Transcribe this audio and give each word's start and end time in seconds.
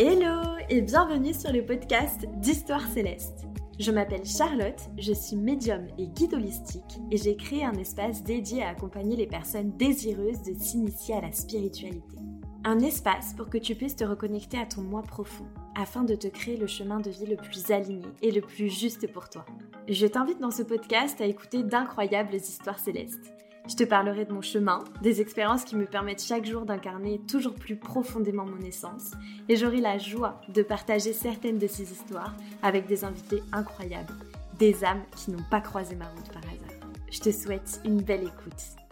Hello 0.00 0.56
et 0.68 0.80
bienvenue 0.80 1.34
sur 1.34 1.52
le 1.52 1.66
podcast 1.66 2.24
d'Histoire 2.36 2.86
Céleste. 2.86 3.48
Je 3.80 3.90
m'appelle 3.90 4.24
Charlotte, 4.24 4.80
je 4.96 5.12
suis 5.12 5.34
médium 5.34 5.88
et 5.98 6.06
guide 6.06 6.34
holistique 6.34 7.00
et 7.10 7.16
j'ai 7.16 7.36
créé 7.36 7.64
un 7.64 7.72
espace 7.72 8.22
dédié 8.22 8.62
à 8.62 8.68
accompagner 8.68 9.16
les 9.16 9.26
personnes 9.26 9.76
désireuses 9.76 10.42
de 10.42 10.54
s'initier 10.54 11.16
à 11.16 11.22
la 11.22 11.32
spiritualité. 11.32 12.16
Un 12.62 12.78
espace 12.78 13.34
pour 13.36 13.50
que 13.50 13.58
tu 13.58 13.74
puisses 13.74 13.96
te 13.96 14.04
reconnecter 14.04 14.56
à 14.58 14.66
ton 14.66 14.82
moi 14.82 15.02
profond 15.02 15.48
afin 15.76 16.04
de 16.04 16.14
te 16.14 16.28
créer 16.28 16.56
le 16.56 16.68
chemin 16.68 17.00
de 17.00 17.10
vie 17.10 17.26
le 17.26 17.36
plus 17.36 17.72
aligné 17.72 18.06
et 18.22 18.30
le 18.30 18.40
plus 18.40 18.68
juste 18.68 19.12
pour 19.12 19.28
toi. 19.28 19.46
Je 19.88 20.06
t'invite 20.06 20.38
dans 20.38 20.52
ce 20.52 20.62
podcast 20.62 21.20
à 21.20 21.26
écouter 21.26 21.64
d'incroyables 21.64 22.36
histoires 22.36 22.78
célestes 22.78 23.34
je 23.68 23.76
te 23.76 23.84
parlerai 23.84 24.24
de 24.24 24.32
mon 24.32 24.40
chemin, 24.40 24.82
des 25.02 25.20
expériences 25.20 25.64
qui 25.64 25.76
me 25.76 25.84
permettent 25.84 26.22
chaque 26.22 26.46
jour 26.46 26.64
d'incarner 26.64 27.20
toujours 27.28 27.54
plus 27.54 27.76
profondément 27.76 28.46
mon 28.46 28.60
essence, 28.60 29.12
et 29.48 29.56
j'aurai 29.56 29.80
la 29.80 29.98
joie 29.98 30.40
de 30.48 30.62
partager 30.62 31.12
certaines 31.12 31.58
de 31.58 31.66
ces 31.66 31.92
histoires 31.92 32.34
avec 32.62 32.86
des 32.86 33.04
invités 33.04 33.42
incroyables, 33.52 34.14
des 34.58 34.84
âmes 34.84 35.04
qui 35.14 35.30
n'ont 35.30 35.44
pas 35.50 35.60
croisé 35.60 35.94
ma 35.96 36.06
route 36.08 36.32
par 36.32 36.42
hasard. 36.42 36.90
Je 37.10 37.20
te 37.20 37.30
souhaite 37.30 37.80
une 37.84 38.02
belle 38.02 38.22
écoute. 38.22 38.87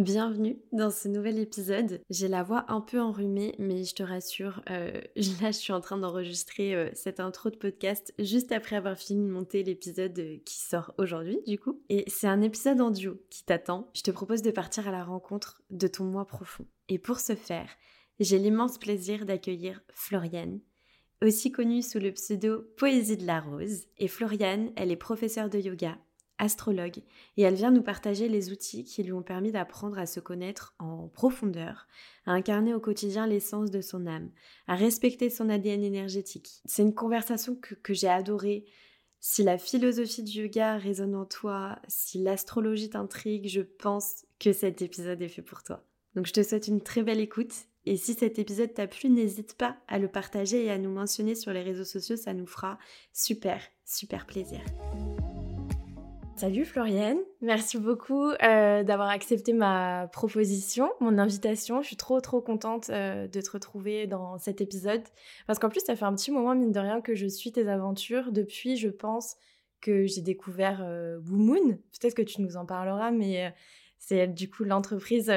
Bienvenue 0.00 0.58
dans 0.72 0.90
ce 0.90 1.08
nouvel 1.08 1.38
épisode. 1.38 2.00
J'ai 2.08 2.28
la 2.28 2.42
voix 2.42 2.64
un 2.68 2.80
peu 2.80 2.98
enrhumée, 2.98 3.54
mais 3.58 3.84
je 3.84 3.94
te 3.94 4.02
rassure, 4.02 4.62
euh, 4.70 4.98
là 5.42 5.50
je 5.50 5.58
suis 5.58 5.74
en 5.74 5.82
train 5.82 5.98
d'enregistrer 5.98 6.74
euh, 6.74 6.88
cette 6.94 7.20
intro 7.20 7.50
de 7.50 7.56
podcast 7.56 8.14
juste 8.18 8.50
après 8.50 8.76
avoir 8.76 8.96
fini 8.96 9.22
de 9.22 9.30
monter 9.30 9.62
l'épisode 9.62 10.18
euh, 10.18 10.38
qui 10.46 10.58
sort 10.58 10.94
aujourd'hui 10.96 11.40
du 11.46 11.58
coup. 11.58 11.82
Et 11.90 12.04
c'est 12.06 12.26
un 12.26 12.40
épisode 12.40 12.80
en 12.80 12.90
duo 12.90 13.20
qui 13.28 13.44
t'attend. 13.44 13.90
Je 13.92 14.00
te 14.00 14.10
propose 14.10 14.40
de 14.40 14.50
partir 14.50 14.88
à 14.88 14.90
la 14.90 15.04
rencontre 15.04 15.60
de 15.68 15.86
ton 15.86 16.04
moi 16.04 16.26
profond. 16.26 16.64
Et 16.88 16.98
pour 16.98 17.20
ce 17.20 17.34
faire, 17.34 17.68
j'ai 18.20 18.38
l'immense 18.38 18.78
plaisir 18.78 19.26
d'accueillir 19.26 19.82
Floriane, 19.92 20.60
aussi 21.20 21.52
connue 21.52 21.82
sous 21.82 21.98
le 21.98 22.12
pseudo 22.12 22.62
Poésie 22.78 23.18
de 23.18 23.26
la 23.26 23.42
Rose. 23.42 23.84
Et 23.98 24.08
Floriane, 24.08 24.70
elle 24.76 24.92
est 24.92 24.96
professeure 24.96 25.50
de 25.50 25.58
yoga 25.58 25.98
astrologue, 26.40 26.98
et 27.36 27.42
elle 27.42 27.54
vient 27.54 27.70
nous 27.70 27.82
partager 27.82 28.28
les 28.28 28.50
outils 28.50 28.84
qui 28.84 29.02
lui 29.02 29.12
ont 29.12 29.22
permis 29.22 29.52
d'apprendre 29.52 29.98
à 29.98 30.06
se 30.06 30.18
connaître 30.18 30.74
en 30.78 31.08
profondeur, 31.08 31.86
à 32.26 32.32
incarner 32.32 32.74
au 32.74 32.80
quotidien 32.80 33.26
l'essence 33.26 33.70
de 33.70 33.80
son 33.80 34.06
âme, 34.06 34.30
à 34.66 34.74
respecter 34.74 35.30
son 35.30 35.48
ADN 35.48 35.84
énergétique. 35.84 36.62
C'est 36.64 36.82
une 36.82 36.94
conversation 36.94 37.54
que, 37.54 37.94
j'ai 37.94 38.08
adorée. 38.08 38.64
Si 39.20 39.42
la 39.42 39.58
philosophie 39.58 40.22
du 40.22 40.40
yoga 40.40 40.78
résonne 40.78 41.14
en 41.14 41.26
toi, 41.26 41.78
si 41.86 42.18
l'astrologie 42.18 42.90
t'intrigue, 42.90 43.48
je 43.48 43.60
pense 43.60 44.24
que 44.38 44.52
cet 44.52 44.82
épisode 44.82 45.20
est 45.20 45.28
fait 45.28 45.42
pour 45.42 45.62
toi. 45.62 45.84
Donc 46.14 46.26
je 46.26 46.32
te 46.32 46.42
souhaite 46.42 46.68
une 46.68 46.80
très 46.80 47.02
belle 47.02 47.20
écoute 47.20 47.52
et 47.86 47.96
si 47.96 48.14
cet 48.14 48.38
épisode 48.38 48.74
t'a 48.74 48.86
plu, 48.86 49.08
n'hésite 49.08 49.54
pas 49.54 49.76
à 49.88 49.98
le 49.98 50.08
partager 50.08 50.64
et 50.64 50.70
à 50.70 50.78
nous 50.78 50.90
mentionner 50.90 51.34
sur 51.34 51.52
les 51.52 51.62
réseaux 51.62 51.84
sociaux, 51.84 52.16
ça 52.16 52.34
nous 52.34 52.46
fera 52.46 52.78
super, 53.12 53.62
super 53.84 54.26
plaisir. 54.26 54.60
Salut 56.36 56.64
Floriane, 56.64 57.18
merci 57.42 57.78
beaucoup 57.78 58.30
euh, 58.30 58.82
d'avoir 58.82 59.10
accepté 59.10 59.52
ma 59.52 60.08
proposition, 60.10 60.90
mon 61.00 61.18
invitation. 61.18 61.82
Je 61.82 61.88
suis 61.88 61.96
trop 61.96 62.20
trop 62.20 62.40
contente 62.40 62.88
euh, 62.88 63.28
de 63.28 63.40
te 63.42 63.50
retrouver 63.50 64.06
dans 64.06 64.38
cet 64.38 64.62
épisode 64.62 65.02
parce 65.46 65.58
qu'en 65.58 65.68
plus 65.68 65.80
ça 65.84 65.96
fait 65.96 66.06
un 66.06 66.14
petit 66.14 66.30
moment 66.30 66.54
mine 66.54 66.72
de 66.72 66.80
rien 66.80 67.02
que 67.02 67.14
je 67.14 67.26
suis 67.26 67.52
tes 67.52 67.68
aventures 67.68 68.32
depuis 68.32 68.76
je 68.76 68.88
pense 68.88 69.36
que 69.82 70.06
j'ai 70.06 70.22
découvert 70.22 70.80
euh, 70.82 71.20
Moon. 71.24 71.78
Peut-être 72.00 72.14
que 72.14 72.22
tu 72.22 72.40
nous 72.40 72.56
en 72.56 72.64
parleras 72.64 73.10
mais 73.10 73.46
euh, 73.46 73.50
c'est 73.98 74.26
du 74.26 74.48
coup 74.48 74.64
l'entreprise 74.64 75.30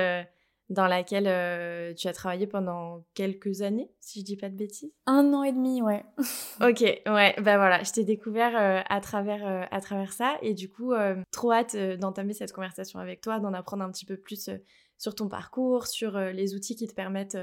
dans 0.74 0.88
laquelle 0.88 1.28
euh, 1.28 1.94
tu 1.94 2.08
as 2.08 2.14
travaillé 2.14 2.48
pendant 2.48 3.06
quelques 3.14 3.62
années, 3.62 3.92
si 4.00 4.20
je 4.20 4.26
dis 4.26 4.36
pas 4.36 4.50
de 4.50 4.56
bêtises? 4.56 4.92
Un 5.06 5.32
an 5.34 5.44
et 5.44 5.52
demi, 5.52 5.82
ouais. 5.82 6.04
ok, 6.62 6.82
ouais, 6.82 7.36
ben 7.38 7.58
voilà, 7.58 7.84
je 7.84 7.92
t'ai 7.92 8.04
découvert 8.04 8.60
euh, 8.60 8.82
à 8.90 9.00
travers 9.00 9.48
euh, 9.48 9.64
à 9.72 9.82
travers 9.82 10.12
ça 10.12 10.38
et 10.42 10.54
du 10.54 10.70
coup, 10.70 10.94
trop 11.32 11.52
hâte 11.52 11.76
d'entamer 12.00 12.34
cette 12.34 12.52
conversation 12.52 13.00
avec 13.00 13.22
toi, 13.22 13.40
d'en 13.40 13.54
apprendre 13.54 13.84
un 13.84 13.92
petit 13.92 14.06
peu 14.06 14.18
plus 14.18 14.50
sur 14.98 15.16
ton 15.16 15.30
parcours, 15.30 15.88
sur 15.88 16.18
les 16.18 16.56
outils 16.56 16.76
qui 16.76 16.88
te 16.88 16.94
permettent 16.94 17.38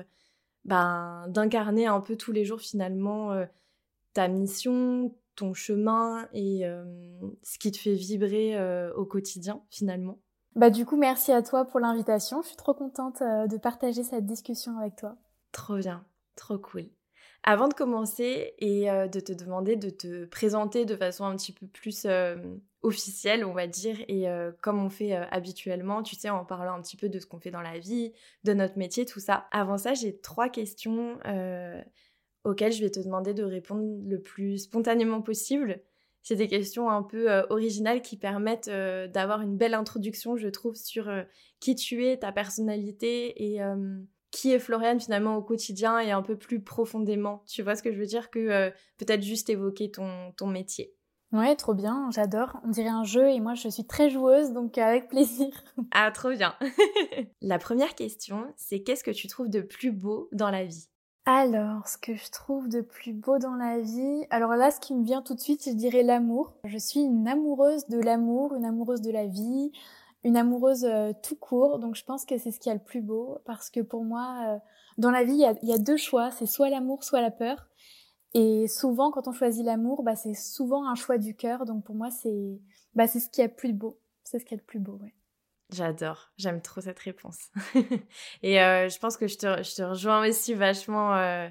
ben, 0.65 1.27
d'incarner 1.29 1.87
un 1.87 2.01
peu 2.01 2.17
tous 2.17 2.33
les 2.33 2.45
jours 2.45 2.61
finalement 2.61 3.47
ta 4.13 4.29
mission, 4.29 5.15
ton 5.37 5.55
chemin 5.55 6.29
et 6.33 6.65
ce 7.43 7.59
qui 7.59 7.71
te 7.71 7.79
fait 7.79 7.95
vibrer 7.95 8.57
au 8.95 9.05
quotidien 9.05 9.63
finalement. 9.71 10.19
Bah 10.57 10.71
du 10.71 10.85
coup, 10.85 10.97
merci 10.97 11.33
à 11.33 11.43
toi 11.43 11.65
pour 11.65 11.81
l'invitation. 11.81 12.43
Je 12.43 12.49
suis 12.49 12.57
trop 12.57 12.75
contente 12.75 13.23
euh, 13.23 13.47
de 13.47 13.57
partager 13.57 14.03
cette 14.03 14.27
discussion 14.27 14.77
avec 14.79 14.97
toi. 14.97 15.17
Trop 15.53 15.77
bien, 15.77 16.05
trop 16.35 16.59
cool. 16.59 16.87
Avant 17.43 17.69
de 17.69 17.75
commencer 17.75 18.55
et 18.59 18.91
euh, 18.91 19.07
de 19.07 19.21
te 19.21 19.33
demander 19.33 19.77
de 19.77 19.91
te 19.91 20.25
présenter 20.27 20.85
de 20.85 20.97
façon 20.97 21.25
un 21.25 21.37
petit 21.37 21.53
peu 21.53 21.67
plus 21.67 22.05
euh, 22.05 22.37
officielle, 22.83 23.45
on 23.45 23.53
va 23.53 23.67
dire, 23.67 23.97
et 24.09 24.27
comme 24.63 24.83
on 24.83 24.89
fait 24.89 25.13
habituellement, 25.13 26.03
tu 26.03 26.17
sais, 26.17 26.31
en 26.31 26.47
parlant 26.47 26.73
un 26.73 26.81
petit 26.81 26.97
peu 26.97 27.11
de 27.11 27.19
ce 27.19 27.27
qu'on 27.27 27.39
fait 27.39 27.51
dans 27.51 27.61
la 27.61 27.79
vie, 27.79 28.15
de 28.45 28.55
notre 28.55 28.79
métier, 28.79 29.05
tout 29.05 29.21
ça. 29.21 29.49
Avant 29.53 29.77
ça, 29.77 29.93
j'ai 29.93 30.19
trois 30.19 30.49
questions 30.49 31.19
auxquelles 32.45 32.73
je 32.73 32.83
vais 32.83 32.91
te 32.91 33.01
demander 33.01 33.35
de 33.35 33.45
répondre 33.45 33.85
le 34.09 34.19
plus 34.19 34.61
spontanément 34.61 35.21
possible 35.21 35.83
c'est 36.23 36.37
des 36.37 36.49
questions 36.49 36.91
un 36.91 37.03
peu 37.03 37.31
euh, 37.31 37.43
originales 37.51 38.03
qui 38.03 38.17
permettent 38.17 38.69
euh, 38.69 39.09
d'avoir 39.09 39.41
une 39.41 39.57
belle 39.57 39.75
introduction, 39.75 40.37
je 40.37 40.49
trouve, 40.49 40.75
sur 40.75 41.09
euh, 41.09 41.23
qui 41.61 41.75
tu 41.75 42.05
es, 42.07 42.19
ta 42.19 42.33
personnalité 42.33 43.55
et 43.55 43.61
qui 44.31 44.53
est 44.53 44.59
Floriane 44.59 45.01
finalement 45.01 45.37
au 45.37 45.43
quotidien 45.43 45.99
et 45.99 46.13
un 46.13 46.23
peu 46.23 46.37
plus 46.37 46.63
profondément. 46.63 47.43
Tu 47.47 47.63
vois 47.63 47.75
ce 47.75 47.83
que 47.83 47.93
je 47.93 47.99
veux 47.99 48.07
dire 48.07 48.31
que 48.31 48.71
peut-être 48.97 49.23
juste 49.23 49.51
évoquer 49.51 49.91
ton, 49.91 50.33
ton 50.37 50.47
métier. 50.47 50.95
Ouais, 51.33 51.55
trop 51.57 51.75
bien, 51.75 52.09
j'adore. 52.13 52.57
On 52.65 52.71
dirait 52.71 52.89
un 52.89 53.05
jeu 53.05 53.29
et 53.29 53.41
moi 53.41 53.55
je 53.55 53.69
suis 53.69 53.87
très 53.87 54.11
joueuse, 54.11 54.53
donc 54.53 54.79
avec 54.79 55.09
plaisir. 55.09 55.49
Ah, 55.91 56.11
trop 56.11 56.31
bien. 56.31 56.55
la 57.41 57.59
première 57.59 57.95
question, 57.95 58.53
c'est 58.57 58.83
qu'est-ce 58.83 59.05
que 59.05 59.11
tu 59.11 59.29
trouves 59.29 59.51
de 59.51 59.61
plus 59.61 59.93
beau 59.93 60.29
dans 60.33 60.51
la 60.51 60.65
vie? 60.65 60.89
Alors, 61.27 61.87
ce 61.87 61.99
que 61.99 62.15
je 62.15 62.31
trouve 62.31 62.69
de 62.69 62.81
plus 62.81 63.13
beau 63.13 63.39
dans 63.39 63.55
la 63.55 63.81
vie, 63.81 64.27
alors 64.31 64.55
là, 64.55 64.71
ce 64.71 64.81
qui 64.81 64.95
me 64.95 65.05
vient 65.05 65.23
tout 65.23 65.35
de 65.35 65.41
suite, 65.41 65.65
je 65.67 65.75
dirais 65.75 66.03
l'amour. 66.03 66.55
Je 66.65 66.79
suis 66.79 67.01
une 67.01 67.29
amoureuse 67.29 67.87
de 67.89 67.99
l'amour, 68.01 68.55
une 68.55 68.65
amoureuse 68.65 69.03
de 69.03 69.11
la 69.11 69.27
vie, 69.27 69.71
une 70.25 70.37
amoureuse 70.37 70.85
euh, 70.85 71.13
tout 71.23 71.37
court. 71.37 71.79
Donc, 71.79 71.95
je 71.95 72.05
pense 72.05 72.25
que 72.25 72.39
c'est 72.39 72.51
ce 72.51 72.59
qui 72.59 72.71
a 72.71 72.75
le 72.75 72.81
plus 72.81 73.03
beau, 73.03 73.39
parce 73.45 73.71
que 73.71 73.81
pour 73.81 74.03
moi, 74.05 74.45
euh, 74.49 74.59
dans 74.99 75.11
la 75.11 75.25
vie, 75.25 75.35
il 75.35 75.69
y 75.69 75.73
a, 75.73 75.79
deux 75.79 75.97
choix, 75.97 76.31
c'est 76.31 76.47
soit 76.47 76.71
l'amour, 76.71 77.05
soit 77.05 77.21
la 77.21 77.31
peur. 77.31 77.69
Et 78.35 78.67
souvent, 78.69 79.11
quand 79.11 79.29
on 79.29 79.33
choisit 79.33 79.65
l'amour, 79.65 80.03
bah, 80.03 80.17
c'est 80.17 80.35
souvent 80.35 80.87
un 80.89 80.95
choix 80.95 81.19
du 81.19 81.37
cœur. 81.37 81.65
Donc, 81.67 81.85
pour 81.85 81.95
moi, 81.95 82.11
c'est 82.11 82.61
bah, 82.95 83.07
c'est 83.07 83.21
ce 83.21 83.29
qui 83.31 83.43
a 83.43 83.47
le 83.47 83.55
plus 83.55 83.73
beau. 83.73 83.99
C'est 84.25 84.39
ce 84.39 84.45
qui 84.45 84.55
a 84.55 84.57
le 84.57 84.63
plus 84.63 84.79
beau, 84.81 84.99
ouais. 85.03 85.15
J'adore, 85.73 86.33
j'aime 86.37 86.61
trop 86.61 86.81
cette 86.81 86.99
réponse. 86.99 87.51
et 88.43 88.61
euh, 88.61 88.89
je 88.89 88.99
pense 88.99 89.17
que 89.17 89.29
je 89.29 89.37
te, 89.37 89.63
je 89.63 89.75
te, 89.75 89.83
rejoins 89.83 90.29
aussi 90.29 90.55
vachement. 90.55 91.15
Euh, 91.15 91.49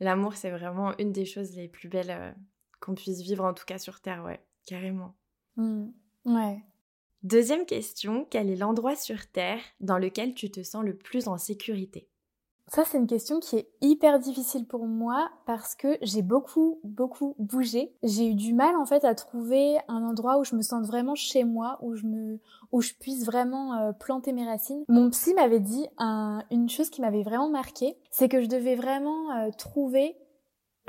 l'amour, 0.00 0.34
c'est 0.34 0.50
vraiment 0.50 0.96
une 0.98 1.12
des 1.12 1.26
choses 1.26 1.54
les 1.54 1.68
plus 1.68 1.88
belles 1.88 2.10
euh, 2.10 2.32
qu'on 2.80 2.94
puisse 2.94 3.20
vivre, 3.20 3.44
en 3.44 3.52
tout 3.52 3.66
cas 3.66 3.78
sur 3.78 4.00
Terre, 4.00 4.24
ouais, 4.24 4.40
carrément. 4.66 5.14
Mmh. 5.56 5.88
Ouais. 6.24 6.62
Deuxième 7.22 7.66
question, 7.66 8.26
quel 8.30 8.48
est 8.48 8.56
l'endroit 8.56 8.96
sur 8.96 9.26
Terre 9.26 9.60
dans 9.80 9.98
lequel 9.98 10.34
tu 10.34 10.50
te 10.50 10.62
sens 10.62 10.84
le 10.84 10.96
plus 10.96 11.28
en 11.28 11.36
sécurité? 11.36 12.08
Ça, 12.70 12.84
c'est 12.84 12.98
une 12.98 13.06
question 13.06 13.40
qui 13.40 13.56
est 13.56 13.68
hyper 13.80 14.18
difficile 14.18 14.66
pour 14.66 14.86
moi 14.86 15.30
parce 15.46 15.74
que 15.74 15.96
j'ai 16.02 16.22
beaucoup, 16.22 16.80
beaucoup 16.84 17.34
bougé. 17.38 17.94
J'ai 18.02 18.28
eu 18.28 18.34
du 18.34 18.52
mal, 18.52 18.76
en 18.76 18.84
fait, 18.84 19.04
à 19.04 19.14
trouver 19.14 19.78
un 19.88 20.02
endroit 20.04 20.38
où 20.38 20.44
je 20.44 20.54
me 20.54 20.62
sente 20.62 20.84
vraiment 20.84 21.14
chez 21.14 21.44
moi, 21.44 21.78
où 21.80 21.94
je 21.94 22.06
me, 22.06 22.38
où 22.72 22.82
je 22.82 22.92
puisse 22.92 23.24
vraiment 23.24 23.74
euh, 23.74 23.92
planter 23.92 24.32
mes 24.32 24.44
racines. 24.44 24.84
Mon 24.88 25.08
psy 25.10 25.32
m'avait 25.34 25.60
dit 25.60 25.86
une 26.50 26.68
chose 26.68 26.90
qui 26.90 27.00
m'avait 27.00 27.22
vraiment 27.22 27.48
marqué, 27.48 27.96
c'est 28.10 28.28
que 28.28 28.42
je 28.42 28.46
devais 28.46 28.76
vraiment 28.76 29.30
euh, 29.32 29.50
trouver, 29.56 30.16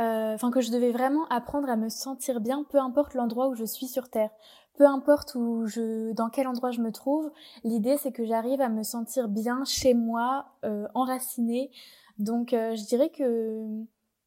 euh, 0.02 0.34
enfin, 0.34 0.52
que 0.52 0.62
je 0.62 0.72
devais 0.72 0.92
vraiment 0.92 1.28
apprendre 1.30 1.70
à 1.70 1.78
me 1.78 1.90
sentir 1.90 2.42
bien, 2.42 2.66
peu 2.70 2.80
importe 2.80 3.14
l'endroit 3.14 3.48
où 3.48 3.56
je 3.56 3.66
suis 3.66 3.88
sur 3.88 4.10
Terre 4.10 4.32
peu 4.80 4.86
importe 4.86 5.36
où 5.36 5.68
je, 5.68 6.14
dans 6.14 6.30
quel 6.30 6.48
endroit 6.48 6.72
je 6.72 6.80
me 6.80 6.94
trouve, 6.94 7.30
l'idée 7.66 7.98
c'est 7.98 8.14
que 8.14 8.26
j'arrive 8.26 8.62
à 8.62 8.70
me 8.70 8.82
sentir 8.82 9.28
bien 9.28 9.66
chez 9.66 9.94
moi, 9.94 10.46
euh, 10.64 10.88
enracinée. 10.94 11.70
Donc 12.18 12.54
euh, 12.54 12.78
je 12.78 12.86
dirais 12.86 13.10
que 13.10 13.66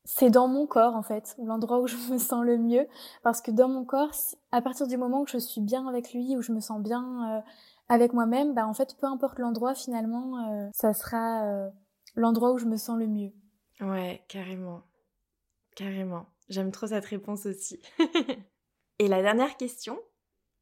c'est 0.04 0.28
dans 0.28 0.48
mon 0.48 0.66
corps 0.66 0.94
en 0.94 1.02
fait, 1.02 1.34
l'endroit 1.42 1.80
où 1.80 1.86
je 1.86 1.96
me 2.12 2.18
sens 2.18 2.44
le 2.44 2.58
mieux, 2.58 2.86
parce 3.22 3.40
que 3.40 3.50
dans 3.50 3.68
mon 3.68 3.86
corps, 3.86 4.12
à 4.52 4.60
partir 4.60 4.86
du 4.86 4.98
moment 4.98 5.22
où 5.22 5.26
je 5.26 5.38
suis 5.38 5.62
bien 5.62 5.88
avec 5.88 6.12
lui, 6.12 6.36
où 6.36 6.42
je 6.42 6.52
me 6.52 6.60
sens 6.60 6.82
bien 6.82 7.38
euh, 7.38 7.40
avec 7.88 8.12
moi-même, 8.12 8.52
bah 8.52 8.66
en 8.66 8.74
fait 8.74 8.94
peu 9.00 9.06
importe 9.06 9.38
l'endroit 9.38 9.74
finalement, 9.74 10.70
ça 10.74 10.92
sera 10.92 11.70
l'endroit 12.14 12.52
où 12.52 12.58
je 12.58 12.66
me 12.66 12.76
sens 12.76 12.98
le 12.98 13.06
mieux. 13.06 13.32
Ouais, 13.80 14.22
carrément, 14.28 14.82
carrément. 15.76 16.26
J'aime 16.50 16.72
trop 16.72 16.88
cette 16.88 17.06
réponse 17.06 17.46
aussi. 17.46 17.80
Et 18.98 19.08
la 19.08 19.22
dernière 19.22 19.56
question, 19.56 19.98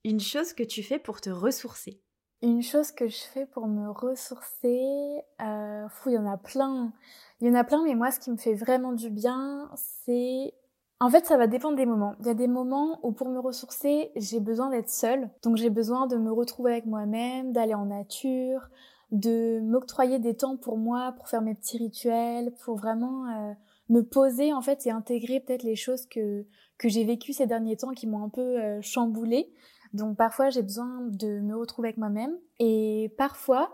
une 0.05 0.20
chose 0.20 0.52
que 0.52 0.62
tu 0.62 0.82
fais 0.82 0.99
pour 0.99 1.20
te 1.20 1.31
ressourcer. 1.31 2.00
Une 2.43 2.62
chose 2.62 2.91
que 2.91 3.06
je 3.06 3.19
fais 3.19 3.44
pour 3.44 3.67
me 3.67 3.91
ressourcer, 3.91 5.20
euh, 5.43 5.88
fou, 5.91 6.08
il 6.08 6.14
y 6.14 6.19
en 6.19 6.26
a 6.26 6.38
plein. 6.38 6.93
Il 7.41 7.49
y 7.49 7.50
en 7.50 7.55
a 7.55 7.64
plein, 7.64 7.85
mais 7.85 7.94
moi, 7.94 8.11
ce 8.11 8.19
qui 8.19 8.31
me 8.31 8.38
fait 8.38 8.55
vraiment 8.55 8.93
du 8.93 9.11
bien, 9.11 9.70
c'est 9.75 10.55
en 11.02 11.08
fait, 11.08 11.25
ça 11.25 11.38
va 11.38 11.47
dépendre 11.47 11.76
des 11.76 11.87
moments. 11.87 12.14
Il 12.20 12.26
y 12.26 12.31
a 12.31 12.35
des 12.35 12.47
moments 12.47 13.00
où 13.02 13.12
pour 13.12 13.31
me 13.31 13.38
ressourcer, 13.38 14.11
j'ai 14.17 14.38
besoin 14.38 14.69
d'être 14.69 14.91
seule. 14.91 15.31
Donc 15.43 15.56
j'ai 15.56 15.70
besoin 15.70 16.06
de 16.06 16.17
me 16.17 16.31
retrouver 16.31 16.73
avec 16.73 16.85
moi-même, 16.85 17.52
d'aller 17.52 17.73
en 17.73 17.87
nature, 17.87 18.69
de 19.11 19.61
m'octroyer 19.61 20.19
des 20.19 20.37
temps 20.37 20.58
pour 20.58 20.76
moi, 20.76 21.12
pour 21.17 21.29
faire 21.29 21.41
mes 21.41 21.55
petits 21.55 21.79
rituels, 21.79 22.52
pour 22.64 22.76
vraiment 22.76 23.26
euh, 23.29 23.52
me 23.88 24.02
poser 24.02 24.52
en 24.52 24.61
fait 24.61 24.87
et 24.87 24.91
intégrer 24.91 25.41
peut-être 25.41 25.62
les 25.62 25.76
choses 25.76 26.06
que 26.06 26.44
que 26.76 26.88
j'ai 26.88 27.05
vécues 27.05 27.35
ces 27.35 27.47
derniers 27.47 27.76
temps 27.76 27.93
qui 27.93 28.06
m'ont 28.06 28.25
un 28.25 28.31
peu 28.31 28.58
euh, 28.58 28.81
chamboulée. 28.82 29.52
Donc 29.92 30.16
parfois 30.16 30.50
j'ai 30.50 30.62
besoin 30.62 31.00
de 31.02 31.40
me 31.40 31.56
retrouver 31.56 31.88
avec 31.88 31.98
moi-même 31.98 32.37
et 32.58 33.12
parfois 33.19 33.72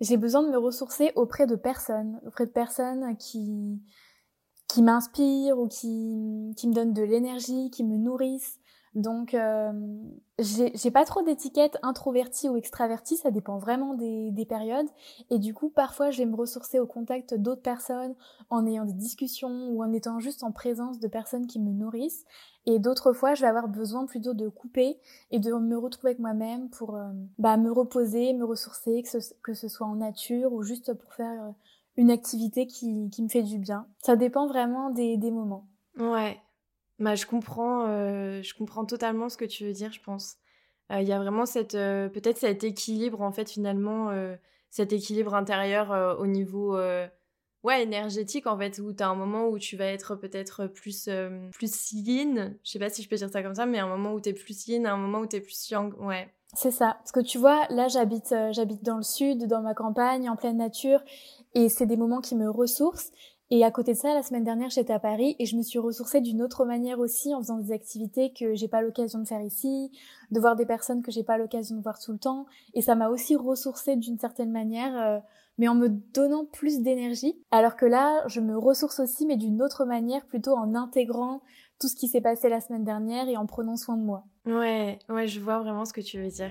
j'ai 0.00 0.16
besoin 0.16 0.42
de 0.42 0.48
me 0.50 0.58
ressourcer 0.58 1.12
auprès 1.16 1.46
de 1.46 1.56
personnes, 1.56 2.20
auprès 2.26 2.46
de 2.46 2.52
personnes 2.52 3.16
qui 3.16 3.80
qui 4.68 4.82
m'inspirent 4.82 5.58
ou 5.58 5.68
qui, 5.68 6.52
qui 6.56 6.68
me 6.68 6.72
donnent 6.72 6.92
de 6.92 7.02
l'énergie, 7.02 7.70
qui 7.70 7.84
me 7.84 7.96
nourrissent. 7.96 8.58
Donc, 8.94 9.34
euh, 9.34 9.72
j'ai 10.38 10.90
pas 10.90 11.04
trop 11.04 11.22
d'étiquettes 11.22 11.76
introvertie 11.82 12.48
ou 12.48 12.56
extravertie, 12.56 13.18
ça 13.18 13.30
dépend 13.30 13.58
vraiment 13.58 13.92
des, 13.92 14.30
des, 14.30 14.46
périodes. 14.46 14.88
Et 15.28 15.38
du 15.38 15.52
coup, 15.52 15.68
parfois, 15.68 16.10
je 16.10 16.18
vais 16.18 16.24
me 16.24 16.34
ressourcer 16.34 16.78
au 16.78 16.86
contact 16.86 17.34
d'autres 17.34 17.60
personnes 17.60 18.14
en 18.48 18.66
ayant 18.66 18.86
des 18.86 18.94
discussions 18.94 19.68
ou 19.68 19.82
en 19.82 19.92
étant 19.92 20.18
juste 20.18 20.42
en 20.42 20.50
présence 20.50 20.98
de 20.98 21.08
personnes 21.08 21.46
qui 21.46 21.60
me 21.60 21.72
nourrissent. 21.72 22.24
Et 22.68 22.80
d'autres 22.80 23.12
fois, 23.12 23.34
je 23.34 23.42
vais 23.42 23.46
avoir 23.46 23.68
besoin 23.68 24.06
plutôt 24.06 24.34
de 24.34 24.48
couper 24.48 24.98
et 25.30 25.38
de 25.38 25.52
me 25.52 25.78
retrouver 25.78 26.10
avec 26.10 26.18
moi-même 26.18 26.68
pour 26.68 26.96
euh, 26.96 27.12
bah, 27.38 27.56
me 27.56 27.70
reposer, 27.70 28.32
me 28.32 28.44
ressourcer, 28.44 29.02
que 29.02 29.20
ce, 29.20 29.34
que 29.42 29.54
ce 29.54 29.68
soit 29.68 29.86
en 29.86 29.94
nature 29.94 30.52
ou 30.52 30.62
juste 30.64 30.92
pour 30.94 31.14
faire 31.14 31.44
euh, 31.44 31.50
une 31.96 32.10
activité 32.10 32.66
qui, 32.66 33.08
qui 33.10 33.22
me 33.22 33.28
fait 33.28 33.44
du 33.44 33.58
bien. 33.58 33.86
Ça 34.02 34.16
dépend 34.16 34.48
vraiment 34.48 34.90
des, 34.90 35.16
des 35.16 35.30
moments. 35.30 35.68
Ouais, 35.96 36.40
bah, 36.98 37.14
je 37.14 37.24
comprends, 37.24 37.86
euh, 37.86 38.42
je 38.42 38.52
comprends 38.54 38.84
totalement 38.84 39.28
ce 39.28 39.36
que 39.36 39.44
tu 39.44 39.64
veux 39.64 39.72
dire, 39.72 39.92
je 39.92 40.02
pense. 40.02 40.36
Il 40.90 41.02
y 41.02 41.12
a 41.12 41.18
vraiment 41.18 41.46
cette, 41.46 41.72
peut-être 41.72 42.38
cet 42.38 42.62
équilibre, 42.62 43.20
en 43.20 43.32
fait, 43.32 43.50
finalement, 43.50 44.12
cet 44.70 44.92
équilibre 44.92 45.34
intérieur 45.34 46.16
au 46.20 46.28
niveau 46.28 46.78
ouais, 47.66 47.82
énergétique, 47.82 48.46
en 48.46 48.56
fait, 48.56 48.78
où 48.78 48.92
tu 48.92 49.02
as 49.02 49.08
un 49.08 49.14
moment 49.14 49.48
où 49.48 49.58
tu 49.58 49.76
vas 49.76 49.86
être 49.86 50.14
peut-être 50.14 50.66
plus, 50.66 51.08
plus 51.52 51.92
yin, 51.92 52.56
je 52.64 52.70
sais 52.70 52.78
pas 52.78 52.88
si 52.88 53.02
je 53.02 53.08
peux 53.08 53.16
dire 53.16 53.30
ça 53.30 53.42
comme 53.42 53.54
ça, 53.54 53.66
mais 53.66 53.78
un 53.78 53.88
moment 53.88 54.12
où 54.12 54.20
tu 54.20 54.30
es 54.30 54.32
plus 54.32 54.66
yin, 54.68 54.86
un 54.86 54.96
moment 54.96 55.18
où 55.18 55.26
tu 55.26 55.36
es 55.36 55.40
plus 55.40 55.70
yang, 55.70 55.92
ouais. 56.00 56.28
C'est 56.54 56.70
ça. 56.70 56.96
Parce 56.98 57.12
que 57.12 57.20
tu 57.20 57.38
vois, 57.38 57.66
là, 57.70 57.88
j'habite, 57.88 58.34
j'habite 58.52 58.82
dans 58.84 58.96
le 58.96 59.02
sud, 59.02 59.46
dans 59.46 59.62
ma 59.62 59.74
campagne, 59.74 60.30
en 60.30 60.36
pleine 60.36 60.56
nature, 60.56 61.00
et 61.54 61.68
c'est 61.68 61.86
des 61.86 61.96
moments 61.96 62.20
qui 62.20 62.36
me 62.36 62.48
ressourcent. 62.48 63.10
Et 63.50 63.64
à 63.64 63.70
côté 63.70 63.92
de 63.92 63.98
ça, 63.98 64.12
la 64.12 64.24
semaine 64.24 64.42
dernière, 64.42 64.70
j'étais 64.70 64.92
à 64.92 64.98
Paris 64.98 65.36
et 65.38 65.46
je 65.46 65.56
me 65.56 65.62
suis 65.62 65.78
ressourcée 65.78 66.20
d'une 66.20 66.42
autre 66.42 66.64
manière 66.64 66.98
aussi 66.98 67.32
en 67.32 67.38
faisant 67.38 67.58
des 67.58 67.70
activités 67.70 68.32
que 68.32 68.56
j'ai 68.56 68.66
pas 68.66 68.82
l'occasion 68.82 69.20
de 69.20 69.28
faire 69.28 69.40
ici, 69.40 69.92
de 70.32 70.40
voir 70.40 70.56
des 70.56 70.66
personnes 70.66 71.00
que 71.00 71.12
j'ai 71.12 71.22
pas 71.22 71.38
l'occasion 71.38 71.76
de 71.76 71.82
voir 71.82 72.00
tout 72.00 72.10
le 72.10 72.18
temps. 72.18 72.46
Et 72.74 72.82
ça 72.82 72.96
m'a 72.96 73.08
aussi 73.08 73.36
ressourcée 73.36 73.94
d'une 73.94 74.18
certaine 74.18 74.50
manière, 74.50 75.00
euh, 75.00 75.18
mais 75.58 75.68
en 75.68 75.74
me 75.74 75.88
donnant 75.88 76.44
plus 76.44 76.80
d'énergie. 76.80 77.40
Alors 77.50 77.76
que 77.76 77.86
là, 77.86 78.26
je 78.28 78.40
me 78.40 78.56
ressource 78.56 79.00
aussi, 79.00 79.26
mais 79.26 79.36
d'une 79.36 79.62
autre 79.62 79.84
manière, 79.84 80.26
plutôt 80.26 80.54
en 80.54 80.74
intégrant 80.74 81.42
tout 81.80 81.88
ce 81.88 81.96
qui 81.96 82.08
s'est 82.08 82.20
passé 82.20 82.48
la 82.48 82.60
semaine 82.60 82.84
dernière 82.84 83.28
et 83.28 83.36
en 83.36 83.46
prenant 83.46 83.76
soin 83.76 83.96
de 83.96 84.02
moi. 84.02 84.24
Ouais, 84.46 84.98
ouais, 85.08 85.26
je 85.26 85.40
vois 85.40 85.58
vraiment 85.58 85.84
ce 85.84 85.92
que 85.92 86.00
tu 86.00 86.18
veux 86.18 86.28
dire. 86.28 86.50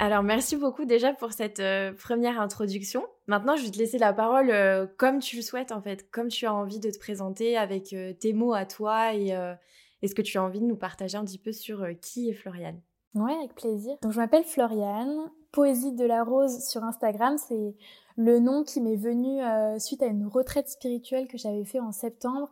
Alors 0.00 0.22
merci 0.22 0.56
beaucoup 0.56 0.86
déjà 0.86 1.12
pour 1.12 1.34
cette 1.34 1.60
euh, 1.60 1.92
première 1.92 2.40
introduction. 2.40 3.06
Maintenant, 3.26 3.56
je 3.56 3.64
vais 3.64 3.70
te 3.70 3.76
laisser 3.76 3.98
la 3.98 4.14
parole 4.14 4.50
euh, 4.50 4.86
comme 4.96 5.18
tu 5.18 5.36
le 5.36 5.42
souhaites 5.42 5.72
en 5.72 5.82
fait, 5.82 6.10
comme 6.10 6.28
tu 6.28 6.46
as 6.46 6.54
envie 6.54 6.80
de 6.80 6.90
te 6.90 6.98
présenter 6.98 7.58
avec 7.58 7.92
euh, 7.92 8.14
tes 8.14 8.32
mots 8.32 8.54
à 8.54 8.64
toi 8.64 9.14
et, 9.14 9.36
est 10.02 10.08
ce 10.08 10.14
que 10.14 10.22
tu 10.22 10.38
as 10.38 10.42
envie 10.42 10.60
de 10.60 10.64
nous 10.64 10.76
partager 10.76 11.18
un 11.18 11.24
petit 11.26 11.36
peu 11.36 11.52
sur 11.52 11.86
qui 12.00 12.30
est 12.30 12.32
Floriane. 12.32 12.80
Oui, 13.14 13.32
avec 13.32 13.54
plaisir. 13.54 13.96
Donc 14.02 14.12
je 14.12 14.20
m'appelle 14.20 14.44
Floriane, 14.44 15.30
Poésie 15.52 15.92
de 15.92 16.04
la 16.04 16.22
Rose 16.22 16.64
sur 16.66 16.84
Instagram, 16.84 17.36
c'est 17.38 17.74
le 18.16 18.38
nom 18.38 18.62
qui 18.62 18.80
m'est 18.80 18.96
venu 18.96 19.40
suite 19.80 20.02
à 20.02 20.06
une 20.06 20.26
retraite 20.26 20.68
spirituelle 20.68 21.26
que 21.26 21.38
j'avais 21.38 21.64
fait 21.64 21.80
en 21.80 21.92
septembre. 21.92 22.48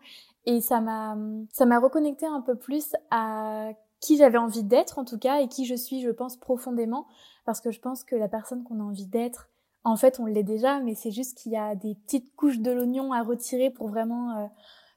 Et 0.46 0.60
ça 0.60 0.80
m'a 0.80 1.16
ça 1.52 1.66
m'a 1.66 1.78
reconnecté 1.78 2.26
un 2.26 2.40
peu 2.40 2.56
plus 2.56 2.94
à 3.10 3.70
qui 4.00 4.16
j'avais 4.16 4.38
envie 4.38 4.62
d'être 4.62 4.98
en 4.98 5.04
tout 5.04 5.18
cas 5.18 5.40
et 5.40 5.48
qui 5.48 5.64
je 5.64 5.74
suis, 5.74 6.00
je 6.00 6.10
pense 6.10 6.36
profondément, 6.36 7.06
parce 7.44 7.60
que 7.60 7.70
je 7.70 7.80
pense 7.80 8.04
que 8.04 8.16
la 8.16 8.28
personne 8.28 8.64
qu'on 8.64 8.80
a 8.80 8.84
envie 8.84 9.06
d'être, 9.06 9.48
en 9.84 9.96
fait, 9.96 10.20
on 10.20 10.26
l'est 10.26 10.42
déjà, 10.42 10.80
mais 10.80 10.94
c'est 10.94 11.10
juste 11.10 11.38
qu'il 11.38 11.52
y 11.52 11.56
a 11.56 11.74
des 11.74 11.94
petites 11.94 12.34
couches 12.36 12.60
de 12.60 12.70
l'oignon 12.70 13.12
à 13.12 13.22
retirer 13.22 13.70
pour 13.70 13.88
vraiment 13.88 14.36
euh, 14.36 14.46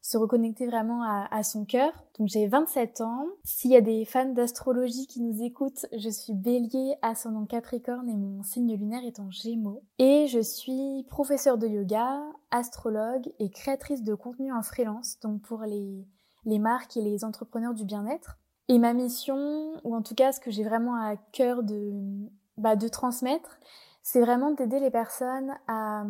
se 0.02 0.18
reconnecter 0.18 0.66
vraiment 0.66 1.04
à, 1.04 1.28
à 1.32 1.44
son 1.44 1.66
cœur. 1.66 1.92
Donc 2.18 2.28
j'ai 2.28 2.48
27 2.48 3.02
ans. 3.02 3.26
S'il 3.44 3.72
y 3.72 3.76
a 3.76 3.82
des 3.82 4.06
fans 4.06 4.34
d'astrologie 4.34 5.08
qui 5.08 5.22
nous 5.22 5.44
écoutent, 5.44 5.86
je 5.96 6.10
suis 6.10 6.34
bélier, 6.34 6.96
ascendant 7.02 7.46
capricorne 7.46 8.10
et 8.10 8.16
mon 8.16 8.44
signe 8.44 8.76
lunaire 8.76 9.04
est 9.04 9.20
en 9.20 9.30
gémeaux. 9.30 9.84
Et 10.00 10.28
je 10.28 10.40
suis 10.40 11.06
professeure 11.10 11.58
de 11.58 11.68
yoga, 11.68 12.22
astrologue 12.50 13.32
et 13.40 13.50
créatrice 13.50 14.04
de 14.04 14.16
contenu 14.16 14.52
en 14.52 14.64
freelance, 14.64 15.20
donc 15.22 15.42
pour 15.42 15.62
les, 15.62 16.06
les 16.46 16.60
marques 16.60 16.98
et 16.98 17.02
les 17.02 17.24
entrepreneurs 17.24 17.74
du 17.74 17.86
bien-être. 17.86 18.38
Et 18.68 18.80
ma 18.80 18.94
mission, 18.94 19.74
ou 19.84 19.96
en 19.96 20.02
tout 20.02 20.16
cas 20.16 20.32
ce 20.32 20.40
que 20.40 20.50
j'ai 20.50 20.64
vraiment 20.64 20.96
à 20.96 21.16
cœur 21.32 21.62
de, 21.64 21.92
bah, 22.58 22.76
de 22.76 22.88
transmettre, 22.88 23.60
c'est 24.04 24.22
vraiment 24.22 24.52
d'aider 24.52 24.80
les 24.80 24.92
personnes 24.92 25.54
à, 25.68 26.06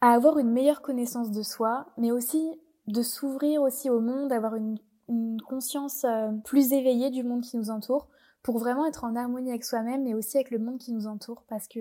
à 0.00 0.12
avoir 0.12 0.38
une 0.38 0.50
meilleure 0.50 0.82
connaissance 0.82 1.30
de 1.30 1.42
soi, 1.42 1.86
mais 1.96 2.10
aussi 2.10 2.58
de 2.86 3.02
s'ouvrir 3.02 3.62
aussi 3.62 3.90
au 3.90 4.00
monde, 4.00 4.28
d'avoir 4.28 4.56
une, 4.56 4.78
une 5.08 5.40
conscience 5.42 6.04
euh, 6.04 6.30
plus 6.44 6.72
éveillée 6.72 7.10
du 7.10 7.22
monde 7.22 7.42
qui 7.42 7.56
nous 7.56 7.70
entoure, 7.70 8.08
pour 8.42 8.58
vraiment 8.58 8.86
être 8.86 9.04
en 9.04 9.14
harmonie 9.16 9.50
avec 9.50 9.64
soi-même, 9.64 10.04
mais 10.04 10.14
aussi 10.14 10.38
avec 10.38 10.50
le 10.50 10.58
monde 10.58 10.78
qui 10.78 10.92
nous 10.92 11.06
entoure, 11.06 11.44
parce 11.48 11.68
que 11.68 11.80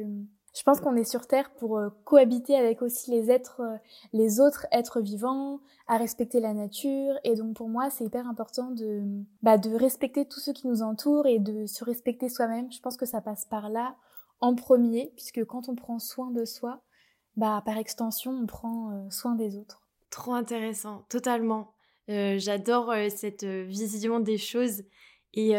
je 0.55 0.63
pense 0.63 0.81
qu'on 0.81 0.95
est 0.95 1.09
sur 1.09 1.27
Terre 1.27 1.51
pour 1.51 1.77
euh, 1.77 1.89
cohabiter 2.05 2.55
avec 2.55 2.81
aussi 2.81 3.11
les 3.11 3.31
êtres, 3.31 3.61
euh, 3.61 3.77
les 4.13 4.39
autres 4.39 4.65
êtres 4.71 4.99
vivants, 4.99 5.59
à 5.87 5.97
respecter 5.97 6.39
la 6.39 6.53
nature. 6.53 7.13
Et 7.23 7.35
donc 7.35 7.55
pour 7.55 7.69
moi, 7.69 7.89
c'est 7.89 8.03
hyper 8.03 8.27
important 8.27 8.71
de, 8.71 9.03
bah, 9.41 9.57
de 9.57 9.73
respecter 9.75 10.25
tous 10.25 10.39
ceux 10.39 10.53
qui 10.53 10.67
nous 10.67 10.81
entourent 10.81 11.27
et 11.27 11.39
de 11.39 11.65
se 11.65 11.83
respecter 11.83 12.29
soi-même. 12.29 12.71
Je 12.71 12.81
pense 12.81 12.97
que 12.97 13.05
ça 13.05 13.21
passe 13.21 13.45
par 13.45 13.69
là 13.69 13.95
en 14.41 14.55
premier, 14.55 15.11
puisque 15.15 15.45
quand 15.45 15.69
on 15.69 15.75
prend 15.75 15.99
soin 15.99 16.31
de 16.31 16.45
soi, 16.45 16.81
bah 17.39 17.61
par 17.65 17.77
extension, 17.77 18.31
on 18.31 18.45
prend 18.45 18.91
euh, 18.91 19.09
soin 19.09 19.35
des 19.35 19.57
autres. 19.57 19.81
Trop 20.09 20.33
intéressant, 20.33 21.05
totalement. 21.09 21.73
J'adore 22.07 22.91
cette 23.15 23.43
vision 23.43 24.19
des 24.19 24.39
choses. 24.39 24.81
Et, 25.35 25.51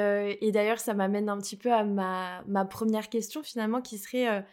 d'ailleurs, 0.50 0.80
ça 0.80 0.94
m'amène 0.94 1.28
un 1.28 1.38
petit 1.38 1.56
peu 1.56 1.72
à 1.72 1.84
ma, 1.84 2.64
première 2.68 3.08
question 3.08 3.44
finalement, 3.44 3.80
qui 3.80 3.98
serait 3.98 4.44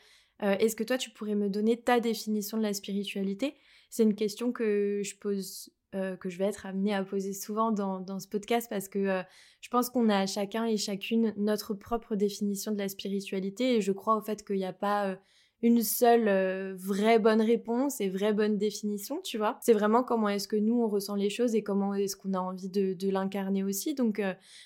euh, 0.43 0.55
est-ce 0.59 0.75
que 0.75 0.83
toi, 0.83 0.97
tu 0.97 1.09
pourrais 1.09 1.35
me 1.35 1.49
donner 1.49 1.77
ta 1.77 1.99
définition 1.99 2.57
de 2.57 2.63
la 2.63 2.73
spiritualité? 2.73 3.55
C'est 3.89 4.03
une 4.03 4.15
question 4.15 4.51
que 4.51 5.01
je 5.03 5.15
pose, 5.15 5.69
euh, 5.95 6.15
que 6.15 6.29
je 6.29 6.37
vais 6.37 6.45
être 6.45 6.65
amenée 6.65 6.93
à 6.93 7.03
poser 7.03 7.33
souvent 7.33 7.71
dans, 7.71 8.19
ce 8.19 8.27
podcast 8.27 8.67
parce 8.69 8.87
que 8.87 8.99
euh, 8.99 9.23
je 9.61 9.69
pense 9.69 9.89
qu'on 9.89 10.09
a 10.09 10.25
chacun 10.27 10.65
et 10.65 10.77
chacune 10.77 11.33
notre 11.37 11.73
propre 11.73 12.15
définition 12.15 12.71
de 12.71 12.77
la 12.77 12.89
spiritualité 12.89 13.75
et 13.75 13.81
je 13.81 13.91
crois 13.91 14.15
au 14.17 14.21
fait 14.21 14.45
qu'il 14.45 14.57
n'y 14.57 14.65
a 14.65 14.73
pas 14.73 15.17
une 15.61 15.81
seule 15.81 16.75
vraie 16.75 17.19
bonne 17.19 17.41
réponse 17.41 17.99
et 18.01 18.09
vraie 18.09 18.33
bonne 18.33 18.57
définition, 18.57 19.19
tu 19.23 19.37
vois. 19.37 19.57
C'est 19.61 19.73
vraiment 19.73 20.03
comment 20.03 20.29
est-ce 20.29 20.47
que 20.47 20.55
nous 20.55 20.81
on 20.81 20.87
ressent 20.87 21.15
les 21.15 21.29
choses 21.29 21.55
et 21.55 21.63
comment 21.63 21.93
est-ce 21.93 22.15
qu'on 22.15 22.33
a 22.33 22.39
envie 22.39 22.69
de, 22.69 23.09
l'incarner 23.09 23.63
aussi. 23.63 23.95
Donc 23.95 24.21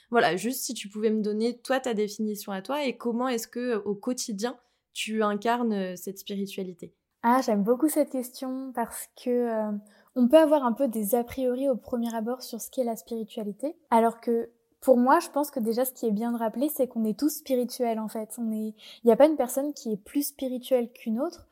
voilà, 0.10 0.36
juste 0.36 0.62
si 0.62 0.74
tu 0.74 0.90
pouvais 0.90 1.12
me 1.12 1.22
donner 1.22 1.58
toi 1.58 1.80
ta 1.80 1.94
définition 1.94 2.52
à 2.52 2.62
toi 2.62 2.86
et 2.86 2.98
comment 2.98 3.28
est-ce 3.28 3.48
que 3.48 3.76
au 3.86 3.96
quotidien 3.96 4.58
tu 4.94 5.24
incarnes 5.24 5.74
euh, 5.74 5.96
cette 5.96 6.20
spiritualité? 6.20 6.94
Ah, 7.24 7.42
j'aime 7.46 7.64
beaucoup 7.64 7.88
cette 7.88 8.10
question 8.10 8.72
parce 8.74 9.08
que 9.24 9.30
euh, 9.30 9.72
on 10.16 10.28
peut 10.28 10.38
avoir 10.38 10.66
un 10.66 10.74
peu 10.74 10.88
des 10.88 11.16
a 11.16 11.24
priori 11.24 11.70
au 11.70 11.76
premier 11.76 12.14
abord 12.16 12.42
sur 12.42 12.60
ce 12.60 12.70
qu'est 12.72 12.84
la 12.84 12.96
spiritualité, 12.96 13.76
alors 13.92 14.20
que 14.20 14.50
pour 14.82 14.98
moi, 14.98 15.20
je 15.20 15.30
pense 15.30 15.52
que 15.52 15.60
déjà 15.60 15.86
ce 15.86 15.92
qui 15.92 16.08
est 16.08 16.12
bien 16.12 16.32
de 16.32 16.38
rappeler, 16.38 16.68
c'est 16.70 16.88
qu'on 16.88 17.06
est 17.06 17.18
tous 17.18 17.30
spirituels 17.30 18.00
en 18.00 18.08
fait. 18.08 18.36
On 18.40 18.52
est, 18.52 18.74
il 19.04 19.06
n'y 19.06 19.12
a 19.12 19.16
pas 19.16 19.28
une 19.28 19.38
personne 19.38 19.74
qui 19.74 19.94
est 19.94 19.98
plus 19.98 20.30
spirituelle 20.30 20.92
qu'une 20.92 21.20
autre, 21.22 21.48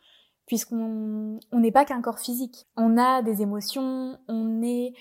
puisqu'on 0.47 1.39
on 1.51 1.59
n'est 1.59 1.71
pas 1.71 1.85
qu'un 1.85 2.01
corps 2.01 2.19
physique. 2.19 2.67
On 2.75 2.97
a 2.97 3.21
des 3.21 3.43
émotions, 3.43 4.17
on 4.27 4.63
est 4.63 4.93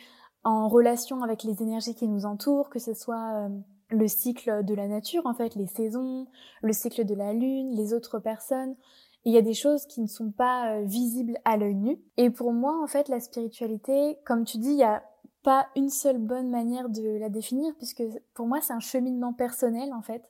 en 0.45 0.69
relation 0.69 1.23
avec 1.23 1.43
les 1.43 1.63
énergies 1.63 1.95
qui 1.95 2.07
nous 2.07 2.27
entourent, 2.27 2.69
que 2.69 2.79
ce 2.79 2.93
soit 2.93 3.47
euh, 3.47 3.49
le 3.91 4.09
cycle 4.09 4.63
de 4.63 4.75
la 4.75 4.89
nature, 4.89 5.25
en 5.25 5.35
fait, 5.35 5.55
les 5.55 5.67
saisons, 5.67 6.27
le 6.63 6.73
cycle 6.75 7.07
de 7.07 7.15
la 7.15 7.33
lune, 7.33 7.75
les 7.75 7.95
autres 7.95 8.19
personnes. 8.19 8.77
il 9.25 9.33
y 9.33 9.39
a 9.39 9.43
des 9.43 9.55
choses 9.55 9.87
qui 9.87 10.03
ne 10.03 10.07
sont 10.07 10.31
pas 10.31 10.75
euh, 10.75 10.85
visibles 10.85 11.39
à 11.47 11.57
l'œil 11.57 11.75
nu. 11.75 11.99
Et 12.19 12.29
pour 12.29 12.53
moi, 12.53 12.79
en 12.83 12.87
fait, 12.87 13.09
la 13.09 13.21
spiritualité, 13.21 14.19
comme 14.27 14.45
tu 14.45 14.59
dis, 14.59 14.71
il 14.71 14.77
n'y 14.77 14.85
a 14.85 15.03
pas 15.43 15.69
une 15.77 15.91
seule 15.91 16.19
bonne 16.19 16.51
manière 16.51 16.89
de 16.89 17.19
la 17.19 17.29
définir, 17.29 17.75
puisque 17.77 18.03
pour 18.35 18.47
moi, 18.47 18.61
c'est 18.61 18.73
un 18.73 18.81
cheminement 18.81 19.33
personnel, 19.33 19.93
en 19.93 20.03
fait. 20.03 20.23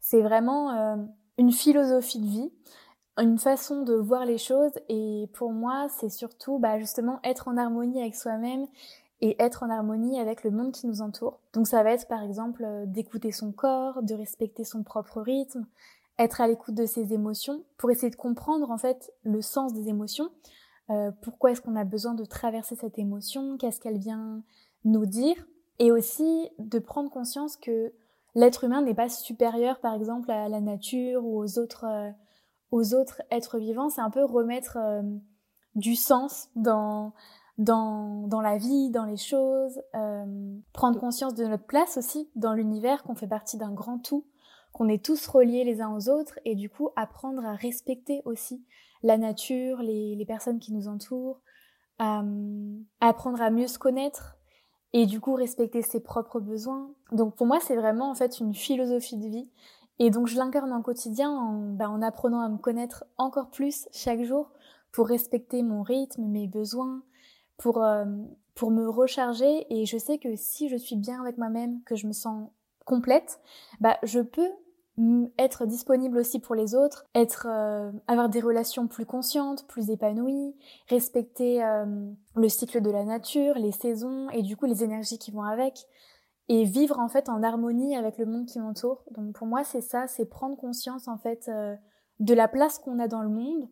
C'est 0.00 0.22
vraiment 0.22 0.70
euh, 0.72 0.96
une 1.38 1.52
philosophie 1.52 2.20
de 2.20 2.26
vie, 2.26 2.52
une 3.18 3.38
façon 3.38 3.82
de 3.82 3.94
voir 3.94 4.24
les 4.24 4.38
choses. 4.38 4.72
Et 4.88 5.28
pour 5.34 5.52
moi, 5.52 5.88
c'est 5.98 6.10
surtout 6.10 6.58
bah, 6.58 6.78
justement 6.78 7.20
être 7.24 7.48
en 7.48 7.56
harmonie 7.56 8.00
avec 8.00 8.14
soi-même 8.14 8.66
et 9.20 9.40
être 9.42 9.62
en 9.62 9.70
harmonie 9.70 10.20
avec 10.20 10.44
le 10.44 10.50
monde 10.50 10.72
qui 10.72 10.86
nous 10.86 11.00
entoure. 11.00 11.40
Donc 11.52 11.66
ça 11.66 11.82
va 11.82 11.92
être 11.92 12.06
par 12.06 12.22
exemple 12.22 12.64
euh, 12.64 12.84
d'écouter 12.86 13.32
son 13.32 13.52
corps, 13.52 14.02
de 14.02 14.14
respecter 14.14 14.64
son 14.64 14.82
propre 14.82 15.20
rythme, 15.22 15.66
être 16.18 16.40
à 16.40 16.48
l'écoute 16.48 16.74
de 16.74 16.86
ses 16.86 17.12
émotions 17.12 17.64
pour 17.78 17.90
essayer 17.90 18.10
de 18.10 18.16
comprendre 18.16 18.70
en 18.70 18.78
fait 18.78 19.12
le 19.22 19.40
sens 19.42 19.72
des 19.72 19.88
émotions. 19.88 20.30
Euh, 20.90 21.10
pourquoi 21.22 21.50
est-ce 21.50 21.60
qu'on 21.60 21.76
a 21.76 21.84
besoin 21.84 22.14
de 22.14 22.24
traverser 22.24 22.76
cette 22.76 22.98
émotion? 22.98 23.56
Qu'est-ce 23.56 23.80
qu'elle 23.80 23.98
vient 23.98 24.42
nous 24.84 25.06
dire? 25.06 25.36
Et 25.78 25.92
aussi 25.92 26.48
de 26.58 26.78
prendre 26.78 27.10
conscience 27.10 27.56
que 27.56 27.92
l'être 28.34 28.64
humain 28.64 28.82
n'est 28.82 28.94
pas 28.94 29.08
supérieur 29.08 29.80
par 29.80 29.94
exemple 29.94 30.30
à 30.30 30.48
la 30.48 30.60
nature 30.60 31.24
ou 31.24 31.42
aux 31.42 31.58
autres, 31.58 31.84
euh, 31.84 32.10
aux 32.70 32.94
autres 32.94 33.22
êtres 33.30 33.58
vivants. 33.58 33.90
C'est 33.90 34.00
un 34.00 34.10
peu 34.10 34.24
remettre 34.24 34.78
euh, 34.80 35.02
du 35.74 35.96
sens 35.96 36.48
dans, 36.54 37.12
dans, 37.58 38.26
dans 38.28 38.40
la 38.40 38.56
vie, 38.56 38.90
dans 38.90 39.04
les 39.04 39.18
choses, 39.18 39.80
prendre 40.72 40.98
conscience 40.98 41.34
de 41.34 41.44
notre 41.44 41.66
place 41.66 41.98
aussi 41.98 42.30
dans 42.34 42.54
l'univers, 42.54 43.02
qu'on 43.02 43.14
fait 43.14 43.26
partie 43.26 43.58
d'un 43.58 43.72
grand 43.72 43.98
tout 43.98 44.24
qu'on 44.76 44.88
est 44.88 45.02
tous 45.02 45.26
reliés 45.26 45.64
les 45.64 45.80
uns 45.80 45.94
aux 45.96 46.10
autres 46.10 46.38
et 46.44 46.54
du 46.54 46.68
coup 46.68 46.90
apprendre 46.96 47.42
à 47.46 47.54
respecter 47.54 48.20
aussi 48.26 48.62
la 49.02 49.18
nature, 49.18 49.82
les, 49.82 50.24
personnes 50.26 50.58
qui 50.58 50.72
nous 50.72 50.88
entourent, 50.88 51.40
euh, 52.00 52.78
apprendre 53.00 53.40
à 53.40 53.50
mieux 53.50 53.68
se 53.68 53.78
connaître 53.78 54.36
et 54.92 55.06
du 55.06 55.20
coup 55.20 55.34
respecter 55.34 55.82
ses 55.82 56.00
propres 56.00 56.40
besoins. 56.40 56.90
Donc 57.12 57.36
pour 57.36 57.46
moi 57.46 57.58
c'est 57.60 57.76
vraiment 57.76 58.10
en 58.10 58.14
fait 58.14 58.40
une 58.40 58.54
philosophie 58.54 59.16
de 59.16 59.28
vie 59.28 59.50
et 59.98 60.10
donc 60.10 60.26
je 60.26 60.36
l'incarne 60.36 60.72
en 60.72 60.82
quotidien 60.82 61.30
en, 61.30 61.72
bah, 61.72 61.88
en 61.88 62.02
apprenant 62.02 62.40
à 62.40 62.48
me 62.48 62.58
connaître 62.58 63.04
encore 63.16 63.50
plus 63.50 63.88
chaque 63.92 64.22
jour 64.22 64.50
pour 64.92 65.08
respecter 65.08 65.62
mon 65.62 65.82
rythme, 65.82 66.24
mes 66.24 66.46
besoins, 66.46 67.02
pour, 67.58 67.82
euh, 67.82 68.04
pour 68.54 68.70
me 68.70 68.88
recharger 68.88 69.66
et 69.70 69.86
je 69.86 69.98
sais 69.98 70.18
que 70.18 70.36
si 70.36 70.68
je 70.68 70.76
suis 70.76 70.96
bien 70.96 71.20
avec 71.20 71.38
moi-même, 71.38 71.82
que 71.84 71.96
je 71.96 72.06
me 72.06 72.12
sens 72.12 72.48
complète, 72.84 73.40
bah 73.80 73.98
je 74.02 74.20
peux 74.20 74.50
être 75.38 75.66
disponible 75.66 76.18
aussi 76.18 76.40
pour 76.40 76.54
les 76.54 76.74
autres, 76.74 77.04
être 77.14 77.46
euh, 77.50 77.92
avoir 78.06 78.30
des 78.30 78.40
relations 78.40 78.86
plus 78.86 79.04
conscientes, 79.04 79.66
plus 79.66 79.90
épanouies, 79.90 80.54
respecter 80.88 81.62
euh, 81.62 81.84
le 82.34 82.48
cycle 82.48 82.80
de 82.80 82.90
la 82.90 83.04
nature, 83.04 83.56
les 83.56 83.72
saisons 83.72 84.30
et 84.30 84.42
du 84.42 84.56
coup 84.56 84.64
les 84.64 84.82
énergies 84.84 85.18
qui 85.18 85.30
vont 85.30 85.42
avec 85.42 85.86
et 86.48 86.64
vivre 86.64 86.98
en 86.98 87.08
fait 87.08 87.28
en 87.28 87.42
harmonie 87.42 87.94
avec 87.94 88.16
le 88.16 88.24
monde 88.24 88.46
qui 88.46 88.58
m'entoure. 88.58 89.04
Donc 89.10 89.34
pour 89.34 89.46
moi 89.46 89.64
c'est 89.64 89.82
ça, 89.82 90.06
c'est 90.06 90.24
prendre 90.24 90.56
conscience 90.56 91.08
en 91.08 91.18
fait 91.18 91.46
euh, 91.48 91.76
de 92.18 92.32
la 92.32 92.48
place 92.48 92.78
qu'on 92.78 92.98
a 92.98 93.08
dans 93.08 93.22
le 93.22 93.28
monde. 93.28 93.68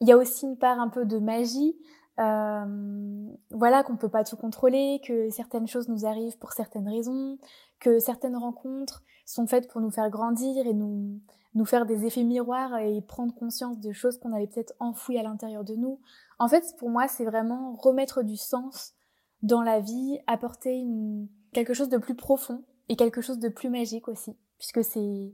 Il 0.00 0.08
y 0.08 0.12
a 0.12 0.16
aussi 0.16 0.46
une 0.46 0.58
part 0.58 0.80
un 0.80 0.88
peu 0.88 1.04
de 1.04 1.18
magie, 1.18 1.76
voilà 2.18 3.82
qu'on 3.82 3.96
peut 3.96 4.10
pas 4.10 4.24
tout 4.24 4.36
contrôler, 4.36 5.00
que 5.06 5.30
certaines 5.30 5.66
choses 5.66 5.88
nous 5.88 6.04
arrivent 6.04 6.36
pour 6.36 6.52
certaines 6.52 6.88
raisons, 6.88 7.38
que 7.78 7.98
certaines 7.98 8.36
rencontres 8.36 9.02
sont 9.32 9.46
faites 9.46 9.68
pour 9.68 9.80
nous 9.80 9.90
faire 9.90 10.10
grandir 10.10 10.66
et 10.66 10.74
nous, 10.74 11.20
nous 11.54 11.64
faire 11.64 11.86
des 11.86 12.06
effets 12.06 12.24
miroirs 12.24 12.78
et 12.78 13.00
prendre 13.00 13.34
conscience 13.34 13.80
de 13.80 13.92
choses 13.92 14.18
qu'on 14.18 14.32
avait 14.32 14.46
peut-être 14.46 14.74
enfouies 14.78 15.18
à 15.18 15.22
l'intérieur 15.22 15.64
de 15.64 15.74
nous. 15.74 16.00
En 16.38 16.48
fait, 16.48 16.64
pour 16.78 16.90
moi, 16.90 17.08
c'est 17.08 17.24
vraiment 17.24 17.74
remettre 17.74 18.22
du 18.22 18.36
sens 18.36 18.94
dans 19.42 19.62
la 19.62 19.80
vie, 19.80 20.18
apporter 20.26 20.74
une, 20.74 21.28
quelque 21.52 21.74
chose 21.74 21.88
de 21.88 21.98
plus 21.98 22.14
profond 22.14 22.62
et 22.88 22.96
quelque 22.96 23.20
chose 23.20 23.38
de 23.38 23.48
plus 23.48 23.70
magique 23.70 24.08
aussi, 24.08 24.36
puisque 24.58 24.84
c'est 24.84 25.32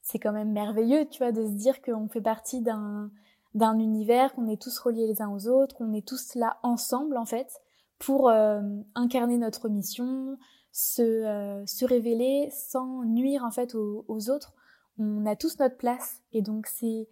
c'est 0.00 0.18
quand 0.18 0.32
même 0.32 0.52
merveilleux, 0.52 1.06
tu 1.10 1.18
vois, 1.18 1.32
de 1.32 1.44
se 1.44 1.52
dire 1.52 1.82
qu'on 1.82 2.08
fait 2.08 2.22
partie 2.22 2.62
d'un 2.62 3.10
d'un 3.54 3.78
univers, 3.78 4.34
qu'on 4.34 4.48
est 4.48 4.60
tous 4.60 4.78
reliés 4.78 5.06
les 5.06 5.20
uns 5.20 5.30
aux 5.30 5.48
autres, 5.48 5.74
qu'on 5.74 5.92
est 5.92 6.06
tous 6.06 6.34
là 6.34 6.58
ensemble 6.62 7.16
en 7.16 7.24
fait 7.24 7.60
pour 7.98 8.28
euh, 8.28 8.60
incarner 8.94 9.38
notre 9.38 9.68
mission, 9.68 10.38
se, 10.72 11.02
euh, 11.02 11.66
se 11.66 11.84
révéler 11.84 12.48
sans 12.50 13.04
nuire 13.04 13.44
en 13.44 13.50
fait 13.50 13.74
aux, 13.74 14.30
autres. 14.30 14.54
On 14.98 15.26
a 15.26 15.36
tous 15.36 15.58
notre 15.58 15.76
place 15.76 16.22
et 16.32 16.42
donc 16.42 16.66
c'est 16.66 17.08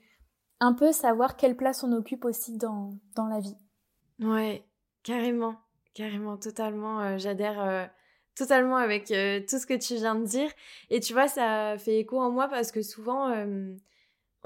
un 0.61 0.73
peu 0.73 0.93
savoir 0.93 1.37
quelle 1.37 1.57
place 1.57 1.85
on 1.85 1.93
occupe 1.93 2.25
aussi 2.25 2.57
dans, 2.57 2.99
dans 3.15 3.27
la 3.27 3.41
vie. 3.41 3.57
Ouais, 4.21 4.65
carrément, 5.03 5.57
carrément, 5.95 6.37
totalement. 6.37 7.01
Euh, 7.01 7.19
j'adhère 7.19 7.61
euh, 7.63 7.85
totalement 8.35 8.77
avec 8.77 9.07
tout 9.07 9.59
ce 9.59 9.67
que 9.67 9.77
tu 9.79 9.95
viens 9.97 10.15
de 10.15 10.25
dire. 10.25 10.51
Et 10.91 11.01
tu 11.01 11.13
vois, 11.13 11.29
ça 11.29 11.77
fait 11.79 11.99
écho 11.99 12.19
en 12.19 12.31
moi 12.31 12.49
parce 12.49 12.73
que 12.73 12.83
souvent, 12.83 13.33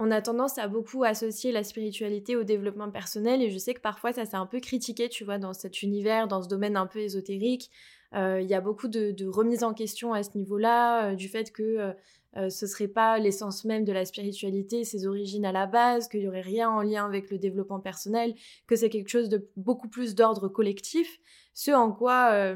on 0.00 0.11
a 0.11 0.23
tendance 0.23 0.59
à 0.59 0.67
beaucoup 0.67 1.05
associer 1.05 1.52
la 1.52 1.62
spiritualité 1.62 2.35
au 2.35 2.43
développement 2.43 2.90
personnel. 2.90 3.43
Et 3.43 3.50
je 3.50 3.59
sais 3.59 3.75
que 3.75 3.81
parfois, 3.81 4.12
ça 4.12 4.25
s'est 4.25 4.37
un 4.37 4.47
peu 4.47 4.59
critiqué, 4.59 5.09
tu 5.09 5.25
vois, 5.25 5.38
dans 5.38 5.52
cet 5.52 5.83
univers, 5.83 6.26
dans 6.26 6.43
ce 6.43 6.49
domaine 6.49 6.76
un 6.76 6.87
peu 6.87 7.00
ésotérique. 7.00 7.71
Euh, 8.14 8.40
il 8.40 8.49
y 8.49 8.55
a 8.55 8.61
beaucoup 8.61 8.88
de, 8.88 9.26
remises 9.29 9.62
en 9.62 9.73
question 9.73 10.12
à 10.12 10.23
ce 10.23 10.37
niveau-là, 10.37 11.11
euh, 11.11 11.14
du 11.14 11.29
fait 11.29 11.52
que 11.52 11.93
euh, 12.37 12.49
ce 12.49 12.67
serait 12.67 12.88
pas 12.88 13.19
l'essence 13.19 13.64
même 13.64 13.85
de 13.85 13.93
la 13.93 14.05
spiritualité, 14.05 14.85
ses 14.85 15.07
origines 15.07 15.45
à 15.45 15.52
la 15.52 15.67
base, 15.67 16.09
qu'il 16.09 16.21
y 16.21 16.29
aurait 16.29 16.40
rien 16.40 16.71
en 16.71 16.83
lien 16.83 17.05
avec 17.05 17.31
le 17.31 17.38
développement 17.38 17.81
personnel, 17.81 18.35
que 18.67 18.76
c'est 18.76 18.88
quelque 18.88 19.09
chose 19.09 19.29
de 19.29 19.49
beaucoup 19.57 19.88
plus 19.88 20.14
d'ordre 20.14 20.49
collectif. 20.49 21.19
Ce 21.55 21.71
en 21.73 21.93
quoi 21.93 22.55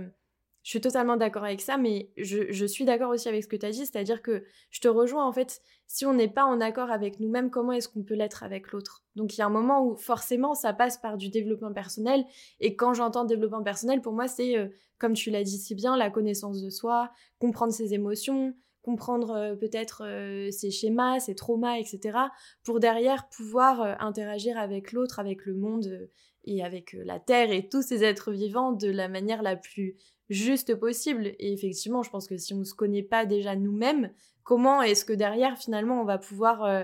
je 0.65 0.71
suis 0.71 0.81
totalement 0.81 1.19
d'accord 1.19 1.45
avec 1.45 1.61
ça, 1.61 1.77
mais 1.77 2.11
je, 2.17 2.65
suis 2.65 2.87
d'accord 2.87 3.11
aussi 3.11 3.29
avec 3.29 3.45
ce 3.45 3.49
que 3.49 3.55
tu 3.55 3.67
as 3.67 3.71
dit, 3.71 3.85
c'est-à-dire 3.85 4.23
que 4.23 4.45
je 4.71 4.81
te 4.81 4.89
rejoins 4.89 5.27
en 5.27 5.33
fait, 5.33 5.61
si 5.87 6.07
on 6.07 6.15
n'est 6.15 6.27
pas 6.27 6.47
en 6.47 6.59
accord 6.59 6.91
avec 6.91 7.21
nous-mêmes, 7.21 7.51
comment 7.51 7.73
est-ce 7.73 7.87
qu'on 7.87 8.03
peut 8.03 8.15
l'être 8.15 8.43
avec 8.43 8.73
l'autre? 8.73 9.05
Donc 9.15 9.37
il 9.37 9.41
y 9.41 9.43
a 9.43 9.47
un 9.47 9.51
moment 9.51 9.85
où 9.87 9.95
forcément 9.95 10.55
ça 10.55 10.73
passe 10.73 10.97
par 10.97 11.19
du 11.19 11.29
développement 11.29 11.73
personnel, 11.75 12.25
et 12.61 12.77
quand 12.77 12.95
j'entends 12.95 13.27
développement 13.27 13.63
personnel, 13.63 14.01
pour 14.01 14.15
moi 14.15 14.27
c'est, 14.27 14.57
euh, 14.57 14.69
comme 14.99 15.13
tu 15.13 15.31
l'as 15.31 15.45
dit 15.45 15.59
si 15.59 15.75
bien, 15.75 15.99
la 15.99 16.09
connaissance 16.09 16.63
de 16.63 16.71
soi, 16.71 17.11
comprendre 17.39 17.75
ses 17.75 17.93
émotions, 17.93 18.55
comprendre 18.81 19.33
euh, 19.33 19.55
peut-être 19.57 20.03
euh, 20.07 20.51
ses 20.51 20.71
schémas, 20.71 21.21
ses 21.21 21.35
traumas, 21.35 21.77
etc., 21.77 22.19
pour 22.63 22.81
derrière 22.81 23.29
pouvoir 23.29 24.01
interagir 24.01 24.57
avec 24.57 24.93
l'autre, 24.93 25.19
avec 25.19 25.45
le 25.45 25.53
monde 25.57 26.09
et 26.47 26.65
avec 26.65 26.95
la 26.95 27.19
Terre 27.19 27.51
et 27.53 27.69
tous 27.69 27.83
ces 27.83 28.03
êtres 28.03 28.33
vivants 28.33 28.73
de 28.73 28.91
la 28.91 29.09
manière 29.09 29.43
la 29.43 29.57
plus 29.57 29.97
juste 30.31 30.75
possible. 30.75 31.35
Et 31.39 31.53
effectivement, 31.53 32.03
je 32.03 32.11
pense 32.11 32.27
que 32.27 32.37
si 32.37 32.55
on 32.55 32.59
ne 32.59 32.65
se 32.65 32.75
connaît 32.75 33.03
pas 33.03 33.27
déjà 33.27 33.57
nous-mêmes, 33.57 34.13
comment 34.43 34.83
est-ce 34.83 35.05
que 35.05 35.13
derrière, 35.13 35.59
finalement, 35.59 36.01
on 36.01 36.05
va 36.05 36.19
pouvoir 36.19 36.65
euh, 36.65 36.83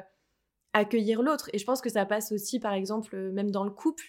accueillir 0.73 1.23
l'autre? 1.23 1.51
Et 1.53 1.59
je 1.59 1.65
pense 1.65 1.81
que 1.81 1.91
ça 1.91 2.07
passe 2.07 2.33
aussi, 2.33 2.61
par 2.61 2.73
exemple, 2.73 3.15
euh, 3.15 3.33
même 3.33 3.51
dans 3.51 3.65
le 3.65 3.71
couple. 3.71 4.05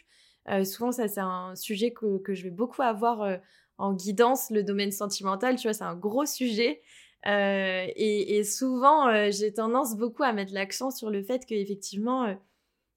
Euh, 0.50 0.64
souvent, 0.64 0.92
ça, 0.92 1.08
c'est 1.08 1.22
un 1.22 1.56
sujet 1.56 1.92
que, 1.92 2.34
je 2.34 2.44
vais 2.44 2.50
beaucoup 2.50 2.82
avoir 2.82 3.40
en 3.78 3.94
guidance, 3.94 4.50
le 4.50 4.64
domaine 4.64 4.92
sentimental, 4.92 5.56
tu 5.56 5.68
vois, 5.68 5.74
c'est 5.74 5.84
un 5.84 5.96
gros 5.96 6.26
sujet. 6.26 6.82
Et, 7.26 8.38
et, 8.38 8.44
souvent, 8.44 9.30
j'ai 9.30 9.54
tendance 9.54 9.96
beaucoup 9.96 10.24
à 10.24 10.34
mettre 10.34 10.54
l'accent 10.54 10.90
sur 10.90 11.12
le 11.12 11.22
fait 11.22 11.46
qu'effectivement, 11.46 12.36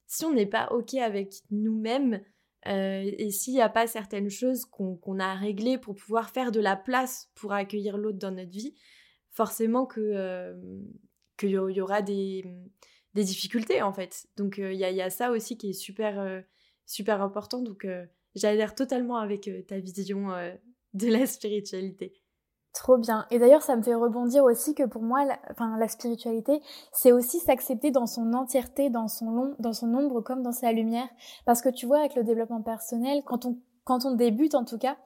si 0.07 0.25
on 0.25 0.33
n'est 0.33 0.47
pas 0.47 0.69
OK 0.71 0.95
avec 0.95 1.35
nous-mêmes, 1.51 2.23
euh, 2.67 3.11
et 3.19 3.31
s'il 3.31 3.55
n'y 3.55 3.61
a 3.61 3.69
pas 3.69 3.87
certaines 3.87 4.31
choses 4.31 4.65
qu'on 4.65 5.19
a 5.19 5.27
à 5.27 5.35
régler 5.35 5.79
pour 5.79 5.95
pouvoir 5.95 6.31
faire 6.31 6.51
de 6.51 6.61
la 6.61 6.77
place 6.77 7.31
pour 7.35 7.53
accueillir 7.53 7.99
l'autre 7.99 8.19
dans 8.19 8.31
notre 8.31 8.51
vie, 8.51 8.75
forcément 9.31 9.87
que 9.87 10.01
euh, 10.01 10.55
qu'il 11.37 11.51
y 11.51 11.81
aura 11.81 12.01
des, 12.01 12.45
des, 13.15 13.25
difficultés 13.25 13.83
en 13.83 13.93
fait. 13.93 14.27
Donc 14.37 14.59
euh, 14.59 14.73
il 14.73 14.79
y, 14.79 15.03
a 15.03 15.11
ça 15.11 15.31
aussi 15.31 15.59
qui 15.59 15.71
est 15.71 15.75
super, 15.75 16.43
super 16.87 17.21
important. 17.21 17.61
Donc 17.61 17.87
j'adhère 18.35 18.75
totalement 18.75 19.17
avec 19.17 19.51
ta 19.67 19.79
vision 19.79 20.29
de 20.95 21.09
la 21.09 21.27
spiritualité. 21.27 22.15
Trop 22.75 22.99
bien. 22.99 23.25
Et 23.31 23.39
d'ailleurs, 23.39 23.63
ça 23.63 23.77
me 23.77 23.83
fait 23.83 23.95
rebondir 23.95 24.43
aussi 24.43 24.75
que 24.75 24.83
pour 24.83 25.01
moi, 25.01 25.25
la, 25.25 25.39
enfin, 25.53 25.79
la 25.79 25.87
spiritualité, 25.87 26.61
c'est 26.93 27.13
aussi 27.13 27.39
s'accepter 27.39 27.93
dans 27.93 28.07
son 28.07 28.33
entièreté, 28.33 28.91
dans 28.91 29.07
son 29.07 29.31
long, 29.31 29.55
dans 29.61 29.73
son 29.73 29.95
ombre 29.95 30.21
comme 30.21 30.43
dans 30.43 30.53
sa 30.53 30.73
lumière. 30.73 31.07
Parce 31.45 31.63
que 31.63 31.69
tu 31.69 31.87
vois, 31.87 32.01
avec 32.01 32.17
le 32.17 32.25
développement 32.25 32.63
personnel, 32.63 33.23
quand 33.25 33.47
on, 33.47 33.59
quand 33.85 34.05
on 34.05 34.17
débute 34.17 34.57
en 34.57 34.65
tout 34.65 34.79
cas, 34.79 34.97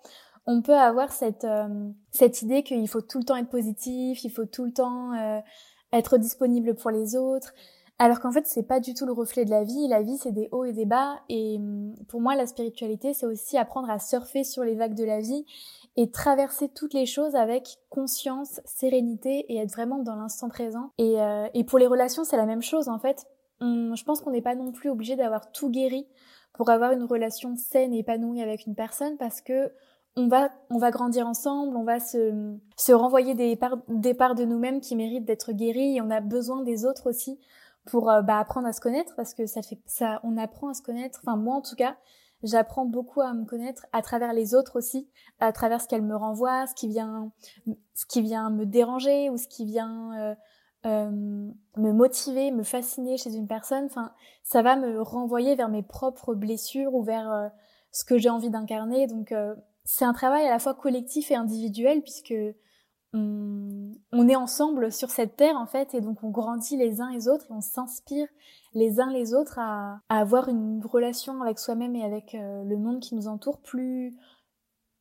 on 0.47 0.63
peut 0.63 0.75
avoir 0.75 1.13
cette, 1.13 1.45
euh, 1.45 1.91
cette 2.11 2.41
idée 2.41 2.63
qu'il 2.63 2.89
faut 2.89 3.03
tout 3.03 3.19
le 3.19 3.25
temps 3.25 3.37
être 3.37 3.51
positif, 3.51 4.25
il 4.25 4.31
faut 4.31 4.47
tout 4.47 4.65
le 4.65 4.73
temps 4.73 5.13
euh, 5.13 5.41
être 5.93 6.17
disponible 6.17 6.75
pour 6.75 6.91
les 6.91 7.17
autres. 7.17 7.53
Alors 7.99 8.21
qu'en 8.21 8.31
fait, 8.31 8.47
c'est 8.47 8.63
pas 8.63 8.81
du 8.81 8.95
tout 8.95 9.05
le 9.05 9.13
reflet 9.13 9.45
de 9.45 9.51
la 9.51 9.65
vie. 9.65 9.89
La 9.89 10.03
vie, 10.03 10.17
c'est 10.17 10.33
des 10.33 10.49
hauts 10.53 10.65
et 10.65 10.73
des 10.73 10.87
bas. 10.87 11.17
Et 11.29 11.57
hum, 11.57 11.95
pour 12.09 12.21
moi, 12.23 12.35
la 12.35 12.47
spiritualité, 12.47 13.13
c'est 13.13 13.27
aussi 13.27 13.59
apprendre 13.59 13.91
à 13.91 13.99
surfer 13.99 14.45
sur 14.45 14.65
les 14.65 14.75
vagues 14.75 14.95
de 14.95 15.05
la 15.05 15.21
vie 15.21 15.45
et 15.99 16.13
traverser 16.13 16.69
toutes 16.69 16.95
les 16.95 17.07
choses 17.07 17.35
avec 17.35 17.79
conscience, 17.91 18.61
sérénité 18.65 19.53
et 19.53 19.59
être 19.59 19.73
vraiment 19.73 19.99
dans 19.99 20.15
l'instant 20.15 20.49
présent. 20.49 20.93
Et, 20.97 21.21
euh, 21.21 21.49
et, 21.55 21.65
pour 21.65 21.81
les 21.81 21.89
relations, 21.89 22.23
c'est 22.23 22.37
la 22.37 22.47
même 22.47 22.63
chose 22.63 22.89
en 22.89 23.01
fait. 23.01 23.27
je 23.61 24.05
pense 24.05 24.21
qu'on 24.21 24.31
n'est 24.31 24.41
pas 24.41 24.55
non 24.55 24.71
plus 24.71 24.91
obligé 24.91 25.17
d'avoir 25.17 25.51
tout 25.51 25.69
guéri 25.69 26.07
pour 26.53 26.71
avoir 26.71 26.93
une 26.93 27.03
relation 27.03 27.57
saine 27.57 27.93
et 27.93 27.99
épanouie 27.99 28.41
avec 28.41 28.67
une 28.67 28.77
personne 28.77 29.17
parce 29.17 29.41
que 29.41 29.73
on 30.15 30.29
va, 30.29 30.51
on 30.71 30.79
va 30.79 30.93
grandir 30.93 31.27
ensemble, 31.27 31.77
on 31.77 31.85
va 31.85 31.99
se, 31.99 32.55
se 32.77 32.93
renvoyer 32.93 33.35
des 33.35 33.57
parts, 33.57 33.79
des 33.89 34.15
parts 34.15 34.37
de 34.37 34.45
nous-mêmes 34.45 34.81
qui 34.81 34.95
méritent 34.95 35.25
d'être 35.25 35.51
guéries 35.51 35.97
et 35.97 36.01
on 36.01 36.11
a 36.11 36.21
besoin 36.21 36.63
des 36.63 36.87
autres 36.87 37.11
aussi 37.11 37.41
pour 37.87 38.09
euh, 38.09 38.23
bah, 38.23 38.39
apprendre 38.39 38.69
à 38.69 38.73
se 38.73 38.81
connaître 38.81 39.17
parce 39.17 39.35
que 39.35 39.47
ça 39.47 39.63
fait 39.63 39.81
ça, 39.87 40.21
on 40.23 40.37
apprend 40.37 40.69
à 40.69 40.75
se 40.75 40.83
connaître. 40.83 41.19
Enfin 41.25 41.37
moi 41.37 41.57
en 41.57 41.61
tout 41.61 41.77
cas, 41.77 41.97
j'apprends 42.43 42.85
beaucoup 42.85 43.21
à 43.21 43.33
me 43.33 43.45
connaître 43.45 43.87
à 43.93 44.03
travers 44.03 44.33
les 44.33 44.55
autres 44.55 44.77
aussi, 44.77 45.09
à 45.41 45.53
travers 45.53 45.81
ce 45.81 45.89
qu'elles 45.89 46.03
me 46.03 46.17
renvoient, 46.17 46.67
ce 46.67 46.75
qui 46.75 46.89
vient, 46.89 47.33
ce 47.95 48.07
qui 48.07 48.23
vient 48.23 48.51
me 48.51 48.67
déranger 48.67 49.31
ou 49.31 49.37
ce 49.37 49.49
qui 49.49 49.65
vient 49.65 50.13
euh, 50.19 50.35
euh, 50.87 51.11
me 51.77 51.93
motiver, 51.93 52.51
me 52.51 52.63
fasciner 52.63 53.17
chez 53.17 53.35
une 53.35 53.47
personne. 53.47 53.85
Enfin, 53.87 54.13
ça 54.45 54.63
va 54.63 54.77
me 54.77 55.01
renvoyer 55.01 55.55
vers 55.55 55.69
mes 55.69 55.83
propres 55.83 56.35
blessures 56.35 56.95
ou 56.95 57.03
vers 57.03 57.51
ce 57.91 58.05
que 58.05 58.19
j'ai 58.19 58.31
envie 58.31 58.51
d'incarner. 58.51 59.07
Donc 59.07 59.35
c'est 59.85 60.05
un 60.05 60.13
travail 60.13 60.47
à 60.47 60.51
la 60.51 60.59
fois 60.59 60.75
collectif 60.75 61.31
et 61.31 61.35
individuel 61.35 62.03
puisque 62.03 62.35
on, 63.15 64.29
est 64.29 64.37
ensemble 64.37 64.93
sur 64.93 65.11
cette 65.11 65.37
terre 65.37 65.57
en 65.57 65.67
fait 65.67 65.95
et 65.95 66.01
donc 66.01 66.23
on 66.23 66.31
grandit 66.31 66.77
les 66.77 67.01
uns 67.01 67.11
les 67.11 67.29
autres 67.29 67.47
et 67.51 67.55
on 67.55 67.61
s'inspire 67.61 68.29
les 68.79 69.01
uns 69.01 69.13
les 69.13 69.35
autres 69.35 69.59
à, 69.59 70.01
avoir 70.09 70.49
une 70.49 70.83
relation 70.85 71.43
avec 71.43 71.59
soi-même 71.59 71.97
et 71.97 72.05
avec 72.05 72.35
euh, 72.35 72.63
le 72.65 72.77
monde 72.77 73.01
qui 73.01 73.15
nous 73.15 73.29
entoure 73.29 73.61
plus 73.61 74.17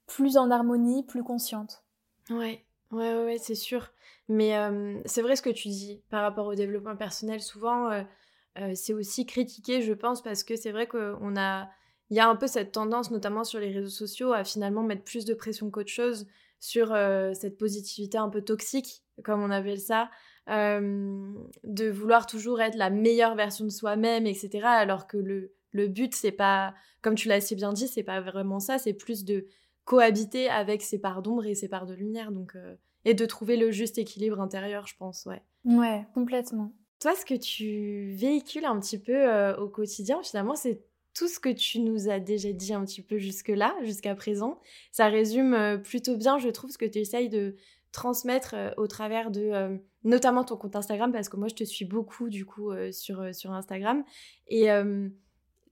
plus 0.07 0.37
en 0.37 0.49
harmonie, 0.51 1.03
plus 1.03 1.21
consciente. 1.21 1.83
Ouais, 2.29 2.65
ouais, 2.91 3.23
ouais, 3.25 3.37
c'est 3.37 3.55
sûr. 3.55 3.89
Mais 4.29 4.57
euh, 4.57 5.01
c'est 5.05 5.21
vrai 5.21 5.35
ce 5.35 5.41
que 5.41 5.49
tu 5.49 5.67
dis 5.67 6.01
par 6.09 6.21
rapport 6.21 6.47
au 6.47 6.55
développement 6.55 6.95
personnel. 6.95 7.41
Souvent, 7.41 7.91
euh, 7.91 8.71
c'est 8.73 8.93
aussi 8.93 9.25
critiqué, 9.25 9.81
je 9.81 9.91
pense, 9.91 10.21
parce 10.21 10.45
que 10.45 10.55
c'est 10.55 10.71
vrai 10.71 10.87
qu'on 10.87 11.35
a 11.37 11.69
il 12.09 12.15
y 12.15 12.21
a 12.21 12.29
un 12.29 12.37
peu 12.37 12.47
cette 12.47 12.71
tendance, 12.71 13.11
notamment 13.11 13.43
sur 13.43 13.59
les 13.59 13.69
réseaux 13.69 13.89
sociaux, 13.89 14.31
à 14.31 14.45
finalement 14.45 14.81
mettre 14.81 15.03
plus 15.03 15.25
de 15.25 15.33
pression 15.33 15.69
qu'autre 15.69 15.91
chose 15.91 16.25
sur 16.61 16.95
cette 17.33 17.57
positivité 17.57 18.17
un 18.17 18.29
peu 18.29 18.41
toxique, 18.41 19.03
comme 19.25 19.43
on 19.43 19.51
appelle 19.51 19.81
ça, 19.81 20.09
euh, 20.49 21.33
de 21.63 21.89
vouloir 21.89 22.25
toujours 22.25 22.61
être 22.61 22.75
la 22.75 22.89
meilleure 22.89 23.35
version 23.35 23.65
de 23.65 23.69
soi-même, 23.69 24.25
etc. 24.25 24.61
Alors 24.63 25.07
que 25.07 25.17
le, 25.17 25.53
le 25.71 25.87
but, 25.87 26.15
c'est 26.15 26.31
pas, 26.31 26.73
comme 27.01 27.15
tu 27.15 27.27
l'as 27.27 27.41
si 27.41 27.55
bien 27.55 27.73
dit, 27.73 27.87
c'est 27.87 28.03
pas 28.03 28.21
vraiment 28.21 28.59
ça, 28.59 28.77
c'est 28.77 28.93
plus 28.93 29.25
de 29.25 29.45
cohabiter 29.85 30.49
avec 30.49 30.81
ses 30.81 30.99
parts 30.99 31.21
d'ombre 31.21 31.45
et 31.45 31.55
ses 31.55 31.69
parts 31.69 31.85
de 31.85 31.93
lumière, 31.93 32.31
donc, 32.31 32.55
euh, 32.55 32.75
et 33.05 33.13
de 33.13 33.25
trouver 33.25 33.57
le 33.57 33.71
juste 33.71 33.97
équilibre 33.97 34.41
intérieur, 34.41 34.87
je 34.87 34.95
pense, 34.97 35.25
ouais. 35.25 35.41
Ouais, 35.65 36.05
complètement. 36.13 36.73
Toi, 36.99 37.13
ce 37.15 37.25
que 37.25 37.35
tu 37.35 38.11
véhicules 38.15 38.65
un 38.65 38.79
petit 38.79 38.97
peu 38.97 39.53
au 39.53 39.69
quotidien, 39.69 40.21
finalement, 40.23 40.55
c'est 40.55 40.81
tout 41.17 41.27
ce 41.27 41.39
que 41.39 41.49
tu 41.49 41.79
nous 41.79 42.09
as 42.09 42.19
déjà 42.19 42.51
dit 42.51 42.73
un 42.73 42.85
petit 42.85 43.01
peu 43.01 43.17
jusque-là, 43.17 43.75
jusqu'à 43.81 44.13
présent. 44.13 44.59
Ça 44.91 45.07
résume 45.07 45.55
euh, 45.55 45.77
plutôt 45.77 46.15
bien, 46.15 46.37
je 46.37 46.49
trouve, 46.49 46.69
ce 46.69 46.77
que 46.77 46.85
tu 46.85 46.99
essayes 46.99 47.29
de 47.29 47.55
transmettre 47.97 48.53
euh, 48.53 48.69
au 48.77 48.87
travers 48.87 49.31
de 49.31 49.41
euh, 49.41 49.77
notamment 50.03 50.43
ton 50.43 50.55
compte 50.55 50.75
Instagram, 50.75 51.11
parce 51.11 51.27
que 51.27 51.35
moi 51.35 51.47
je 51.47 51.55
te 51.55 51.63
suis 51.63 51.85
beaucoup 51.85 52.29
du 52.29 52.45
coup 52.45 52.71
sur, 52.91 53.35
sur 53.35 53.51
Instagram. 53.51 54.05
Et 54.47 54.67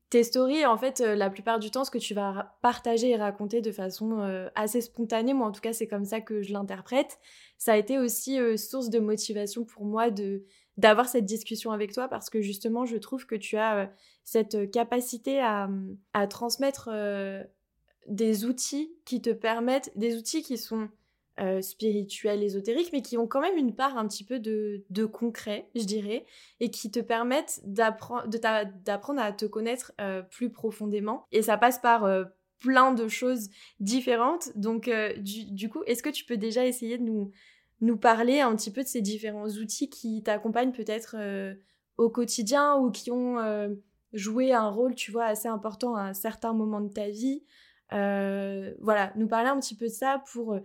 tes 0.10 0.24
stories, 0.24 0.66
en 0.66 0.78
fait, 0.78 1.00
la 1.00 1.30
plupart 1.30 1.58
du 1.58 1.72
temps, 1.72 1.86
ce 1.86 1.92
que 1.92 1.98
tu 1.98 2.14
vas 2.14 2.58
partager 2.62 3.12
et 3.12 3.16
raconter 3.16 3.62
de 3.62 3.72
façon 3.72 4.50
assez 4.56 4.82
spontanée, 4.82 5.34
moi 5.34 5.48
en 5.48 5.54
tout 5.54 5.62
cas 5.62 5.72
c'est 5.72 5.88
comme 5.88 6.04
ça 6.04 6.20
que 6.20 6.42
je 6.42 6.52
l'interprète, 6.52 7.18
ça 7.58 7.74
a 7.74 7.78
été 7.78 7.98
aussi 7.98 8.38
source 8.58 8.90
de 8.90 9.00
motivation 9.00 9.64
pour 9.64 9.86
moi 9.86 10.12
de 10.12 10.44
d'avoir 10.78 11.08
cette 11.08 11.26
discussion 11.26 11.72
avec 11.72 11.94
toi 11.94 12.10
parce 12.10 12.30
que 12.30 12.42
justement 12.42 12.86
je 12.86 12.98
trouve 12.98 13.26
que 13.26 13.36
tu 13.36 13.56
as 13.56 13.90
cette 14.26 14.72
capacité 14.72 15.40
à, 15.40 15.70
à 16.14 16.28
transmettre 16.28 16.90
euh, 16.92 17.44
des 18.08 18.46
outils 18.46 18.92
qui 19.06 19.22
te 19.22 19.30
permettent, 19.30 19.92
des 19.96 20.18
outils 20.18 20.44
qui 20.44 20.58
sont 20.58 20.90
euh, 21.40 21.62
spirituels, 21.62 22.44
ésotériques, 22.44 22.92
mais 22.94 23.02
qui 23.02 23.18
ont 23.18 23.28
quand 23.28 23.42
même 23.42 23.58
une 23.58 23.76
part 23.76 23.98
un 23.98 24.08
petit 24.08 24.24
peu 24.24 24.40
de, 24.40 24.84
de 24.90 25.06
concret, 25.06 25.70
je 25.76 25.84
dirais, 25.84 26.26
et 26.60 26.70
qui 26.70 26.92
te 26.92 27.00
permettent 27.00 27.62
d'apprendre 27.66 29.22
à 29.22 29.32
te 29.32 29.46
connaître 29.46 29.94
euh, 30.00 30.22
plus 30.22 30.50
profondément. 30.50 31.26
Et 31.32 31.42
ça 31.42 31.58
passe 31.58 31.80
par 31.80 32.08
plein 32.60 32.94
de 32.94 33.08
choses 33.08 33.50
différentes. 33.80 34.50
Donc, 34.56 34.90
du, 35.18 35.46
du, 35.52 35.70
coup, 35.70 35.84
est-ce 35.86 36.04
que 36.04 36.10
tu 36.10 36.26
peux 36.26 36.38
déjà 36.38 36.66
essayer 36.66 36.98
de 36.98 37.04
nous, 37.04 37.32
nous 37.82 37.98
parler 37.98 38.40
un 38.40 38.56
petit 38.56 38.72
peu 38.72 38.84
de 38.84 38.88
ces 38.88 39.02
différents 39.02 39.50
outils 39.50 39.90
qui 39.90 40.24
t'accompagnent 40.24 40.72
peut-être 40.72 41.16
au 41.98 42.10
quotidien 42.10 42.78
ou 42.78 42.92
qui 42.92 43.12
ont 43.12 43.38
jouer 44.16 44.54
un 44.54 44.70
rôle, 44.70 44.96
tu 44.96 45.12
vois, 45.12 45.26
assez 45.26 45.48
important 45.48 45.96
à 45.96 46.02
un 46.02 46.14
certain 46.14 46.54
moment 46.54 46.82
de 46.82 46.92
ta 46.92 47.10
vie? 47.10 47.44
Euh, 47.94 48.74
voilà, 48.80 49.14
nous 49.16 49.28
parler 49.28 49.50
un 49.50 49.60
petit 49.60 49.76
peu 49.76 49.86
de 49.86 49.92
ça 49.92 50.24
pour 50.32 50.54
euh, 50.54 50.60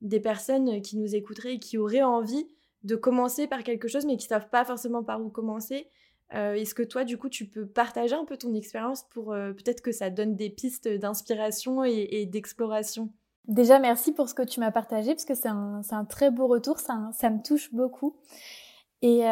des 0.00 0.20
personnes 0.20 0.80
qui 0.82 0.96
nous 0.96 1.14
écouteraient 1.14 1.54
et 1.54 1.58
qui 1.58 1.78
auraient 1.78 2.02
envie 2.02 2.46
de 2.82 2.96
commencer 2.96 3.46
par 3.46 3.64
quelque 3.64 3.88
chose 3.88 4.06
mais 4.06 4.16
qui 4.16 4.26
savent 4.26 4.48
pas 4.48 4.64
forcément 4.64 5.02
par 5.02 5.20
où 5.20 5.28
commencer. 5.28 5.88
Euh, 6.34 6.54
est-ce 6.54 6.74
que 6.74 6.82
toi, 6.82 7.04
du 7.04 7.18
coup, 7.18 7.28
tu 7.28 7.46
peux 7.46 7.66
partager 7.66 8.14
un 8.14 8.24
peu 8.24 8.36
ton 8.36 8.52
expérience 8.54 9.04
pour 9.10 9.26
peut-être 9.26 9.80
que 9.80 9.92
ça 9.92 10.10
donne 10.10 10.34
des 10.34 10.50
pistes 10.50 10.88
d'inspiration 10.88 11.84
et, 11.84 12.26
d'exploration? 12.26 13.10
Déjà, 13.46 13.78
merci 13.78 14.12
pour 14.12 14.28
ce 14.28 14.34
que 14.34 14.42
tu 14.42 14.58
m'as 14.58 14.72
partagé 14.72 15.14
parce 15.14 15.24
que 15.24 15.34
c'est 15.34 15.48
un, 15.48 15.82
un, 15.88 16.04
très 16.04 16.32
beau 16.32 16.48
retour, 16.48 16.80
ça, 16.80 17.10
ça 17.12 17.30
me 17.30 17.40
touche 17.42 17.72
beaucoup. 17.72 18.16
Et, 19.02 19.22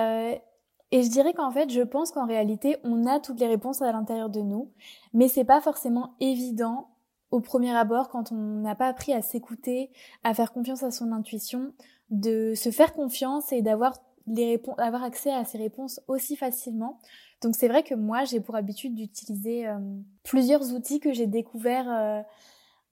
et 0.95 1.03
je 1.03 1.09
dirais 1.09 1.33
qu'en 1.33 1.51
fait, 1.51 1.71
je 1.71 1.81
pense 1.81 2.13
qu'en 2.13 2.25
réalité, 2.25 2.77
on 2.85 3.05
a 3.07 3.19
toutes 3.19 3.41
les 3.41 3.49
réponses 3.49 3.83
à 3.83 3.91
l'intérieur 3.91 4.31
de 4.31 4.43
nous, 4.43 4.71
mais 5.13 5.27
c'est 5.27 5.45
pas 5.45 5.61
forcément 5.61 6.15
évident 6.21 6.94
au 7.35 7.41
premier 7.41 7.77
abord 7.77 8.11
quand 8.11 8.31
on 8.31 8.61
n'a 8.61 8.77
pas 8.77 8.87
appris 8.87 9.13
à 9.13 9.21
s'écouter, 9.21 9.91
à 10.23 10.35
faire 10.35 10.53
confiance 10.53 10.85
à 10.85 10.93
son 10.93 11.11
intuition, 11.11 11.73
de 12.11 12.55
se 12.55 12.71
faire 12.71 12.95
confiance 12.95 13.53
et 13.53 13.61
d'avoir 13.61 13.99
les 14.29 14.47
réponses, 14.47 14.77
avoir 14.79 15.03
accès 15.03 15.33
à 15.33 15.45
ces 15.45 15.59
réponses 15.59 16.01
aussi 16.07 16.37
facilement. 16.37 17.01
Donc 17.43 17.57
c'est 17.57 17.67
vrai 17.67 17.83
que 17.83 17.97
moi, 17.97 18.23
j'ai 18.23 18.39
pour 18.39 18.55
habitude 18.55 18.95
d'utiliser 18.95 19.67
euh, 19.67 19.79
plusieurs 20.23 20.73
outils 20.75 21.01
que 21.01 21.13
j'ai 21.13 21.27
découverts 21.27 21.91
euh, 21.91 22.23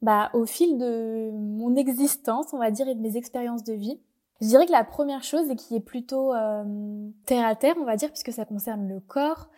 bah, 0.03 0.31
au 0.35 0.45
fil 0.45 0.77
de 0.77 1.31
mon 1.33 1.77
existence, 1.77 2.53
on 2.53 2.59
va 2.59 2.73
dire, 2.73 2.89
et 2.89 2.97
de 2.97 3.01
mes 3.01 3.17
expériences 3.17 3.63
de 3.63 3.75
vie. 3.75 4.01
Je 4.41 4.49
dirais 4.49 4.67
que 4.67 4.73
la 4.73 4.83
première 4.83 5.23
chose, 5.23 5.49
et 5.51 5.55
qui 5.55 5.77
est 5.77 5.81
plutôt 5.81 6.35
euh, 6.35 6.65
terre 7.27 7.47
à 7.47 7.55
terre, 7.55 7.77
on 7.81 7.85
va 7.85 7.95
dire, 7.95 8.09
puisque 8.09 8.33
ça 8.33 8.45
concerne 8.45 8.89
le 8.89 8.99
corps, 8.99 9.49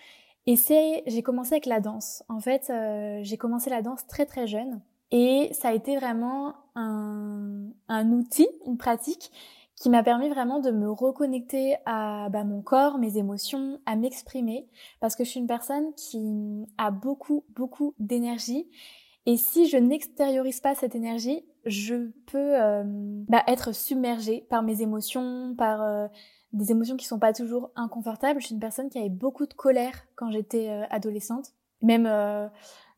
et 0.47 0.57
c'est, 0.57 1.03
j'ai 1.07 1.23
commencé 1.23 1.55
avec 1.55 1.67
la 1.67 1.81
danse. 1.81 2.23
En 2.29 2.41
fait, 2.41 2.71
euh, 2.71 3.21
j'ai 3.23 3.37
commencé 3.37 3.71
la 3.71 3.83
danse 3.83 4.07
très 4.07 4.27
très 4.27 4.47
jeune, 4.47 4.81
et 5.11 5.51
ça 5.53 5.69
a 5.69 5.73
été 5.75 5.97
vraiment 5.97 6.55
un, 6.75 7.69
un 7.89 8.13
outil, 8.13 8.49
une 8.67 8.79
pratique 8.79 9.31
qui 9.77 9.91
m'a 9.91 10.03
permis 10.03 10.29
vraiment 10.29 10.61
de 10.61 10.71
me 10.71 10.91
reconnecter 10.91 11.77
à 11.85 12.29
bah, 12.31 12.45
mon 12.45 12.63
corps, 12.63 12.99
mes 12.99 13.19
émotions, 13.19 13.81
à 13.87 13.97
m'exprimer, 13.97 14.69
parce 15.01 15.17
que 15.17 15.25
je 15.25 15.31
suis 15.31 15.41
une 15.41 15.47
personne 15.47 15.93
qui 15.95 16.67
a 16.79 16.91
beaucoup 16.91 17.45
beaucoup 17.55 17.95
d'énergie, 17.99 18.69
et 19.27 19.37
si 19.37 19.67
je 19.67 19.77
n'extériorise 19.77 20.61
pas 20.61 20.75
cette 20.75 20.95
énergie, 20.95 21.45
je 21.65 22.11
peux 22.27 22.61
euh, 22.61 22.83
bah, 22.87 23.43
être 23.47 23.75
submergée 23.75 24.47
par 24.51 24.63
mes 24.63 24.83
émotions, 24.83 25.55
par 25.57 25.83
euh, 25.83 26.07
des 26.55 26.71
émotions 26.71 26.97
qui 26.97 27.07
sont 27.07 27.19
pas 27.19 27.33
toujours 27.33 27.71
inconfortables. 27.77 28.41
Je 28.41 28.47
suis 28.47 28.55
une 28.55 28.61
personne 28.61 28.89
qui 28.89 28.99
avait 28.99 29.11
beaucoup 29.11 29.47
de 29.47 29.55
colère 29.55 30.07
quand 30.17 30.31
j'étais 30.31 30.71
euh, 30.71 30.85
adolescente. 30.91 31.53
Même 31.83 32.09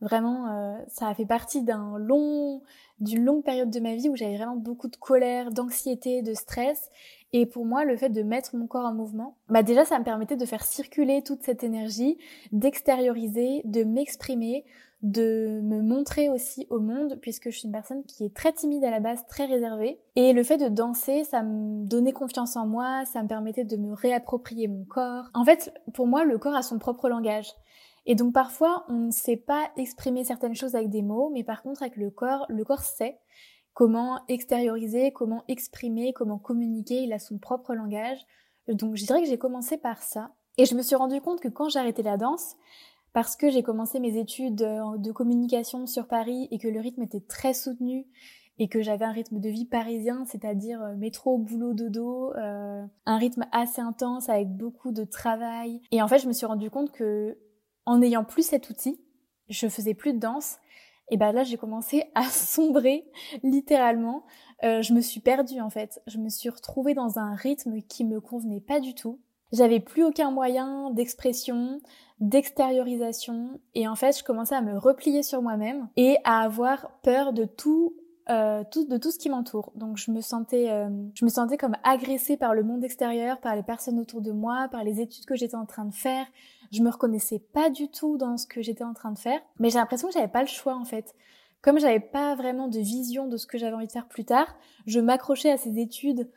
vraiment, 0.01 0.79
ça 0.87 1.09
a 1.09 1.14
fait 1.14 1.27
partie 1.27 1.64
d'un 1.64 1.99
long, 1.99 2.62
d'une 3.01 3.25
longue 3.25 3.42
période 3.42 3.69
de 3.69 3.81
ma 3.81 3.97
vie 3.97 4.09
où 4.09 4.14
j'avais 4.14 4.37
vraiment 4.37 4.55
beaucoup 4.55 4.87
de 4.87 4.95
colère, 4.95 5.51
d'anxiété, 5.51 6.23
de 6.23 6.35
stress. 6.35 6.88
Et 7.33 7.47
pour 7.47 7.64
moi, 7.64 7.85
le 7.85 7.97
fait 7.97 8.11
de 8.11 8.23
mettre 8.23 8.57
mon 8.57 8.66
corps 8.66 8.87
en 8.87 8.95
mouvement, 8.95 9.37
bah 9.49 9.62
déjà, 9.62 9.85
ça 9.85 9.99
me 9.99 10.05
permettait 10.05 10.37
de 10.37 10.47
faire 10.47 10.64
circuler 10.64 11.23
toute 11.23 11.42
cette 11.42 11.64
énergie, 11.64 12.16
d'extérioriser, 12.53 13.62
de 13.64 13.83
m'exprimer, 13.83 14.64
de 15.03 15.61
me 15.63 15.83
montrer 15.83 16.29
aussi 16.31 16.67
au 16.71 16.81
monde 16.81 17.19
puisque 17.21 17.51
je 17.51 17.59
suis 17.59 17.67
une 17.67 17.73
personne 17.73 18.05
qui 18.05 18.25
est 18.25 18.35
très 18.35 18.53
timide 18.53 18.85
à 18.85 18.91
la 18.91 19.01
base, 19.01 19.27
très 19.29 19.47
réservée. 19.47 20.01
Et 20.17 20.33
le 20.33 20.43
fait 20.43 20.57
de 20.57 20.69
danser, 20.69 21.25
ça 21.25 21.43
me 21.43 21.85
donnait 21.85 22.13
confiance 22.13 22.57
en 22.57 22.67
moi, 22.67 23.05
ça 23.05 23.23
me 23.23 23.29
permettait 23.29 23.65
de 23.65 23.77
me 23.77 23.93
réapproprier 23.93 24.69
mon 24.69 24.85
corps. 24.85 25.27
En 25.35 25.45
fait, 25.45 25.73
pour 25.95 26.07
moi, 26.07 26.25
le 26.25 26.39
corps 26.39 26.57
a 26.57 26.63
son 26.63 26.79
propre 26.79 27.09
langage. 27.09 27.53
Et 28.07 28.15
donc 28.15 28.33
parfois, 28.33 28.85
on 28.89 29.07
ne 29.07 29.11
sait 29.11 29.37
pas 29.37 29.69
exprimer 29.77 30.25
certaines 30.25 30.55
choses 30.55 30.77
avec 30.77 30.91
des 30.91 31.03
mots, 31.03 31.31
mais 31.33 31.45
par 31.45 31.63
contre 31.63 31.83
avec 31.83 31.97
le 31.97 32.11
corps, 32.11 32.47
le 32.49 32.65
corps 32.65 32.83
sait 32.83 33.19
comment 33.75 34.21
extérioriser, 34.29 35.13
comment 35.13 35.45
exprimer, 35.49 36.13
comment 36.15 36.39
communiquer, 36.39 37.03
il 37.03 37.13
a 37.13 37.19
son 37.19 37.39
propre 37.39 37.75
langage. 37.75 38.19
Donc 38.69 38.97
je 38.97 39.05
dirais 39.05 39.23
que 39.23 39.29
j'ai 39.29 39.39
commencé 39.39 39.77
par 39.77 40.03
ça. 40.03 40.31
Et 40.57 40.65
je 40.65 40.75
me 40.75 40.83
suis 40.83 40.97
rendu 40.97 41.21
compte 41.21 41.41
que 41.41 41.49
quand 41.49 41.75
arrêté 41.77 42.03
la 42.03 42.17
danse, 42.17 42.57
parce 43.17 43.35
que 43.35 43.49
j'ai 43.49 43.63
commencé 43.63 43.99
mes 43.99 44.19
études 44.19 44.61
euh, 44.61 44.99
de 44.99 45.11
communication 45.11 45.87
sur 45.87 46.07
Paris 46.07 46.49
et 46.51 46.59
que 46.59 46.69
le 46.69 46.81
rythme 46.81 47.01
était 47.01 47.23
très 47.23 47.55
soutenu 47.55 48.05
et 48.59 48.69
que 48.69 48.83
j'avais 48.83 49.07
un 49.07 49.13
rythme 49.13 49.41
de 49.41 49.49
vie 49.49 49.65
parisien, 49.65 50.27
c'est-à-dire 50.27 50.83
euh, 50.83 50.97
métro, 50.97 51.39
boulot, 51.39 51.73
dodo, 51.73 52.35
euh, 52.35 52.85
un 53.07 53.17
rythme 53.17 53.47
assez 53.53 53.81
intense 53.81 54.29
avec 54.29 54.55
beaucoup 54.55 54.93
de 54.93 55.05
travail. 55.05 55.81
Et 55.93 56.03
en 56.03 56.09
fait, 56.09 56.19
je 56.19 56.29
me 56.29 56.35
suis 56.35 56.45
rendu 56.45 56.69
compte 56.69 56.93
que 56.93 57.39
en 57.87 58.01
n'ayant 58.01 58.23
plus 58.23 58.47
cet 58.47 58.69
outil, 58.69 59.01
je 59.49 59.67
faisais 59.67 59.95
plus 59.95 60.13
de 60.13 60.19
danse, 60.19 60.59
Et 61.09 61.17
ben 61.17 61.33
là, 61.33 61.43
j'ai 61.43 61.57
commencé 61.57 62.05
à 62.15 62.25
sombrer 62.29 63.07
littéralement. 63.43 64.27
Je 64.63 64.93
me 64.93 65.01
suis 65.01 65.21
perdue 65.21 65.63
en 65.63 65.71
fait. 65.71 66.03
Je 66.07 66.19
me 66.19 66.29
suis 66.29 66.51
retrouvée 66.51 66.93
dans 66.93 67.19
un 67.19 67.35
rythme 67.35 67.81
qui 67.81 68.05
me 68.05 68.21
convenait 68.21 68.61
pas 68.61 68.79
du 68.79 68.95
tout. 68.95 69.21
J'avais 69.53 69.81
plus 69.81 70.05
aucun 70.05 70.31
moyen 70.31 70.91
d'expression, 70.91 71.81
d'extériorisation, 72.21 73.61
et 73.75 73.87
en 73.87 73.95
fait, 73.95 74.19
je 74.19 74.25
commençais 74.25 74.55
à 74.55 74.63
me 74.63 74.79
replier 74.79 75.23
sur 75.23 75.43
moi-même 75.43 75.89
et 75.97 76.17
à 76.25 76.41
avoir 76.41 76.91
peur 77.03 77.33
de 77.33 77.45
tout 77.45 77.95
euh, 78.29 78.65
de 78.75 78.97
tout 78.97 79.13
ce 79.13 79.21
qui 79.21 79.31
m'entoure. 79.31 79.71
Donc 79.77 79.99
je 79.99 80.11
me 80.11 80.21
sentais, 80.21 80.69
euh, 80.69 80.89
je 81.15 81.25
me 81.25 81.31
sentais 81.31 81.57
comme 81.57 81.77
agressée 81.85 82.37
par 82.37 82.55
le 82.55 82.65
monde 82.65 82.83
extérieur, 82.83 83.39
par 83.39 83.55
les 83.55 83.63
personnes 83.63 84.01
autour 84.01 84.21
de 84.21 84.33
moi, 84.33 84.67
par 84.69 84.83
les 84.83 85.01
études 85.01 85.27
que 85.27 85.37
j'étais 85.37 85.55
en 85.55 85.65
train 85.65 85.85
de 85.85 85.95
faire. 85.95 86.27
Je 86.73 86.83
me 86.83 86.91
reconnaissais 86.91 87.39
pas 87.39 87.71
du 87.71 87.89
tout 87.89 88.17
dans 88.17 88.37
ce 88.37 88.49
que 88.49 88.63
j'étais 88.63 88.83
en 88.83 88.95
train 88.95 89.13
de 89.13 89.19
faire, 89.19 89.39
mais 89.61 89.71
j'ai 89.71 89.79
l'impression 89.79 90.09
que 90.09 90.15
j'avais 90.15 90.27
pas 90.27 90.41
le 90.41 90.49
choix 90.49 90.75
en 90.75 90.85
fait. 90.85 91.15
Comme 91.63 91.79
j'avais 91.79 92.01
pas 92.01 92.35
vraiment 92.35 92.67
de 92.67 92.81
vision 92.81 93.29
de 93.29 93.37
ce 93.37 93.47
que 93.47 93.59
j'avais 93.59 93.77
envie 93.77 93.87
de 93.87 93.93
faire 93.93 94.09
plus 94.09 94.25
tard, 94.25 94.57
je 94.87 94.99
m'accrochais 94.99 95.53
à 95.53 95.57
ces 95.57 95.79
études 95.79 96.29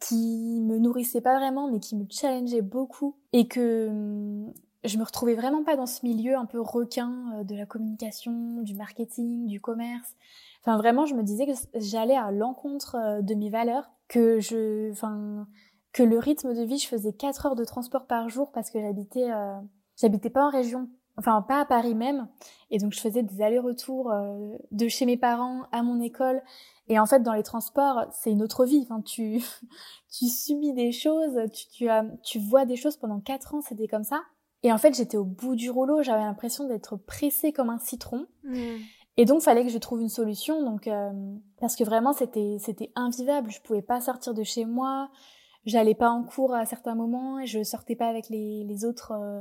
qui 0.00 0.60
me 0.62 0.78
nourrissaient 0.78 1.20
pas 1.20 1.38
vraiment, 1.38 1.70
mais 1.70 1.78
qui 1.78 1.94
me 1.94 2.06
challengeaient 2.10 2.60
beaucoup, 2.60 3.14
et 3.32 3.46
que 3.46 3.86
hum, 3.86 4.52
je 4.86 4.98
me 4.98 5.04
retrouvais 5.04 5.34
vraiment 5.34 5.64
pas 5.64 5.76
dans 5.76 5.86
ce 5.86 6.04
milieu 6.04 6.36
un 6.36 6.46
peu 6.46 6.60
requin 6.60 7.12
euh, 7.34 7.44
de 7.44 7.54
la 7.54 7.66
communication, 7.66 8.62
du 8.62 8.74
marketing, 8.74 9.46
du 9.46 9.60
commerce. 9.60 10.14
Enfin, 10.66 10.78
vraiment, 10.78 11.06
je 11.06 11.14
me 11.14 11.22
disais 11.22 11.46
que 11.46 11.52
j'allais 11.74 12.16
à 12.16 12.32
l'encontre 12.32 12.96
euh, 12.96 13.22
de 13.22 13.34
mes 13.34 13.50
valeurs, 13.50 13.88
que 14.08 14.40
je, 14.40 14.90
enfin, 14.90 15.46
que 15.92 16.02
le 16.02 16.18
rythme 16.18 16.54
de 16.54 16.62
vie, 16.62 16.78
je 16.78 16.88
faisais 16.88 17.12
4 17.12 17.46
heures 17.46 17.54
de 17.54 17.64
transport 17.64 18.06
par 18.06 18.28
jour 18.28 18.50
parce 18.50 18.70
que 18.70 18.80
j'habitais, 18.80 19.30
euh, 19.30 19.60
j'habitais 19.96 20.28
pas 20.28 20.44
en 20.44 20.50
région, 20.50 20.90
enfin 21.16 21.40
pas 21.40 21.60
à 21.60 21.64
Paris 21.64 21.94
même, 21.94 22.28
et 22.70 22.78
donc 22.78 22.92
je 22.92 23.00
faisais 23.00 23.22
des 23.22 23.40
allers-retours 23.40 24.10
euh, 24.10 24.56
de 24.72 24.88
chez 24.88 25.06
mes 25.06 25.16
parents 25.16 25.62
à 25.70 25.82
mon 25.82 26.00
école. 26.00 26.42
Et 26.88 26.98
en 26.98 27.06
fait, 27.06 27.22
dans 27.22 27.32
les 27.32 27.44
transports, 27.44 28.04
c'est 28.10 28.32
une 28.32 28.42
autre 28.42 28.64
vie. 28.64 28.80
Enfin, 28.82 29.00
tu, 29.00 29.40
tu 30.12 30.26
subis 30.26 30.72
des 30.72 30.90
choses, 30.90 31.38
tu, 31.52 31.68
tu, 31.68 31.88
as, 31.88 32.04
tu 32.24 32.40
vois 32.40 32.64
des 32.66 32.76
choses 32.76 32.96
pendant 32.96 33.20
4 33.20 33.54
ans, 33.54 33.60
c'était 33.60 33.88
comme 33.88 34.04
ça. 34.04 34.20
Et 34.66 34.72
en 34.72 34.78
fait, 34.78 34.96
j'étais 34.96 35.16
au 35.16 35.22
bout 35.22 35.54
du 35.54 35.70
rouleau, 35.70 36.02
j'avais 36.02 36.24
l'impression 36.24 36.66
d'être 36.66 36.96
pressée 36.96 37.52
comme 37.52 37.70
un 37.70 37.78
citron. 37.78 38.26
Mmh. 38.42 38.56
Et 39.16 39.24
donc, 39.24 39.40
fallait 39.40 39.62
que 39.62 39.70
je 39.70 39.78
trouve 39.78 40.00
une 40.00 40.08
solution. 40.08 40.60
Donc, 40.60 40.88
euh, 40.88 41.12
parce 41.60 41.76
que 41.76 41.84
vraiment, 41.84 42.12
c'était 42.12 42.56
c'était 42.58 42.90
invivable. 42.96 43.52
Je 43.52 43.60
pouvais 43.60 43.80
pas 43.80 44.00
sortir 44.00 44.34
de 44.34 44.42
chez 44.42 44.64
moi. 44.64 45.08
J'allais 45.66 45.94
pas 45.94 46.10
en 46.10 46.24
cours 46.24 46.52
à 46.52 46.66
certains 46.66 46.96
moments 46.96 47.38
et 47.38 47.46
je 47.46 47.62
sortais 47.62 47.94
pas 47.94 48.08
avec 48.08 48.28
les, 48.28 48.64
les 48.64 48.84
autres 48.84 49.12
euh, 49.12 49.40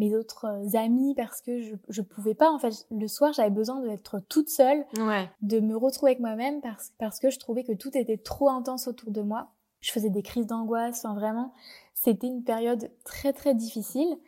mes 0.00 0.16
autres 0.16 0.46
euh, 0.46 0.76
amis 0.76 1.14
parce 1.14 1.40
que 1.40 1.60
je 1.60 1.76
je 1.88 2.02
pouvais 2.02 2.34
pas. 2.34 2.50
En 2.50 2.58
fait, 2.58 2.88
le 2.90 3.06
soir, 3.06 3.32
j'avais 3.32 3.50
besoin 3.50 3.78
d'être 3.78 4.18
toute 4.28 4.48
seule, 4.48 4.84
ouais. 4.98 5.30
de 5.40 5.60
me 5.60 5.76
retrouver 5.76 6.10
avec 6.10 6.20
moi-même 6.20 6.60
parce 6.60 6.92
parce 6.98 7.20
que 7.20 7.30
je 7.30 7.38
trouvais 7.38 7.62
que 7.62 7.74
tout 7.74 7.96
était 7.96 8.18
trop 8.18 8.48
intense 8.48 8.88
autour 8.88 9.12
de 9.12 9.20
moi. 9.20 9.52
Je 9.82 9.92
faisais 9.92 10.10
des 10.10 10.22
crises 10.22 10.48
d'angoisse. 10.48 11.04
Enfin, 11.04 11.14
vraiment, 11.14 11.52
c'était 11.94 12.26
une 12.26 12.42
période 12.42 12.90
très 13.04 13.32
très 13.32 13.54
difficile. 13.54 14.18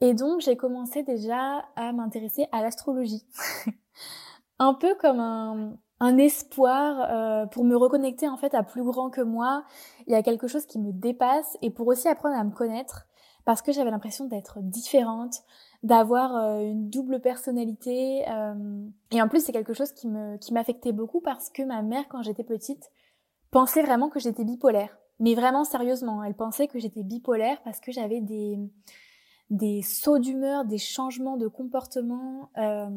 Et 0.00 0.14
donc, 0.14 0.40
j'ai 0.40 0.56
commencé 0.56 1.02
déjà 1.02 1.64
à 1.76 1.92
m'intéresser 1.92 2.46
à 2.52 2.62
l'astrologie. 2.62 3.24
un 4.58 4.74
peu 4.74 4.94
comme 4.94 5.20
un, 5.20 5.76
un 6.00 6.18
espoir 6.18 7.06
euh, 7.10 7.46
pour 7.46 7.64
me 7.64 7.76
reconnecter 7.76 8.28
en 8.28 8.36
fait 8.36 8.54
à 8.54 8.62
plus 8.62 8.84
grand 8.84 9.10
que 9.10 9.20
moi. 9.20 9.64
Il 10.06 10.12
y 10.12 10.16
a 10.16 10.22
quelque 10.22 10.46
chose 10.46 10.66
qui 10.66 10.78
me 10.78 10.92
dépasse 10.92 11.56
et 11.62 11.70
pour 11.70 11.86
aussi 11.86 12.08
apprendre 12.08 12.36
à 12.36 12.44
me 12.44 12.50
connaître 12.50 13.06
parce 13.44 13.62
que 13.62 13.72
j'avais 13.72 13.90
l'impression 13.90 14.26
d'être 14.26 14.58
différente, 14.60 15.42
d'avoir 15.82 16.36
euh, 16.36 16.60
une 16.60 16.90
double 16.90 17.20
personnalité 17.20 18.24
euh, 18.28 18.86
et 19.12 19.22
en 19.22 19.28
plus 19.28 19.44
c'est 19.44 19.52
quelque 19.52 19.74
chose 19.74 19.92
qui 19.92 20.08
me 20.08 20.36
qui 20.36 20.52
m'affectait 20.52 20.92
beaucoup 20.92 21.20
parce 21.20 21.48
que 21.48 21.62
ma 21.62 21.82
mère 21.82 22.04
quand 22.08 22.22
j'étais 22.22 22.44
petite 22.44 22.90
pensait 23.50 23.82
vraiment 23.82 24.08
que 24.08 24.20
j'étais 24.20 24.44
bipolaire. 24.44 24.98
Mais 25.18 25.34
vraiment 25.34 25.64
sérieusement, 25.64 26.22
elle 26.22 26.34
pensait 26.34 26.68
que 26.68 26.78
j'étais 26.78 27.02
bipolaire 27.02 27.62
parce 27.62 27.80
que 27.80 27.90
j'avais 27.90 28.20
des 28.20 28.58
des 29.50 29.82
sauts 29.82 30.18
d'humeur, 30.18 30.64
des 30.64 30.78
changements 30.78 31.36
de 31.36 31.46
comportement 31.46 32.50
euh, 32.58 32.88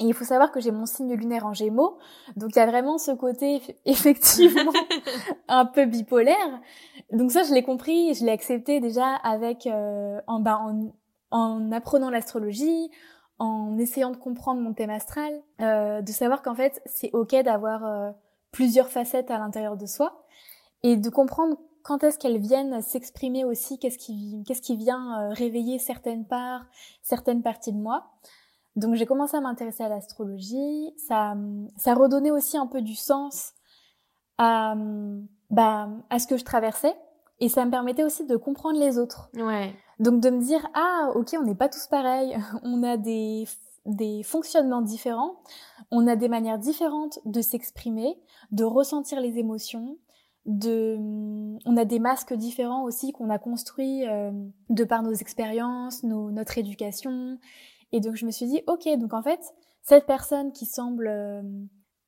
et 0.00 0.04
il 0.04 0.14
faut 0.14 0.24
savoir 0.24 0.52
que 0.52 0.60
j'ai 0.60 0.70
mon 0.70 0.86
signe 0.86 1.12
lunaire 1.14 1.44
en 1.44 1.52
gémeaux, 1.52 1.98
donc 2.36 2.50
il 2.54 2.58
y 2.58 2.62
a 2.62 2.66
vraiment 2.66 2.98
ce 2.98 3.10
côté 3.10 3.60
effectivement 3.84 4.72
un 5.48 5.64
peu 5.64 5.86
bipolaire. 5.86 6.60
Donc 7.12 7.32
ça, 7.32 7.42
je 7.42 7.52
l'ai 7.52 7.64
compris, 7.64 8.14
je 8.14 8.24
l'ai 8.24 8.30
accepté 8.30 8.80
déjà 8.80 9.14
avec 9.16 9.66
euh, 9.66 10.20
en, 10.28 10.40
bah, 10.40 10.60
en, 10.60 10.92
en 11.30 11.72
apprenant 11.72 12.10
l'astrologie, 12.10 12.90
en 13.40 13.76
essayant 13.78 14.10
de 14.10 14.16
comprendre 14.16 14.60
mon 14.60 14.72
thème 14.72 14.90
astral, 14.90 15.32
euh, 15.60 16.00
de 16.00 16.12
savoir 16.12 16.42
qu'en 16.42 16.54
fait 16.54 16.80
c'est 16.86 17.10
ok 17.12 17.34
d'avoir 17.42 17.84
euh, 17.84 18.10
plusieurs 18.52 18.88
facettes 18.88 19.30
à 19.30 19.38
l'intérieur 19.38 19.76
de 19.76 19.86
soi 19.86 20.24
et 20.84 20.96
de 20.96 21.10
comprendre 21.10 21.56
quand 21.88 22.04
est-ce 22.04 22.18
qu'elles 22.18 22.36
viennent 22.36 22.82
s'exprimer 22.82 23.46
aussi, 23.46 23.78
qu'est-ce 23.78 23.96
qui, 23.96 24.44
qu'est-ce 24.46 24.60
qui 24.60 24.76
vient 24.76 25.22
euh, 25.22 25.32
réveiller 25.32 25.78
certaines 25.78 26.26
parts, 26.26 26.66
certaines 27.00 27.42
parties 27.42 27.72
de 27.72 27.78
moi. 27.78 28.10
Donc 28.76 28.94
j'ai 28.94 29.06
commencé 29.06 29.38
à 29.38 29.40
m'intéresser 29.40 29.84
à 29.84 29.88
l'astrologie. 29.88 30.92
Ça, 30.98 31.34
ça 31.78 31.94
redonnait 31.94 32.30
aussi 32.30 32.58
un 32.58 32.66
peu 32.66 32.82
du 32.82 32.94
sens 32.94 33.54
à, 34.36 34.74
bah, 35.48 35.88
à 36.10 36.18
ce 36.18 36.26
que 36.26 36.36
je 36.36 36.44
traversais. 36.44 36.94
Et 37.40 37.48
ça 37.48 37.64
me 37.64 37.70
permettait 37.70 38.04
aussi 38.04 38.26
de 38.26 38.36
comprendre 38.36 38.78
les 38.78 38.98
autres. 38.98 39.30
Ouais. 39.34 39.74
Donc 39.98 40.20
de 40.20 40.28
me 40.28 40.42
dire, 40.42 40.68
ah, 40.74 41.08
ok, 41.14 41.36
on 41.40 41.44
n'est 41.44 41.54
pas 41.54 41.70
tous 41.70 41.86
pareils. 41.86 42.36
On 42.64 42.82
a 42.82 42.98
des, 42.98 43.48
des 43.86 44.22
fonctionnements 44.24 44.82
différents. 44.82 45.36
On 45.90 46.06
a 46.06 46.16
des 46.16 46.28
manières 46.28 46.58
différentes 46.58 47.18
de 47.24 47.40
s'exprimer, 47.40 48.20
de 48.52 48.64
ressentir 48.64 49.22
les 49.22 49.38
émotions. 49.38 49.96
De, 50.50 50.96
on 51.66 51.76
a 51.76 51.84
des 51.84 51.98
masques 51.98 52.32
différents 52.32 52.82
aussi 52.84 53.12
qu'on 53.12 53.28
a 53.28 53.38
construits 53.38 54.08
euh, 54.08 54.32
de 54.70 54.84
par 54.84 55.02
nos 55.02 55.12
expériences, 55.12 56.02
nos, 56.04 56.30
notre 56.30 56.56
éducation, 56.56 57.38
et 57.92 58.00
donc 58.00 58.16
je 58.16 58.26
me 58.26 58.30
suis 58.30 58.46
dit, 58.46 58.62
ok, 58.66 58.88
donc 58.98 59.12
en 59.14 59.22
fait, 59.22 59.40
cette 59.82 60.06
personne 60.06 60.52
qui 60.52 60.66
semble 60.66 61.06
euh, 61.08 61.42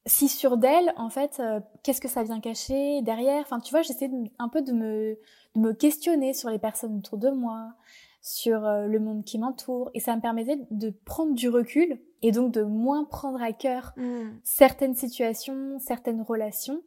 si 0.07 0.29
sûre 0.29 0.57
d'elle, 0.57 0.92
en 0.96 1.11
fait, 1.11 1.40
euh, 1.40 1.61
qu'est-ce 1.83 2.00
que 2.00 2.09
ça 2.09 2.22
vient 2.22 2.40
cacher 2.40 3.03
derrière? 3.03 3.42
Enfin, 3.42 3.61
tu 3.61 3.70
vois, 3.70 3.83
j'essaie 3.83 4.11
un 4.38 4.48
peu 4.48 4.62
de 4.62 4.72
me, 4.72 5.18
de 5.55 5.61
me 5.61 5.72
questionner 5.72 6.35
sur 6.35 6.50
les 6.50 6.59
personnes 6.59 6.98
autour 6.98 7.18
de 7.18 7.31
moi, 7.31 7.74
sur 8.22 8.66
euh, 8.66 8.87
le 8.87 9.00
monde 9.00 9.24
qui 9.24 9.38
m'entoure, 9.38 9.90
et 9.94 10.00
ça 10.00 10.14
me 10.14 10.20
permettait 10.20 10.59
de 10.70 10.90
prendre 10.90 11.35
du 11.35 11.48
recul 11.48 11.98
et 12.22 12.33
donc 12.33 12.53
de 12.53 12.62
moins 12.62 13.05
prendre 13.05 13.42
à 13.42 13.53
cœur 13.53 13.92
mm. 13.96 14.31
certaines 14.42 14.94
situations, 14.94 15.79
certaines 15.79 16.22
relations, 16.22 16.83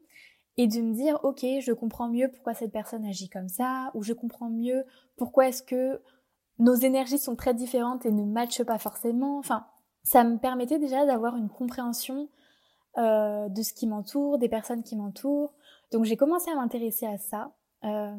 et 0.58 0.68
de 0.68 0.82
me 0.82 0.94
dire, 0.94 1.20
ok, 1.24 1.46
je 1.62 1.72
comprends 1.72 2.10
mieux 2.10 2.30
pourquoi 2.30 2.54
cette 2.54 2.72
personne 2.72 3.06
agit 3.06 3.30
comme 3.30 3.50
ça, 3.50 3.92
ou 3.94 4.04
je 4.04 4.14
comprends 4.14 4.50
mieux 4.50 4.84
pourquoi 5.18 5.48
est-ce 5.48 5.64
que 5.64 6.02
nos 6.60 6.76
énergies 6.76 7.18
sont 7.18 7.36
très 7.36 7.54
différentes 7.54 8.06
et 8.06 8.12
ne 8.12 8.24
matchent 8.24 8.64
pas 8.64 8.78
forcément. 8.78 9.40
Enfin, 9.40 9.66
ça 10.04 10.24
me 10.24 10.38
permettait 10.38 10.80
déjà 10.80 11.06
d'avoir 11.06 11.36
une 11.36 11.50
compréhension 11.50 12.30
euh, 12.98 13.50
de 13.50 13.62
ce 13.64 13.74
qui 13.74 13.88
m'entoure, 13.88 14.38
des 14.38 14.50
personnes 14.50 14.84
qui 14.84 14.96
m'entourent. 14.96 15.54
Donc 15.92 16.04
j'ai 16.06 16.18
commencé 16.18 16.52
à 16.52 16.56
m'intéresser 16.56 17.08
à 17.08 17.18
ça, 17.18 17.52
euh, 17.84 18.16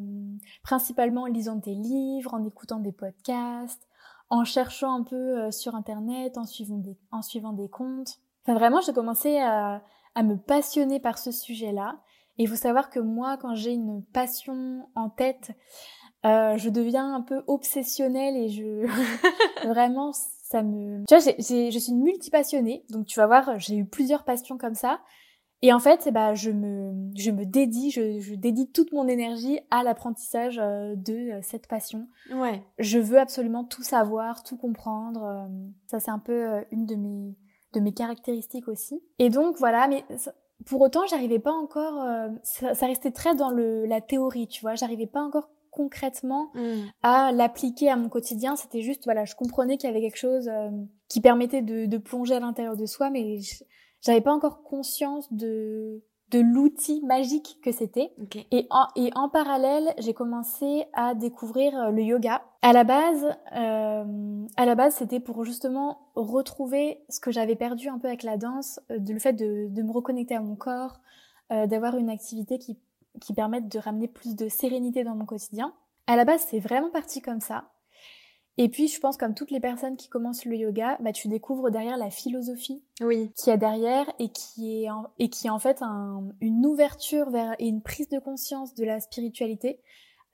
principalement 0.65 1.23
en 1.23 1.27
lisant 1.27 1.57
des 1.57 1.75
livres, 1.75 2.35
en 2.35 2.45
écoutant 2.45 2.81
des 2.81 2.93
podcasts, 2.93 3.87
en 4.31 4.45
cherchant 4.45 4.93
un 4.93 5.05
peu 5.05 5.39
euh, 5.39 5.51
sur 5.53 5.77
internet, 5.77 6.37
en 6.39 6.45
suivant 6.45 6.79
des, 6.79 6.99
en 7.13 7.23
suivant 7.23 7.53
des 7.53 7.69
comptes. 7.69 8.19
Enfin 8.43 8.55
vraiment, 8.55 8.81
j'ai 8.81 8.93
commencé 8.93 9.39
à, 9.39 9.83
à 10.17 10.23
me 10.23 10.37
passionner 10.37 10.99
par 10.99 11.19
ce 11.19 11.31
sujet-là. 11.31 11.99
Et 11.99 12.14
il 12.39 12.49
faut 12.49 12.57
savoir 12.57 12.91
que 12.91 13.01
moi, 13.01 13.37
quand 13.37 13.55
j'ai 13.55 13.73
une 13.73 14.03
passion 14.13 14.89
en 14.95 15.09
tête, 15.09 15.53
euh, 16.25 16.57
je 16.57 16.71
deviens 16.71 17.15
un 17.15 17.21
peu 17.21 17.43
obsessionnelle 17.47 18.37
et 18.37 18.49
je 18.49 18.87
vraiment 19.69 20.13
ça 20.13 20.63
me 20.63 21.05
tu 21.07 21.15
vois 21.15 21.35
j'ai, 21.39 21.71
je 21.71 21.79
suis 21.79 21.93
une 21.93 22.03
multipassionnée. 22.03 22.85
Donc 22.89 23.07
tu 23.07 23.19
vas 23.19 23.27
voir 23.27 23.59
j'ai 23.59 23.77
eu 23.77 23.85
plusieurs 23.85 24.25
passions 24.25 24.57
comme 24.57 24.75
ça. 24.75 25.01
Et 25.61 25.73
en 25.73 25.79
fait 25.79 26.11
bah 26.13 26.35
je 26.35 26.51
me 26.51 27.11
je 27.15 27.31
me 27.31 27.45
dédie 27.45 27.91
je, 27.91 28.21
je 28.21 28.35
dédie 28.35 28.71
toute 28.71 28.93
mon 28.93 29.07
énergie 29.07 29.61
à 29.71 29.83
l'apprentissage 29.83 30.59
euh, 30.59 30.95
de 30.97 31.35
euh, 31.35 31.41
cette 31.43 31.67
passion. 31.69 32.09
Ouais. 32.33 32.63
Je 32.79 32.99
veux 32.99 33.19
absolument 33.19 33.65
tout 33.65 33.83
savoir 33.83 34.43
tout 34.43 34.57
comprendre 34.57 35.49
ça 35.89 36.01
c'est 36.01 36.11
un 36.11 36.19
peu 36.19 36.65
une 36.71 36.87
de 36.87 36.95
mes 36.95 37.37
de 37.75 37.81
mes 37.81 37.93
caractéristiques 37.93 38.69
aussi. 38.69 39.03
Et 39.19 39.29
donc 39.29 39.57
voilà 39.59 39.89
mais 39.89 40.05
pour 40.67 40.81
autant 40.81 41.07
j'arrivais 41.07 41.39
pas 41.39 41.53
encore 41.53 42.07
ça, 42.43 42.75
ça 42.75 42.87
restait 42.87 43.11
très 43.11 43.35
dans 43.35 43.51
le 43.51 43.87
la 43.87 44.01
théorie 44.01 44.49
tu 44.49 44.61
vois 44.61 44.75
j'arrivais 44.75 45.07
pas 45.07 45.21
encore 45.21 45.49
concrètement 45.75 46.51
mm. 46.55 46.87
à 47.03 47.33
l'appliquer 47.33 47.91
à 47.91 47.97
mon 47.97 48.09
quotidien. 48.09 48.57
C'était 48.57 48.83
juste, 48.83 49.05
voilà, 49.05 49.25
je 49.25 49.35
comprenais 49.35 49.77
qu'il 49.77 49.89
y 49.89 49.93
avait 49.93 50.01
quelque 50.01 50.19
chose 50.19 50.49
euh, 50.49 50.71
qui 51.09 51.21
permettait 51.21 51.63
de, 51.63 51.87
de, 51.87 51.99
plonger 51.99 52.35
à 52.35 52.41
l'intérieur 52.41 52.77
de 52.77 52.87
soi, 52.87 53.11
mais 53.11 53.41
j'avais 54.01 54.21
pas 54.21 54.33
encore 54.33 54.63
conscience 54.63 55.31
de 55.33 56.03
de 56.31 56.41
l'outil 56.41 57.01
magique 57.05 57.59
que 57.63 57.71
c'était. 57.71 58.13
Et, 58.51 58.67
en, 58.71 58.87
et 58.97 59.11
en 59.15 59.29
parallèle, 59.29 59.95
j'ai 59.99 60.15
commencé 60.15 60.85
à 60.93 61.15
découvrir 61.15 61.79
euh, 61.79 61.91
le 61.91 62.03
yoga. 62.03 62.43
À 62.63 62.73
la 62.73 62.83
base, 62.85 63.37
euh, 63.55 64.47
à 64.57 64.65
la 64.67 64.75
base, 64.75 64.95
c'était 64.97 65.21
pour 65.21 65.45
justement 65.45 65.99
retrouver 66.17 67.05
ce 67.09 67.21
que 67.21 67.31
j'avais 67.31 67.57
perdu 67.57 67.89
un 67.89 67.99
peu 67.99 68.09
avec 68.09 68.23
la 68.23 68.37
danse, 68.37 68.81
euh, 68.91 68.99
de, 68.99 69.13
le 69.13 69.19
fait 69.19 69.35
de, 69.35 69.69
de 69.69 69.83
me 69.83 69.93
reconnecter 69.93 70.35
à 70.35 70.41
mon 70.41 70.57
corps, 70.57 71.01
euh, 71.53 71.67
d'avoir 71.67 71.97
une 71.97 72.11
activité 72.11 72.59
qui, 72.59 72.79
qui 73.21 73.35
permette 73.35 73.69
de 73.69 73.79
ramener 73.79 74.09
plus 74.09 74.35
de 74.35 74.49
sérénité 74.49 75.05
dans 75.05 75.15
mon 75.15 75.27
quotidien. 75.27 75.73
À 76.07 76.17
la 76.17 76.25
base, 76.25 76.45
c'est 76.49 76.59
vraiment 76.59 76.91
parti 76.91 77.21
comme 77.21 77.41
ça. 77.41 77.65
Et 78.57 78.69
puis, 78.69 78.87
je 78.87 79.01
pense, 79.01 79.17
comme 79.17 79.35
toutes 79.35 79.51
les 79.51 79.61
personnes 79.61 79.97
qui 79.97 80.09
commencent 80.09 80.45
le 80.45 80.57
yoga, 80.57 80.97
bah, 81.01 81.13
tu 81.13 81.29
découvres 81.29 81.71
derrière 81.71 81.97
la 81.97 82.11
philosophie 82.11 82.85
oui. 83.01 83.33
qui 83.37 83.51
a 83.51 83.57
derrière 83.57 84.07
et 84.21 84.29
qui 84.29 84.85
est 84.85 84.91
en, 84.91 85.07
et 85.19 85.29
qui 85.29 85.49
est 85.49 85.51
en 85.51 85.59
fait 85.59 85.83
un, 85.83 86.29
une 86.41 86.65
ouverture 86.65 87.31
vers 87.31 87.57
et 87.59 87.67
une 87.67 87.83
prise 87.83 88.09
de 88.09 88.21
conscience 88.21 88.75
de 88.75 88.85
la 88.85 89.01
spiritualité 89.01 89.81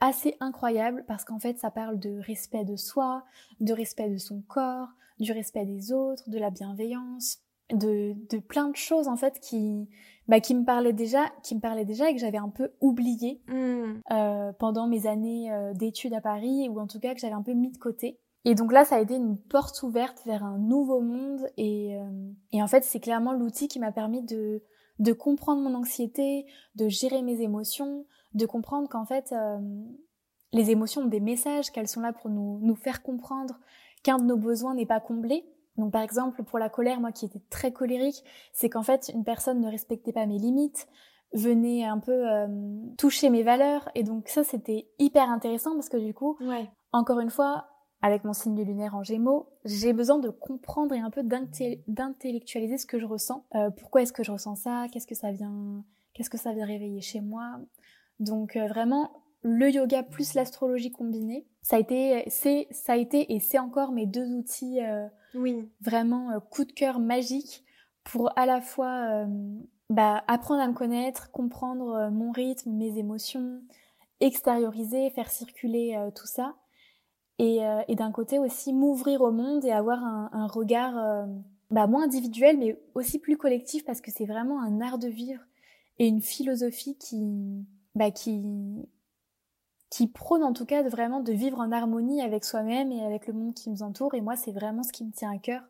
assez 0.00 0.36
incroyable 0.40 1.04
parce 1.06 1.24
qu'en 1.24 1.38
fait, 1.38 1.58
ça 1.58 1.70
parle 1.70 1.98
de 1.98 2.18
respect 2.20 2.64
de 2.64 2.76
soi, 2.76 3.24
de 3.60 3.72
respect 3.72 4.10
de 4.10 4.18
son 4.18 4.42
corps, 4.42 4.88
du 5.18 5.32
respect 5.32 5.64
des 5.64 5.92
autres, 5.92 6.28
de 6.28 6.38
la 6.38 6.50
bienveillance, 6.50 7.38
de, 7.72 8.14
de 8.28 8.38
plein 8.38 8.68
de 8.68 8.76
choses 8.76 9.08
en 9.08 9.16
fait 9.16 9.40
qui 9.40 9.88
bah, 10.30 10.38
qui 10.38 10.54
me 10.54 10.64
parlaient 10.64 10.92
déjà 10.92 11.28
qui 11.42 11.56
me 11.56 11.60
parlaient 11.60 11.84
déjà 11.84 12.08
et 12.08 12.14
que 12.14 12.20
j'avais 12.20 12.38
un 12.38 12.50
peu 12.50 12.70
oublié 12.80 13.42
mmh. 13.48 14.00
euh, 14.12 14.52
pendant 14.52 14.86
mes 14.86 15.08
années 15.08 15.52
euh, 15.52 15.74
d'études 15.74 16.14
à 16.14 16.20
Paris 16.20 16.68
ou 16.68 16.78
en 16.78 16.86
tout 16.86 17.00
cas 17.00 17.14
que 17.14 17.20
j'avais 17.20 17.34
un 17.34 17.42
peu 17.42 17.52
mis 17.52 17.72
de 17.72 17.78
côté 17.78 18.20
et 18.44 18.54
donc 18.54 18.72
là 18.72 18.84
ça 18.84 18.94
a 18.94 19.00
été 19.00 19.16
une 19.16 19.36
porte 19.36 19.82
ouverte 19.82 20.22
vers 20.26 20.44
un 20.44 20.56
nouveau 20.56 21.00
monde 21.00 21.48
et 21.56 21.96
euh, 21.98 22.30
et 22.52 22.62
en 22.62 22.68
fait 22.68 22.84
c'est 22.84 23.00
clairement 23.00 23.32
l'outil 23.32 23.66
qui 23.66 23.80
m'a 23.80 23.90
permis 23.90 24.22
de 24.22 24.62
de 25.00 25.12
comprendre 25.12 25.62
mon 25.62 25.74
anxiété 25.74 26.46
de 26.76 26.88
gérer 26.88 27.22
mes 27.22 27.40
émotions 27.40 28.06
de 28.34 28.46
comprendre 28.46 28.88
qu'en 28.88 29.04
fait 29.04 29.32
euh, 29.32 29.58
les 30.52 30.70
émotions 30.70 31.02
ont 31.02 31.06
des 31.06 31.18
messages 31.18 31.72
qu'elles 31.72 31.88
sont 31.88 32.02
là 32.02 32.12
pour 32.12 32.30
nous 32.30 32.60
nous 32.62 32.76
faire 32.76 33.02
comprendre 33.02 33.58
qu'un 34.04 34.18
de 34.18 34.24
nos 34.26 34.36
besoins 34.36 34.74
n'est 34.74 34.86
pas 34.86 35.00
comblé 35.00 35.44
donc 35.76 35.92
par 35.92 36.02
exemple 36.02 36.42
pour 36.44 36.58
la 36.58 36.68
colère, 36.68 37.00
moi 37.00 37.12
qui 37.12 37.26
étais 37.26 37.42
très 37.50 37.72
colérique, 37.72 38.24
c'est 38.52 38.68
qu'en 38.68 38.82
fait 38.82 39.10
une 39.14 39.24
personne 39.24 39.60
ne 39.60 39.70
respectait 39.70 40.12
pas 40.12 40.26
mes 40.26 40.38
limites, 40.38 40.88
venait 41.32 41.84
un 41.84 41.98
peu 41.98 42.28
euh, 42.28 42.46
toucher 42.98 43.30
mes 43.30 43.42
valeurs 43.42 43.88
et 43.94 44.02
donc 44.02 44.28
ça 44.28 44.44
c'était 44.44 44.88
hyper 44.98 45.30
intéressant 45.30 45.74
parce 45.74 45.88
que 45.88 45.96
du 45.96 46.12
coup, 46.12 46.36
ouais. 46.40 46.68
encore 46.92 47.20
une 47.20 47.30
fois, 47.30 47.66
avec 48.02 48.24
mon 48.24 48.32
signe 48.32 48.62
lunaire 48.64 48.94
en 48.94 49.02
Gémeaux, 49.02 49.48
j'ai 49.64 49.92
besoin 49.92 50.18
de 50.18 50.30
comprendre 50.30 50.94
et 50.94 51.00
un 51.00 51.10
peu 51.10 51.22
d'intellectualiser 51.22 52.78
ce 52.78 52.86
que 52.86 52.98
je 52.98 53.04
ressens. 53.04 53.44
Euh, 53.54 53.70
pourquoi 53.70 54.02
est-ce 54.02 54.12
que 54.12 54.24
je 54.24 54.32
ressens 54.32 54.56
ça? 54.56 54.86
Qu'est-ce 54.90 55.06
que 55.06 55.14
ça 55.14 55.32
vient 55.32 55.84
Qu'est-ce 56.14 56.30
que 56.30 56.38
ça 56.38 56.52
vient 56.52 56.66
réveiller 56.66 57.02
chez 57.02 57.20
moi? 57.20 57.60
Donc 58.18 58.56
euh, 58.56 58.66
vraiment 58.66 59.10
le 59.42 59.70
yoga 59.70 60.02
plus 60.02 60.34
l'astrologie 60.34 60.90
combinée, 60.90 61.46
ça 61.62 61.76
a 61.76 61.78
été, 61.78 62.24
c'est, 62.28 62.68
ça 62.70 62.94
a 62.94 62.96
été 62.96 63.32
et 63.32 63.40
c'est 63.40 63.58
encore 63.58 63.92
mes 63.92 64.06
deux 64.06 64.26
outils 64.34 64.80
euh, 64.82 65.06
oui. 65.34 65.68
vraiment 65.80 66.30
euh, 66.30 66.40
coup 66.40 66.64
de 66.64 66.72
cœur 66.72 66.98
magique 66.98 67.64
pour 68.04 68.36
à 68.36 68.46
la 68.46 68.60
fois 68.60 69.06
euh, 69.08 69.26
bah, 69.88 70.24
apprendre 70.26 70.62
à 70.62 70.68
me 70.68 70.74
connaître, 70.74 71.30
comprendre 71.30 71.94
euh, 71.94 72.10
mon 72.10 72.32
rythme, 72.32 72.70
mes 72.72 72.98
émotions, 72.98 73.60
extérioriser, 74.20 75.10
faire 75.10 75.30
circuler 75.30 75.94
euh, 75.96 76.10
tout 76.10 76.26
ça, 76.26 76.56
et, 77.38 77.64
euh, 77.64 77.82
et 77.88 77.94
d'un 77.94 78.12
côté 78.12 78.38
aussi 78.38 78.72
m'ouvrir 78.72 79.22
au 79.22 79.32
monde 79.32 79.64
et 79.64 79.72
avoir 79.72 80.02
un, 80.04 80.28
un 80.32 80.46
regard 80.46 81.26
bah, 81.70 81.86
moins 81.86 82.04
individuel 82.04 82.58
mais 82.58 82.78
aussi 82.94 83.18
plus 83.18 83.38
collectif 83.38 83.84
parce 83.84 84.02
que 84.02 84.10
c'est 84.10 84.26
vraiment 84.26 84.60
un 84.60 84.82
art 84.82 84.98
de 84.98 85.08
vivre 85.08 85.40
et 85.98 86.06
une 86.06 86.20
philosophie 86.20 86.98
qui, 86.98 87.64
bah, 87.94 88.10
qui 88.10 88.42
qui 89.90 90.06
prône 90.06 90.44
en 90.44 90.52
tout 90.52 90.64
cas 90.64 90.84
de 90.84 90.88
vraiment 90.88 91.20
de 91.20 91.32
vivre 91.32 91.58
en 91.58 91.72
harmonie 91.72 92.22
avec 92.22 92.44
soi-même 92.44 92.92
et 92.92 93.04
avec 93.04 93.26
le 93.26 93.32
monde 93.32 93.54
qui 93.54 93.70
nous 93.70 93.82
entoure. 93.82 94.14
Et 94.14 94.20
moi, 94.20 94.36
c'est 94.36 94.52
vraiment 94.52 94.84
ce 94.84 94.92
qui 94.92 95.04
me 95.04 95.10
tient 95.10 95.32
à 95.32 95.38
cœur. 95.38 95.62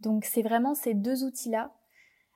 Donc, 0.00 0.26
c'est 0.26 0.42
vraiment 0.42 0.74
ces 0.74 0.92
deux 0.92 1.24
outils-là, 1.24 1.72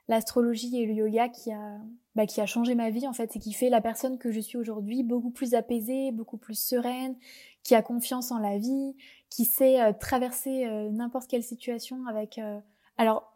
l'astrologie 0.08 0.80
et 0.80 0.86
le 0.86 0.94
yoga, 0.94 1.28
qui 1.28 1.52
a, 1.52 1.76
bah, 2.14 2.24
qui 2.24 2.40
a 2.40 2.46
changé 2.46 2.74
ma 2.74 2.88
vie 2.88 3.06
en 3.06 3.12
fait, 3.12 3.36
et 3.36 3.38
qui 3.38 3.52
fait 3.52 3.68
la 3.68 3.82
personne 3.82 4.16
que 4.16 4.32
je 4.32 4.40
suis 4.40 4.56
aujourd'hui 4.56 5.02
beaucoup 5.02 5.30
plus 5.30 5.52
apaisée, 5.54 6.10
beaucoup 6.10 6.38
plus 6.38 6.58
sereine, 6.58 7.14
qui 7.62 7.74
a 7.74 7.82
confiance 7.82 8.30
en 8.30 8.38
la 8.38 8.56
vie, 8.56 8.96
qui 9.28 9.44
sait 9.44 9.80
euh, 9.82 9.92
traverser 9.92 10.64
euh, 10.66 10.88
n'importe 10.90 11.28
quelle 11.28 11.44
situation 11.44 12.06
avec. 12.06 12.38
Euh... 12.38 12.58
Alors, 12.96 13.30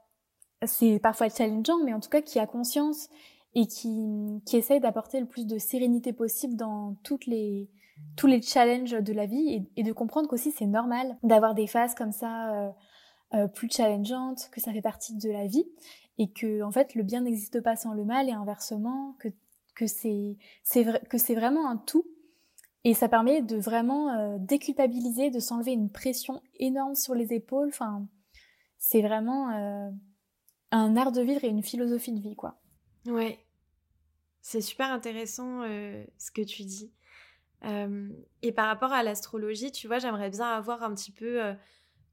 c'est 0.65 0.99
parfois 0.99 1.29
challengeant, 1.29 1.85
mais 1.85 1.93
en 1.93 2.01
tout 2.01 2.09
cas, 2.09 2.23
qui 2.23 2.39
a 2.39 2.47
conscience 2.47 3.11
et 3.55 3.67
qui, 3.67 4.43
qui 4.47 4.57
essaye 4.57 4.81
d'apporter 4.81 5.21
le 5.21 5.27
plus 5.27 5.47
de 5.47 5.59
sérénité 5.59 6.13
possible 6.13 6.57
dans 6.57 6.97
toutes 7.03 7.27
les, 7.27 7.69
tous 8.17 8.27
les 8.27 8.43
challenges 8.43 8.93
de 8.93 9.13
la 9.13 9.27
vie 9.27 9.67
et, 9.77 9.83
de 9.83 9.93
comprendre 9.93 10.29
qu'aussi 10.29 10.51
c'est 10.51 10.67
normal 10.67 11.17
d'avoir 11.23 11.55
des 11.55 11.67
phases 11.67 11.95
comme 11.95 12.13
ça 12.13 12.53
euh, 12.53 12.71
euh, 13.35 13.49
plus 13.49 13.71
challengeantes, 13.71 14.49
que 14.51 14.61
ça 14.61 14.73
fait 14.73 14.83
partie 14.83 15.17
de 15.17 15.31
la 15.31 15.47
vie 15.47 15.67
et 16.19 16.31
que 16.31 16.63
en 16.63 16.71
fait 16.71 16.95
le 16.95 17.03
bien 17.03 17.23
n'existe 17.23 17.61
pas 17.61 17.77
sans 17.77 17.93
le 17.93 18.05
mal 18.05 18.29
et 18.29 18.33
inversement 18.33 19.17
que 19.19 19.29
que 19.75 19.87
c'est 19.89 20.37
que 21.09 21.19
c'est 21.19 21.35
vraiment 21.35 21.69
un 21.69 21.77
tout 21.77 22.07
et 22.85 22.95
ça 22.95 23.09
permet 23.09 23.41
de 23.41 23.57
vraiment 23.57 24.11
euh, 24.11 24.37
déculpabiliser, 24.39 25.31
de 25.31 25.41
s'enlever 25.41 25.73
une 25.73 25.91
pression 25.91 26.43
énorme 26.61 26.95
sur 26.95 27.15
les 27.15 27.33
épaules. 27.33 27.69
Enfin, 27.69 28.07
c'est 28.79 29.01
vraiment 29.01 29.51
euh, 29.51 29.91
un 30.71 30.97
art 30.97 31.11
de 31.11 31.23
vivre 31.23 31.43
et 31.45 31.49
une 31.49 31.63
philosophie 31.63 32.13
de 32.13 32.21
vie 32.21 32.37
quoi. 32.37 32.61
Ouais, 33.07 33.39
c'est 34.43 34.61
super 34.61 34.91
intéressant 34.93 35.63
euh, 35.63 36.05
ce 36.19 36.31
que 36.31 36.43
tu 36.43 36.65
dis. 36.65 36.93
Et 38.43 38.53
par 38.53 38.67
rapport 38.67 38.93
à 38.93 39.03
l'astrologie, 39.03 39.73
tu 39.73 39.87
vois, 39.87 39.99
j'aimerais 39.99 40.31
bien 40.31 40.47
avoir 40.47 40.83
un 40.83 40.95
petit 40.95 41.13
peu 41.13 41.43
euh, 41.43 41.55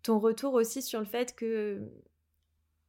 ton 0.04 0.20
retour 0.20 0.54
aussi 0.54 0.82
sur 0.82 1.00
le 1.00 1.06
fait 1.06 1.36
que 1.36 1.82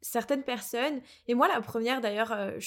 certaines 0.02 0.42
personnes, 0.42 1.00
et 1.28 1.34
moi 1.34 1.48
la 1.48 1.60
première 1.60 2.00
d'ailleurs, 2.00 2.32
euh, 2.32 2.58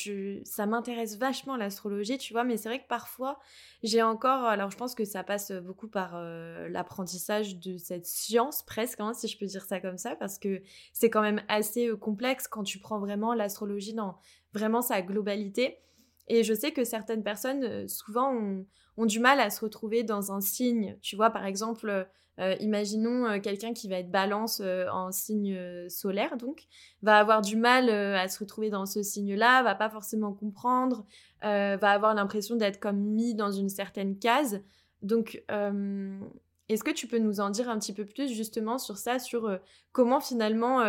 ça 0.45 0.65
m'intéresse 0.65 1.17
vachement 1.17 1.58
l'astrologie, 1.58 2.17
tu 2.17 2.34
vois, 2.34 2.45
mais 2.45 2.58
c'est 2.58 2.69
vrai 2.69 2.80
que 2.80 2.88
parfois 2.88 3.39
j'ai 3.84 4.02
encore, 4.02 4.45
alors 4.45 4.71
je 4.71 4.78
pense 4.78 4.95
que 4.95 5.04
ça 5.04 5.24
passe 5.24 5.52
beaucoup 5.52 5.88
par 5.88 6.13
euh, 6.15 6.69
l'apprentissage 6.69 7.58
de 7.58 7.78
cette 7.78 8.06
science 8.06 8.63
presque, 8.63 9.02
hein, 9.02 9.13
si 9.13 9.28
je 9.28 9.38
peux 9.38 9.45
dire 9.45 9.65
ça 9.65 9.80
comme 9.82 9.98
ça, 9.98 10.15
parce 10.15 10.39
que 10.39 10.62
c'est 10.93 11.10
quand 11.10 11.21
même 11.21 11.41
assez 11.50 11.89
euh, 11.89 11.98
complexe 11.98 12.48
quand 12.48 12.63
tu 12.63 12.80
prends 12.80 13.00
vraiment 13.00 13.34
l'astrologie 13.34 13.93
dans 13.93 14.17
vraiment 14.54 14.82
sa 14.82 15.02
globalité. 15.02 15.78
Et 16.28 16.44
je 16.44 16.54
sais 16.54 16.72
que 16.72 16.84
certaines 16.84 17.24
personnes, 17.24 17.64
euh, 17.64 17.88
souvent, 17.88 18.34
ont, 18.98 19.06
du 19.06 19.20
mal 19.20 19.40
à 19.40 19.50
se 19.50 19.62
retrouver 19.62 20.04
dans 20.04 20.32
un 20.32 20.42
signe. 20.42 20.98
Tu 21.02 21.16
vois, 21.16 21.30
par 21.30 21.46
exemple, 21.46 22.08
euh, 22.40 22.56
imaginons 22.60 23.26
euh, 23.26 23.40
quelqu'un 23.40 23.74
qui 23.74 23.88
va 23.90 23.98
être 23.98 24.10
balance 24.10 24.62
en 24.62 25.12
signe 25.12 25.58
solaire, 25.90 26.38
donc, 26.38 26.64
va 27.02 27.18
avoir 27.18 27.42
du 27.42 27.58
mal 27.58 27.90
à 27.90 28.28
se 28.28 28.40
retrouver 28.40 28.70
dans 28.70 28.86
ce 28.86 29.04
signe-là, 29.04 29.64
va 29.64 29.76
pas 29.76 29.90
forcément 29.90 30.34
comprendre, 30.34 31.06
va 31.42 31.92
avoir 31.92 32.16
l'impression 32.16 32.56
d'être 32.56 32.80
comme 32.80 32.98
mis 32.98 33.36
dans 33.36 33.52
une 33.52 33.70
certaine 33.70 34.18
case. 34.18 34.64
Donc, 35.02 35.44
est-ce 36.70 36.84
que 36.84 36.92
tu 36.92 37.08
peux 37.08 37.20
nous 37.20 37.42
en 37.42 37.50
dire 37.50 37.70
un 37.70 37.78
petit 37.78 37.94
peu 37.94 38.06
plus 38.06 38.34
justement 38.34 38.78
sur 38.78 38.98
ça, 38.98 39.20
sur 39.20 39.60
comment 39.92 40.22
finalement 40.22 40.84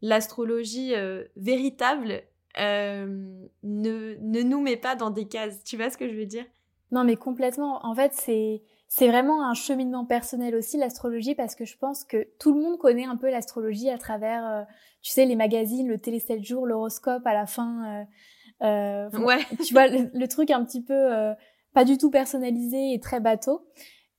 l'astrologie 0.00 0.94
véritable 1.34 2.22
ne, 2.56 4.16
ne 4.20 4.42
nous 4.42 4.60
met 4.60 4.76
pas 4.76 4.94
dans 4.96 5.10
des 5.10 5.26
cases. 5.26 5.62
Tu 5.64 5.76
vois 5.76 5.90
ce 5.90 5.96
que 5.96 6.08
je 6.08 6.14
veux 6.14 6.26
dire? 6.26 6.44
Non, 6.92 7.04
mais 7.04 7.16
complètement. 7.16 7.84
En 7.84 7.94
fait, 7.94 8.12
c'est 8.12 8.62
c'est 8.88 9.08
vraiment 9.08 9.46
un 9.48 9.54
cheminement 9.54 10.04
personnel 10.04 10.54
aussi 10.54 10.76
l'astrologie 10.76 11.34
parce 11.34 11.54
que 11.54 11.64
je 11.64 11.76
pense 11.76 12.04
que 12.04 12.28
tout 12.38 12.54
le 12.54 12.60
monde 12.60 12.78
connaît 12.78 13.04
un 13.04 13.16
peu 13.16 13.30
l'astrologie 13.30 13.90
à 13.90 13.98
travers, 13.98 14.46
euh, 14.46 14.62
tu 15.02 15.10
sais, 15.10 15.24
les 15.26 15.36
magazines, 15.36 15.88
le 15.88 15.98
télé 15.98 16.20
7 16.20 16.44
jours, 16.44 16.66
l'horoscope 16.66 17.26
à 17.26 17.34
la 17.34 17.46
fin. 17.46 18.06
Euh, 18.62 19.06
euh, 19.12 19.18
ouais. 19.18 19.44
Tu 19.66 19.74
vois 19.74 19.88
le, 19.88 20.10
le, 20.14 20.28
truc 20.28 20.50
un 20.50 20.64
petit 20.64 20.82
peu 20.82 20.94
euh, 20.94 21.34
pas 21.74 21.84
du 21.84 21.98
tout 21.98 22.10
personnalisé 22.10 22.94
et 22.94 23.00
très 23.00 23.20
bateau 23.20 23.66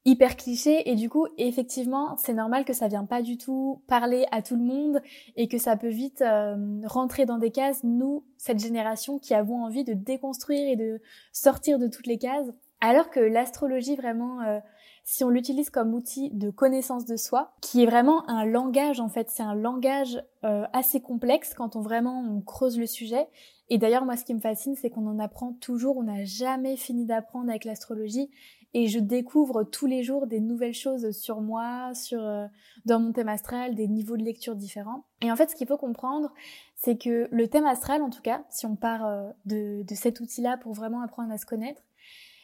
hyper 0.07 0.37
cliché 0.37 0.89
et 0.89 0.95
du 0.95 1.09
coup 1.09 1.27
effectivement 1.37 2.15
c'est 2.15 2.33
normal 2.33 2.63
que 2.63 2.71
ça 2.71 2.87
vient 2.87 3.03
pas 3.03 3.21
du 3.21 3.37
tout 3.37 3.81
parler 3.87 4.25
à 4.31 4.41
tout 4.41 4.55
le 4.55 4.63
monde 4.63 5.01
et 5.35 5.49
que 5.49 5.57
ça 5.57 5.75
peut 5.75 5.89
vite 5.89 6.21
euh, 6.21 6.79
rentrer 6.85 7.25
dans 7.25 7.37
des 7.37 7.51
cases. 7.51 7.83
Nous 7.83 8.23
cette 8.37 8.59
génération 8.59 9.19
qui 9.19 9.33
avons 9.33 9.65
envie 9.65 9.83
de 9.83 9.93
déconstruire 9.93 10.69
et 10.69 10.77
de 10.77 11.01
sortir 11.33 11.77
de 11.77 11.87
toutes 11.87 12.07
les 12.07 12.17
cases. 12.17 12.47
Alors 12.79 13.09
que 13.09 13.19
l'astrologie 13.19 13.97
vraiment 13.97 14.39
euh, 14.43 14.59
si 15.03 15.25
on 15.25 15.29
l'utilise 15.29 15.69
comme 15.69 15.93
outil 15.93 16.29
de 16.31 16.51
connaissance 16.51 17.05
de 17.05 17.17
soi, 17.17 17.53
qui 17.61 17.83
est 17.83 17.85
vraiment 17.85 18.29
un 18.29 18.45
langage 18.45 19.01
en 19.01 19.09
fait, 19.09 19.29
c'est 19.29 19.43
un 19.43 19.55
langage 19.55 20.23
euh, 20.45 20.65
assez 20.71 21.01
complexe 21.01 21.53
quand 21.53 21.75
on 21.75 21.81
vraiment 21.81 22.21
on 22.21 22.39
creuse 22.39 22.79
le 22.79 22.85
sujet. 22.85 23.27
Et 23.69 23.77
d'ailleurs 23.77 24.05
moi 24.05 24.15
ce 24.15 24.23
qui 24.23 24.33
me 24.33 24.39
fascine 24.39 24.75
c'est 24.75 24.89
qu'on 24.89 25.07
en 25.07 25.19
apprend 25.19 25.51
toujours, 25.59 25.97
on 25.97 26.03
n'a 26.03 26.23
jamais 26.23 26.77
fini 26.77 27.05
d'apprendre 27.05 27.49
avec 27.49 27.65
l'astrologie 27.65 28.29
et 28.73 28.88
je 28.88 28.99
découvre 28.99 29.63
tous 29.63 29.86
les 29.86 30.03
jours 30.03 30.27
des 30.27 30.39
nouvelles 30.39 30.73
choses 30.73 31.12
sur 31.12 31.41
moi, 31.41 31.93
sur 31.93 32.21
euh, 32.21 32.45
dans 32.86 32.99
mon 32.99 33.12
thème 33.12 33.30
astral, 33.30 33.75
des 33.75 33.88
niveaux 33.88 34.17
de 34.17 34.23
lecture 34.23 34.56
différents. 34.56 35.06
Et 35.21 35.32
en 35.32 35.36
fait, 35.36 35.49
ce 35.49 35.56
qu'il 35.56 35.67
faut 35.67 35.77
comprendre, 35.77 36.34
c'est 36.75 36.97
que 36.97 37.27
le 37.32 37.47
thème 37.47 37.65
astral, 37.65 38.01
en 38.01 38.10
tout 38.10 38.21
cas, 38.21 38.43
si 38.49 38.65
on 38.65 38.75
part 38.75 39.06
euh, 39.06 39.30
de, 39.45 39.84
de 39.84 39.95
cet 39.95 40.19
outil-là 40.19 40.58
pour 40.58 40.73
vraiment 40.73 41.01
apprendre 41.01 41.32
à 41.32 41.38
se 41.38 41.45
connaître, 41.45 41.82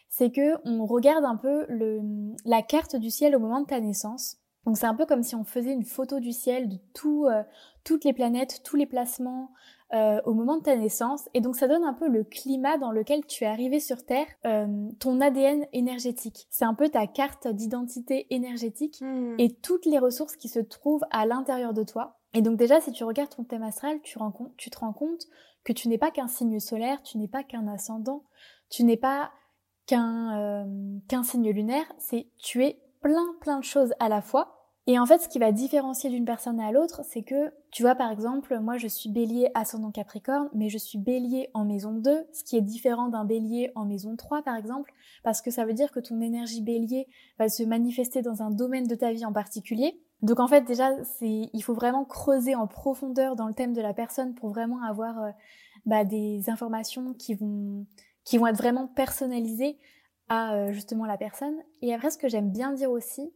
c'est 0.10 0.32
que 0.32 0.56
on 0.64 0.86
regarde 0.86 1.26
un 1.26 1.38
peu 1.38 1.66
le, 1.70 2.02
la 2.46 2.62
carte 2.62 2.96
du 2.96 3.10
ciel 3.10 3.36
au 3.36 3.40
moment 3.40 3.62
de 3.62 3.66
ta 3.66 3.80
naissance. 3.80 4.38
Donc 4.66 4.78
c'est 4.78 4.86
un 4.86 4.96
peu 4.96 5.06
comme 5.06 5.24
si 5.24 5.36
on 5.36 5.44
faisait 5.44 5.74
une 5.74 5.84
photo 5.84 6.20
du 6.20 6.32
ciel 6.32 6.70
de 6.70 6.78
tout, 6.94 7.26
euh, 7.26 7.44
toutes 7.84 8.06
les 8.06 8.14
planètes, 8.14 8.62
tous 8.64 8.76
les 8.76 8.86
placements, 8.86 9.52
euh, 9.94 10.20
au 10.26 10.34
moment 10.34 10.58
de 10.58 10.64
ta 10.64 10.76
naissance. 10.76 11.30
Et 11.34 11.42
donc 11.42 11.56
ça 11.56 11.68
donne 11.68 11.84
un 11.84 11.94
peu 11.94 12.08
le 12.08 12.24
climat 12.24 12.78
dans 12.78 12.92
lequel 12.92 13.26
tu 13.26 13.44
es 13.44 13.48
arrivé 13.48 13.80
sur 13.80 14.04
Terre, 14.06 14.26
euh, 14.46 14.68
ton 15.00 15.22
ADN 15.22 15.68
énergétique. 15.72 16.48
C'est 16.50 16.66
un 16.66 16.74
peu 16.74 16.90
ta 16.90 17.06
carte 17.06 17.48
d'identité 17.48 18.26
énergétique 18.32 19.00
hmm. 19.02 19.36
et 19.38 19.54
toutes 19.54 19.86
les 19.86 20.00
ressources 20.00 20.36
qui 20.36 20.50
se 20.50 20.60
trouvent 20.60 21.06
à 21.12 21.26
l'intérieur 21.26 21.74
de 21.74 21.84
toi. 21.84 22.18
Et 22.34 22.42
donc 22.42 22.58
déjà, 22.58 22.82
si 22.82 22.92
tu 22.92 23.04
regardes 23.04 23.36
ton 23.36 23.44
thème 23.44 23.62
astral, 23.62 24.00
tu, 24.02 24.18
tu 24.58 24.70
te 24.70 24.80
rends 24.80 24.94
compte 24.94 25.28
que 25.64 25.74
tu 25.74 25.88
n'es 25.88 25.98
pas 25.98 26.12
qu'un 26.12 26.28
signe 26.28 26.60
solaire, 26.60 27.02
tu 27.04 27.18
n'es 27.18 27.28
pas 27.28 27.44
qu'un 27.44 27.68
ascendant, 27.68 28.24
tu 28.70 28.84
n'es 28.84 28.98
pas 28.98 29.32
qu'un 29.86 30.40
euh, 30.40 30.98
qu'un 31.08 31.24
signe 31.24 31.52
lunaire, 31.52 31.86
c'est 32.00 32.28
tu 32.38 32.66
es 32.66 32.82
plein 33.02 33.36
plein 33.42 33.60
de 33.60 33.64
choses 33.64 33.94
à 34.00 34.10
la 34.10 34.22
fois 34.22 34.63
et 34.86 35.00
en 35.00 35.06
fait, 35.06 35.20
ce 35.20 35.30
qui 35.30 35.40
va 35.40 35.54
différencier 35.54 36.10
d'une 36.10 36.26
personne 36.26 36.60
à 36.60 36.74
l'autre, 36.74 37.04
c'est 37.06 37.24
que, 37.24 37.54
tu 37.72 37.84
vois, 37.84 37.96
par 37.96 38.12
exemple, 38.12 38.60
moi 38.60 38.78
je 38.78 38.88
suis 38.88 39.10
bélier 39.10 39.50
ascendant 39.54 39.92
capricorne, 39.92 40.50
mais 40.54 40.68
je 40.68 40.78
suis 40.78 40.98
bélier 40.98 41.50
en 41.54 41.64
maison 41.64 41.94
2, 41.94 42.26
ce 42.34 42.44
qui 42.44 42.58
est 42.58 42.62
différent 42.62 43.08
d'un 43.08 43.24
bélier 43.24 43.72
en 43.76 43.86
maison 43.86 44.18
3, 44.18 44.42
par 44.44 44.58
exemple, 44.58 44.92
parce 45.24 45.42
que 45.42 45.52
ça 45.52 45.64
veut 45.64 45.74
dire 45.74 45.92
que 45.92 46.02
ton 46.02 46.20
énergie 46.20 46.62
bélier 46.62 47.08
va 47.40 47.48
se 47.48 47.64
manifester 47.64 48.22
dans 48.22 48.44
un 48.44 48.52
domaine 48.52 48.86
de 48.86 48.96
ta 48.96 49.14
vie 49.14 49.26
en 49.26 49.32
particulier. 49.32 50.02
Donc 50.22 50.42
en 50.42 50.50
fait, 50.50 50.62
déjà, 50.62 50.92
c'est, 51.04 51.50
il 51.54 51.62
faut 51.62 51.74
vraiment 51.74 52.04
creuser 52.04 52.56
en 52.56 52.68
profondeur 52.68 53.38
dans 53.38 53.48
le 53.48 53.54
thème 53.54 53.74
de 53.74 53.82
la 53.82 53.94
personne 53.94 54.36
pour 54.36 54.50
vraiment 54.50 54.84
avoir 54.84 55.18
euh, 55.22 55.30
bah, 55.86 56.04
des 56.04 56.50
informations 56.50 57.14
qui 57.14 57.36
vont, 57.36 57.86
qui 58.26 58.38
vont 58.38 58.48
être 58.48 58.58
vraiment 58.58 58.88
personnalisées 58.88 59.78
à 60.28 60.56
euh, 60.56 60.72
justement 60.74 61.06
la 61.06 61.18
personne. 61.18 61.56
Et 61.82 61.94
après, 61.94 62.12
ce 62.12 62.18
que 62.18 62.28
j'aime 62.28 62.52
bien 62.52 62.74
dire 62.74 62.92
aussi, 62.92 63.34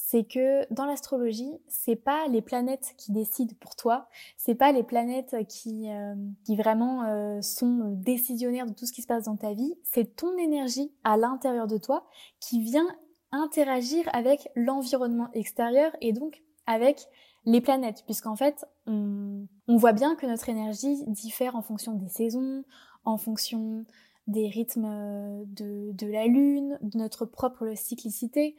c'est 0.00 0.24
que 0.24 0.72
dans 0.72 0.86
l'astrologie, 0.86 1.50
c'est 1.66 1.96
pas 1.96 2.28
les 2.28 2.40
planètes 2.40 2.94
qui 2.96 3.12
décident 3.12 3.54
pour 3.60 3.74
toi, 3.74 4.08
c'est 4.36 4.54
pas 4.54 4.70
les 4.72 4.84
planètes 4.84 5.36
qui, 5.48 5.90
euh, 5.90 6.14
qui 6.44 6.56
vraiment 6.56 7.02
euh, 7.02 7.42
sont 7.42 7.92
décisionnaires 7.96 8.64
de 8.64 8.72
tout 8.72 8.86
ce 8.86 8.92
qui 8.92 9.02
se 9.02 9.08
passe 9.08 9.24
dans 9.24 9.36
ta 9.36 9.52
vie, 9.52 9.74
c'est 9.82 10.16
ton 10.16 10.38
énergie 10.38 10.92
à 11.02 11.16
l'intérieur 11.16 11.66
de 11.66 11.76
toi 11.76 12.06
qui 12.40 12.62
vient 12.62 12.86
interagir 13.32 14.08
avec 14.12 14.48
l'environnement 14.54 15.28
extérieur 15.34 15.90
et 16.00 16.12
donc 16.12 16.42
avec 16.66 17.06
les 17.44 17.60
planètes, 17.60 18.04
puisqu'en 18.04 18.36
fait, 18.36 18.64
on, 18.86 19.46
on 19.66 19.76
voit 19.76 19.92
bien 19.92 20.14
que 20.14 20.26
notre 20.26 20.48
énergie 20.48 21.04
diffère 21.08 21.56
en 21.56 21.62
fonction 21.62 21.94
des 21.94 22.08
saisons, 22.08 22.62
en 23.04 23.18
fonction 23.18 23.84
des 24.28 24.48
rythmes 24.48 25.44
de, 25.46 25.90
de 25.92 26.06
la 26.06 26.26
lune, 26.26 26.78
de 26.82 26.98
notre 26.98 27.24
propre 27.24 27.72
cyclicité 27.74 28.54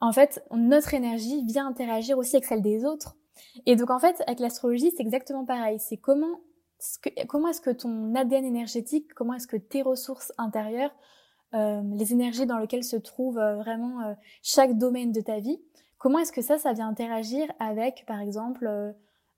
en 0.00 0.12
fait, 0.12 0.44
notre 0.52 0.94
énergie 0.94 1.44
vient 1.44 1.66
interagir 1.66 2.18
aussi 2.18 2.36
avec 2.36 2.46
celle 2.46 2.62
des 2.62 2.84
autres. 2.84 3.16
Et 3.66 3.76
donc, 3.76 3.90
en 3.90 3.98
fait, 3.98 4.22
avec 4.26 4.40
l'astrologie, 4.40 4.92
c'est 4.96 5.02
exactement 5.02 5.44
pareil. 5.44 5.78
C'est 5.80 5.96
comment, 5.96 6.40
comment 7.28 7.48
est-ce 7.48 7.60
que 7.60 7.70
ton 7.70 8.14
ADN 8.14 8.44
énergétique, 8.44 9.12
comment 9.14 9.34
est-ce 9.34 9.46
que 9.46 9.56
tes 9.56 9.82
ressources 9.82 10.32
intérieures, 10.38 10.94
euh, 11.54 11.82
les 11.94 12.12
énergies 12.12 12.46
dans 12.46 12.58
lesquelles 12.58 12.84
se 12.84 12.96
trouve 12.96 13.38
euh, 13.38 13.56
vraiment 13.56 14.02
euh, 14.02 14.14
chaque 14.42 14.76
domaine 14.76 15.12
de 15.12 15.20
ta 15.20 15.38
vie, 15.38 15.58
comment 15.96 16.18
est-ce 16.18 16.32
que 16.32 16.42
ça, 16.42 16.58
ça 16.58 16.72
vient 16.72 16.88
interagir 16.88 17.50
avec, 17.58 18.04
par 18.06 18.20
exemple, 18.20 18.94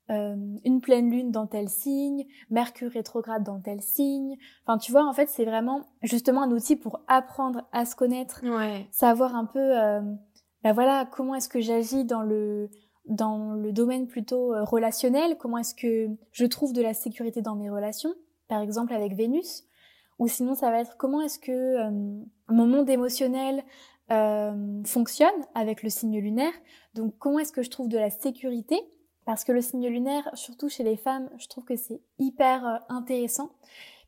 une 0.09 0.81
pleine 0.81 1.09
lune 1.09 1.31
dans 1.31 1.47
tel 1.47 1.69
signe, 1.69 2.25
Mercure 2.49 2.91
rétrograde 2.91 3.43
dans 3.43 3.61
tel 3.61 3.79
signe. 3.81 4.35
Enfin, 4.65 4.77
tu 4.77 4.91
vois, 4.91 5.05
en 5.05 5.13
fait, 5.13 5.29
c'est 5.29 5.45
vraiment 5.45 5.85
justement 6.01 6.41
un 6.41 6.51
outil 6.51 6.75
pour 6.75 6.99
apprendre 7.07 7.61
à 7.71 7.85
se 7.85 7.95
connaître, 7.95 8.41
savoir 8.91 9.37
un 9.37 9.45
peu 9.45 9.71
bah 10.63 10.73
voilà, 10.73 11.07
comment 11.11 11.35
est-ce 11.35 11.49
que 11.49 11.61
j'agis 11.61 12.05
dans 12.05 12.21
le 12.21 12.69
dans 13.05 13.53
le 13.53 13.71
domaine 13.71 14.07
plutôt 14.07 14.53
euh, 14.53 14.63
relationnel, 14.63 15.37
comment 15.37 15.57
est-ce 15.57 15.73
que 15.73 16.09
je 16.31 16.45
trouve 16.45 16.71
de 16.71 16.81
la 16.81 16.93
sécurité 16.93 17.41
dans 17.41 17.55
mes 17.55 17.69
relations, 17.69 18.13
par 18.47 18.61
exemple 18.61 18.93
avec 18.93 19.15
Vénus, 19.15 19.63
ou 20.19 20.27
sinon 20.27 20.53
ça 20.53 20.69
va 20.69 20.79
être 20.81 20.97
comment 20.97 21.21
est-ce 21.21 21.39
que 21.39 21.89
mon 22.47 22.67
monde 22.67 22.89
émotionnel 22.89 23.63
fonctionne 24.85 25.29
avec 25.55 25.81
le 25.81 25.89
signe 25.89 26.19
lunaire, 26.19 26.53
donc 26.93 27.17
comment 27.17 27.39
est-ce 27.39 27.51
que 27.51 27.63
je 27.63 27.71
trouve 27.71 27.87
de 27.87 27.97
la 27.97 28.11
sécurité, 28.11 28.79
parce 29.31 29.45
que 29.45 29.53
le 29.53 29.61
signe 29.61 29.87
lunaire, 29.87 30.29
surtout 30.33 30.67
chez 30.67 30.83
les 30.83 30.97
femmes, 30.97 31.29
je 31.37 31.47
trouve 31.47 31.63
que 31.63 31.77
c'est 31.77 32.01
hyper 32.19 32.83
intéressant 32.89 33.51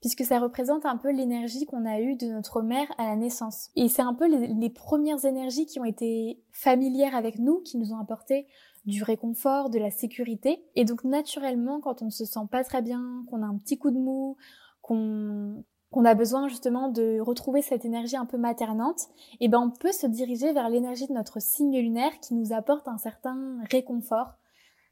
puisque 0.01 0.25
ça 0.25 0.37
représente 0.37 0.85
un 0.85 0.97
peu 0.97 1.13
l'énergie 1.13 1.65
qu'on 1.65 1.85
a 1.85 2.01
eue 2.01 2.17
de 2.17 2.25
notre 2.25 2.61
mère 2.61 2.87
à 2.97 3.05
la 3.05 3.15
naissance. 3.15 3.69
Et 3.77 3.87
c'est 3.87 4.01
un 4.01 4.13
peu 4.13 4.27
les, 4.27 4.69
premières 4.69 5.23
énergies 5.23 5.65
qui 5.65 5.79
ont 5.79 5.85
été 5.85 6.43
familières 6.51 7.15
avec 7.15 7.39
nous, 7.39 7.61
qui 7.61 7.77
nous 7.77 7.93
ont 7.93 7.99
apporté 7.99 8.47
du 8.83 9.01
réconfort, 9.01 9.69
de 9.69 9.79
la 9.79 9.91
sécurité. 9.91 10.61
Et 10.75 10.83
donc 10.83 11.05
naturellement, 11.05 11.79
quand 11.79 12.01
on 12.01 12.09
se 12.09 12.25
sent 12.25 12.45
pas 12.51 12.65
très 12.65 12.81
bien, 12.81 13.23
qu'on 13.29 13.43
a 13.43 13.45
un 13.45 13.55
petit 13.55 13.77
coup 13.77 13.91
de 13.91 13.99
mou, 13.99 14.35
qu'on 14.81 15.63
qu'on 15.89 16.05
a 16.05 16.15
besoin 16.15 16.49
justement 16.49 16.89
de 16.89 17.21
retrouver 17.21 17.61
cette 17.61 17.85
énergie 17.85 18.17
un 18.17 18.25
peu 18.25 18.37
maternante, 18.37 19.03
et 19.33 19.45
eh 19.45 19.47
ben 19.47 19.59
on 19.59 19.69
peut 19.69 19.91
se 19.93 20.07
diriger 20.07 20.51
vers 20.51 20.67
l'énergie 20.67 21.07
de 21.07 21.13
notre 21.13 21.39
signe 21.39 21.79
lunaire 21.79 22.19
qui 22.19 22.33
nous 22.33 22.51
apporte 22.51 22.87
un 22.87 22.97
certain 22.97 23.59
réconfort, 23.71 24.33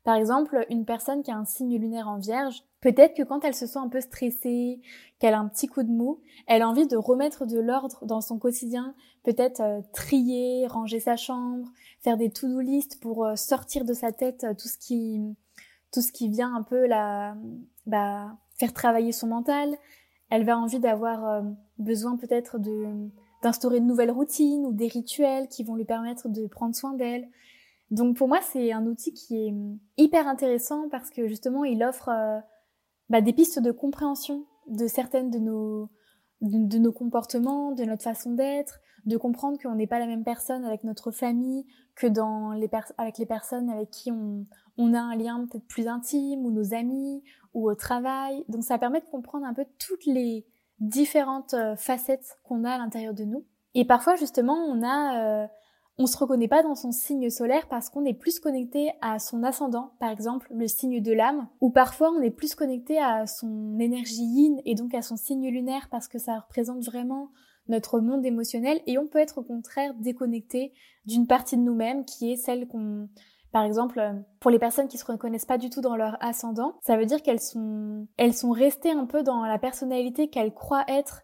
par 0.04 0.16
exemple, 0.16 0.66
une 0.70 0.86
personne 0.86 1.22
qui 1.22 1.30
a 1.30 1.38
un 1.38 1.46
signe 1.46 1.78
lunaire 1.78 2.08
en 2.08 2.18
vierge, 2.18 2.64
peut-être 2.82 3.16
que 3.16 3.22
quand 3.22 3.46
elle 3.46 3.54
se 3.54 3.68
sent 3.68 3.78
un 3.78 3.88
peu 3.88 4.02
stressée, 4.02 4.82
qu'elle 5.20 5.36
a 5.36 5.40
un 5.40 5.48
petit 5.48 5.68
coup 5.68 5.84
de 5.84 5.92
mou, 5.92 6.20
elle 6.48 6.64
a 6.64 6.70
envie 6.70 6.88
de 6.88 6.98
remettre 6.98 7.46
de 7.46 7.60
l'ordre 7.60 8.04
dans 8.06 8.22
son 8.22 8.40
quotidien, 8.40 8.96
peut-être 9.24 9.62
euh, 9.62 9.82
trier, 9.94 10.66
ranger 10.66 11.00
sa 11.00 11.18
chambre, 11.18 11.70
faire 12.02 12.18
des 12.18 12.32
to-do 12.32 12.60
list 12.60 13.00
pour 13.00 13.26
euh, 13.26 13.36
sortir 13.36 13.86
de 13.86 13.94
sa 13.94 14.12
tête 14.12 14.44
euh, 14.44 14.56
tout 14.56 14.68
ce 14.68 14.78
qui 14.78 15.22
tout 15.92 16.02
ce 16.02 16.12
qui 16.12 16.30
vient 16.30 16.56
un 16.56 16.64
peu 16.64 16.88
la 16.88 17.36
bah, 17.86 18.38
faire 18.56 18.74
travailler 18.74 19.12
son 19.12 19.28
mental. 19.28 19.76
Elle 20.30 20.46
va 20.46 20.58
envie 20.58 20.80
d'avoir 20.80 21.44
besoin 21.78 22.16
peut-être 22.16 22.58
d'instaurer 23.44 23.82
de 23.82 23.86
nouvelles 23.86 24.12
routines 24.12 24.66
ou 24.66 24.72
des 24.72 24.88
rituels 24.88 25.50
qui 25.50 25.66
vont 25.66 25.76
lui 25.76 25.84
permettre 25.84 26.30
de 26.30 26.48
prendre 26.48 26.74
soin 26.74 26.94
d'elle. 26.94 27.28
Donc 27.92 28.16
pour 28.16 28.30
moi, 28.30 28.40
c'est 28.42 28.72
un 28.72 28.86
outil 28.86 29.14
qui 29.14 29.36
est 29.36 29.54
hyper 29.98 30.28
intéressant 30.28 30.88
parce 30.90 31.10
que 31.10 31.28
justement, 31.28 31.66
il 31.66 31.84
offre 31.84 32.10
euh, 32.10 32.40
bah, 33.10 33.20
des 33.22 33.34
pistes 33.34 33.60
de 33.60 33.72
compréhension 33.72 34.46
de 34.68 34.88
certaines 34.88 35.30
de 35.30 35.40
nos, 35.40 35.90
de, 36.40 36.78
nos 36.78 36.94
comportements, 36.94 37.74
de 37.74 37.84
notre 37.84 38.04
façon 38.04 38.32
d'être, 38.32 38.80
de 39.06 39.18
comprendre 39.18 39.58
qu'on 39.62 39.76
n'est 39.76 39.88
pas 39.88 40.00
la 40.00 40.08
même 40.08 40.24
personne 40.24 40.64
avec 40.64 40.86
notre 40.86 41.12
famille 41.12 41.66
que 41.96 42.08
dans 42.08 42.54
les 42.54 42.70
avec 42.98 43.18
les 43.18 43.26
personnes 43.26 43.70
avec 43.70 43.90
qui 43.90 44.10
on, 44.12 44.46
on 44.78 44.94
a 44.94 45.00
un 45.00 45.16
lien 45.18 45.46
peut-être 45.46 45.68
plus 45.68 45.88
intime, 45.88 46.46
ou 46.46 46.52
nos 46.52 46.74
amis, 46.74 47.22
ou 47.54 47.70
au 47.70 47.76
travail. 47.76 48.46
Donc 48.48 48.64
ça 48.64 48.78
permet 48.78 49.02
de 49.02 49.06
comprendre 49.06 49.46
un 49.46 49.54
peu 49.54 49.66
toutes 49.80 50.06
les 50.06 50.46
différentes 50.80 51.54
euh, 51.56 51.76
facettes 51.76 52.38
qu'on 52.44 52.64
a 52.64 52.72
à 52.72 52.78
l'intérieur 52.78 53.14
de 53.14 53.26
nous. 53.26 53.46
Et 53.74 53.84
parfois 53.84 54.16
justement, 54.16 54.56
on 54.56 54.82
a... 54.82 55.44
Euh, 55.44 55.48
on 56.02 56.08
se 56.08 56.18
reconnaît 56.18 56.48
pas 56.48 56.64
dans 56.64 56.74
son 56.74 56.92
signe 56.92 57.30
solaire 57.30 57.68
parce 57.70 57.90
qu'on 57.90 58.06
est 58.06 58.16
plus 58.16 58.40
connecté 58.40 58.92
à 59.02 59.20
son 59.20 59.44
ascendant, 59.44 59.92
par 60.00 60.10
exemple 60.10 60.48
le 60.52 60.68
signe 60.68 61.02
de 61.02 61.14
l'âme, 61.14 61.48
ou 61.62 61.70
parfois 61.70 62.12
on 62.12 62.22
est 62.22 62.32
plus 62.32 62.56
connecté 62.56 63.00
à 63.00 63.28
son 63.28 63.78
énergie 63.80 64.24
yin 64.24 64.62
et 64.66 64.74
donc 64.74 64.96
à 64.96 65.04
son 65.04 65.16
signe 65.16 65.50
lunaire 65.50 65.88
parce 65.92 66.08
que 66.08 66.18
ça 66.18 66.40
représente 66.40 66.84
vraiment 66.84 67.30
notre 67.68 68.00
monde 68.00 68.26
émotionnel 68.26 68.82
et 68.88 68.98
on 68.98 69.08
peut 69.08 69.20
être 69.20 69.38
au 69.38 69.44
contraire 69.44 69.94
déconnecté 69.94 70.74
d'une 71.06 71.28
partie 71.28 71.56
de 71.56 71.62
nous-mêmes 71.62 72.04
qui 72.04 72.32
est 72.32 72.38
celle 72.38 72.68
qu'on 72.68 73.08
par 73.52 73.66
exemple, 73.66 74.02
pour 74.40 74.50
les 74.50 74.60
personnes 74.60 74.88
qui 74.88 74.98
se 74.98 75.04
reconnaissent 75.04 75.46
pas 75.46 75.58
du 75.58 75.70
tout 75.70 75.82
dans 75.82 75.98
leur 75.98 76.16
ascendant, 76.24 76.76
ça 76.82 76.96
veut 76.96 77.06
dire 77.06 77.22
qu'elles 77.22 77.42
sont, 77.42 78.08
elles 78.16 78.34
sont 78.34 78.52
restées 78.52 78.92
un 78.92 79.06
peu 79.06 79.24
dans 79.24 79.44
la 79.44 79.60
personnalité 79.60 80.30
qu'elles 80.30 80.54
croient 80.54 80.86
être 80.88 81.22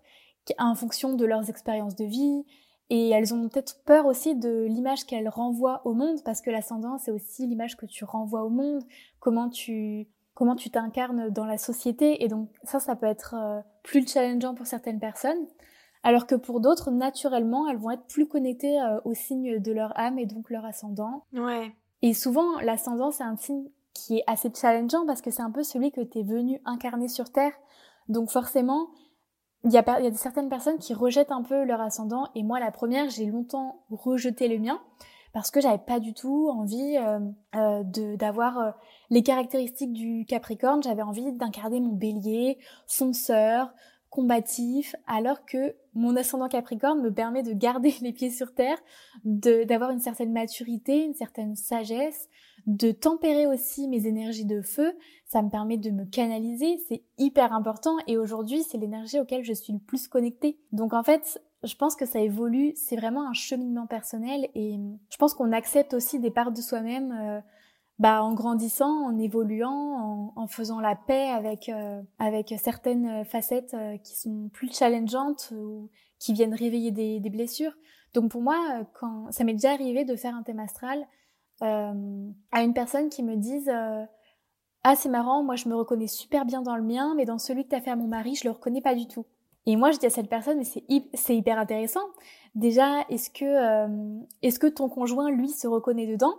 en 0.60 0.76
fonction 0.76 1.14
de 1.14 1.24
leurs 1.24 1.50
expériences 1.50 1.96
de 1.96 2.04
vie, 2.04 2.44
et 2.90 3.10
elles 3.10 3.34
ont 3.34 3.50
peut-être 3.50 3.84
peur 3.84 4.06
aussi 4.06 4.36
de 4.36 4.66
l'image 4.66 5.06
qu'elles 5.06 5.30
renvoient 5.30 5.82
au 5.86 5.94
monde, 5.94 6.24
parce 6.24 6.42
que 6.42 6.50
l'ascendant, 6.50 6.98
c'est 6.98 7.12
aussi 7.12 7.46
l'image 7.46 7.76
que 7.76 7.86
tu 7.86 8.06
renvoies 8.06 8.44
au 8.44 8.50
monde, 8.50 8.84
comment 9.20 9.50
tu 9.50 10.08
comment 10.34 10.56
tu 10.56 10.70
t'incarnes 10.70 11.32
dans 11.32 11.46
la 11.46 11.58
société. 11.58 12.24
Et 12.24 12.28
donc 12.28 12.50
ça, 12.64 12.80
ça 12.80 12.96
peut 12.96 13.08
être 13.08 13.34
euh, 13.36 13.60
plus 13.82 14.08
challengeant 14.08 14.54
pour 14.54 14.68
certaines 14.68 15.00
personnes. 15.00 15.48
Alors 16.04 16.28
que 16.28 16.36
pour 16.36 16.60
d'autres, 16.60 16.92
naturellement, 16.92 17.68
elles 17.68 17.78
vont 17.78 17.90
être 17.90 18.06
plus 18.06 18.28
connectées 18.28 18.80
euh, 18.80 19.00
au 19.04 19.16
signe 19.16 19.60
de 19.60 19.72
leur 19.72 19.98
âme 20.00 20.20
et 20.20 20.28
donc 20.28 20.52
leur 20.52 20.64
ascendant. 20.64 21.26
Ouais. 21.34 21.74
Et 22.04 22.14
souvent, 22.14 22.60
l'ascendant, 22.60 23.10
c'est 23.10 23.24
un 23.24 23.36
signe 23.36 23.68
qui 23.96 24.20
est 24.20 24.24
assez 24.28 24.52
challengeant 24.54 25.08
parce 25.08 25.22
que 25.24 25.32
c'est 25.32 25.42
un 25.42 25.50
peu 25.50 25.64
celui 25.64 25.92
que 25.92 26.02
tu 26.02 26.20
es 26.20 26.24
venu 26.24 26.62
incarner 26.66 27.08
sur 27.08 27.32
Terre. 27.32 27.54
Donc 28.08 28.30
forcément, 28.30 28.90
il 29.64 29.72
y, 29.72 29.78
a, 29.78 30.00
y 30.00 30.08
a 30.08 30.14
certaines 30.14 30.50
personnes 30.50 30.78
qui 30.78 30.94
rejettent 30.94 31.32
un 31.32 31.42
peu 31.42 31.64
leur 31.64 31.82
ascendant 31.82 32.28
et 32.36 32.44
moi 32.44 32.60
la 32.60 32.72
première 32.72 33.10
j'ai 33.10 33.26
longtemps 33.26 33.82
rejeté 33.90 34.48
le 34.48 34.60
mien 34.60 34.80
parce 35.38 35.52
que 35.52 35.62
j'avais 35.62 35.78
pas 35.78 36.00
du 36.00 36.16
tout 36.16 36.50
envie 36.50 36.98
euh, 36.98 37.20
euh, 37.56 38.16
d'avoir 38.16 38.58
euh, 38.58 38.72
les 39.12 39.22
caractéristiques 39.22 39.94
du 39.94 40.26
Capricorne, 40.28 40.82
j'avais 40.82 41.04
envie 41.04 41.32
d'incarner 41.32 41.80
mon 41.80 41.94
bélier, 41.94 42.58
fonceur, 42.88 43.72
combatif, 44.10 44.96
alors 45.06 45.46
que 45.46 45.76
mon 45.94 46.16
ascendant 46.16 46.48
Capricorne 46.48 47.04
me 47.04 47.14
permet 47.14 47.44
de 47.44 47.54
garder 47.54 47.94
les 48.02 48.14
pieds 48.14 48.32
sur 48.32 48.56
terre, 48.56 48.80
d'avoir 49.24 49.92
une 49.92 50.00
certaine 50.00 50.34
maturité, 50.34 51.04
une 51.04 51.14
certaine 51.14 51.56
sagesse, 51.56 52.30
de 52.68 52.92
tempérer 52.92 53.48
aussi 53.48 53.88
mes 53.88 54.08
énergies 54.08 54.46
de 54.46 54.62
feu, 54.62 54.94
ça 55.26 55.42
me 55.42 55.50
permet 55.50 55.78
de 55.78 55.90
me 55.90 56.04
canaliser, 56.04 56.78
c'est 56.88 57.02
hyper 57.18 57.54
important. 57.54 57.96
Et 58.08 58.18
aujourd'hui 58.18 58.64
c'est 58.64 58.78
l'énergie 58.78 59.20
auquel 59.20 59.44
je 59.44 59.54
suis 59.54 59.74
le 59.74 59.80
plus 59.80 60.08
connectée. 60.10 60.60
Donc 60.74 60.94
en 60.94 61.02
fait, 61.02 61.42
je 61.64 61.76
pense 61.76 61.96
que 61.96 62.06
ça 62.06 62.20
évolue, 62.20 62.74
c'est 62.76 62.98
vraiment 62.98 63.28
un 63.28 63.34
cheminement 63.34 63.88
personnel. 63.88 64.50
Et 64.54 64.78
je 65.10 65.18
pense 65.18 65.34
qu'on 65.34 65.54
accepte 65.54 65.94
aussi 65.94 66.20
des 66.20 66.30
parts 66.30 66.52
de 66.52 66.62
soi-même 66.62 67.14
euh, 67.18 67.40
bah, 68.00 68.22
en 68.22 68.34
grandissant, 68.34 69.06
en 69.06 69.18
évoluant, 69.18 70.34
en, 70.36 70.48
faisant 70.48 70.82
la 70.82 70.96
paix 70.96 71.30
avec, 71.30 71.70
euh, 71.70 72.02
avec 72.20 72.54
certaines 72.62 73.24
facettes 73.24 73.74
euh, 73.76 73.98
qui 73.98 74.20
sont 74.20 74.50
plus 74.52 74.74
challengeantes 74.74 75.54
ou 75.56 75.90
qui 76.20 76.34
viennent 76.34 76.54
réveiller 76.54 76.92
des, 76.92 77.22
des 77.22 77.30
blessures. 77.30 77.78
Donc 78.14 78.30
pour 78.32 78.42
moi, 78.42 78.58
quand 79.00 79.32
ça 79.32 79.46
m'est 79.46 79.54
déjà 79.54 79.72
arrivé 79.72 80.04
de 80.04 80.16
faire 80.16 80.36
un 80.36 80.44
thème 80.44 80.60
astral, 80.60 81.06
euh, 81.62 82.30
à 82.52 82.64
une 82.64 82.74
personne 82.74 83.10
qui 83.10 83.24
me 83.24 83.36
dise 83.36 83.70
euh, 83.70 84.04
ah 84.84 84.96
c'est 84.96 85.10
marrant, 85.10 85.44
moi 85.44 85.56
je 85.56 85.68
me 85.68 85.76
reconnais 85.76 86.08
super 86.08 86.46
bien 86.46 86.62
dans 86.62 86.76
le 86.76 86.84
mien, 86.84 87.14
mais 87.16 87.26
dans 87.26 87.40
celui 87.40 87.66
que 87.66 87.70
t'as 87.70 87.82
fait 87.82 87.92
à 87.92 87.96
mon 87.96 88.08
mari, 88.08 88.36
je 88.36 88.46
le 88.46 88.52
reconnais 88.52 88.82
pas 88.82 88.96
du 88.96 89.08
tout. 89.08 89.26
Et 89.66 89.76
moi 89.76 89.92
je 89.92 89.98
dis 89.98 90.06
à 90.06 90.10
cette 90.10 90.30
personne 90.30 90.60
mais 90.60 91.08
c'est 91.14 91.36
hyper 91.36 91.60
intéressant. 91.60 92.06
Déjà 92.56 93.02
est-ce 93.10 93.30
que 93.30 93.44
euh, 93.44 94.20
est-ce 94.42 94.60
que 94.60 94.68
ton 94.68 94.88
conjoint 94.88 95.30
lui 95.30 95.50
se 95.50 95.68
reconnaît 95.68 96.08
dedans? 96.08 96.36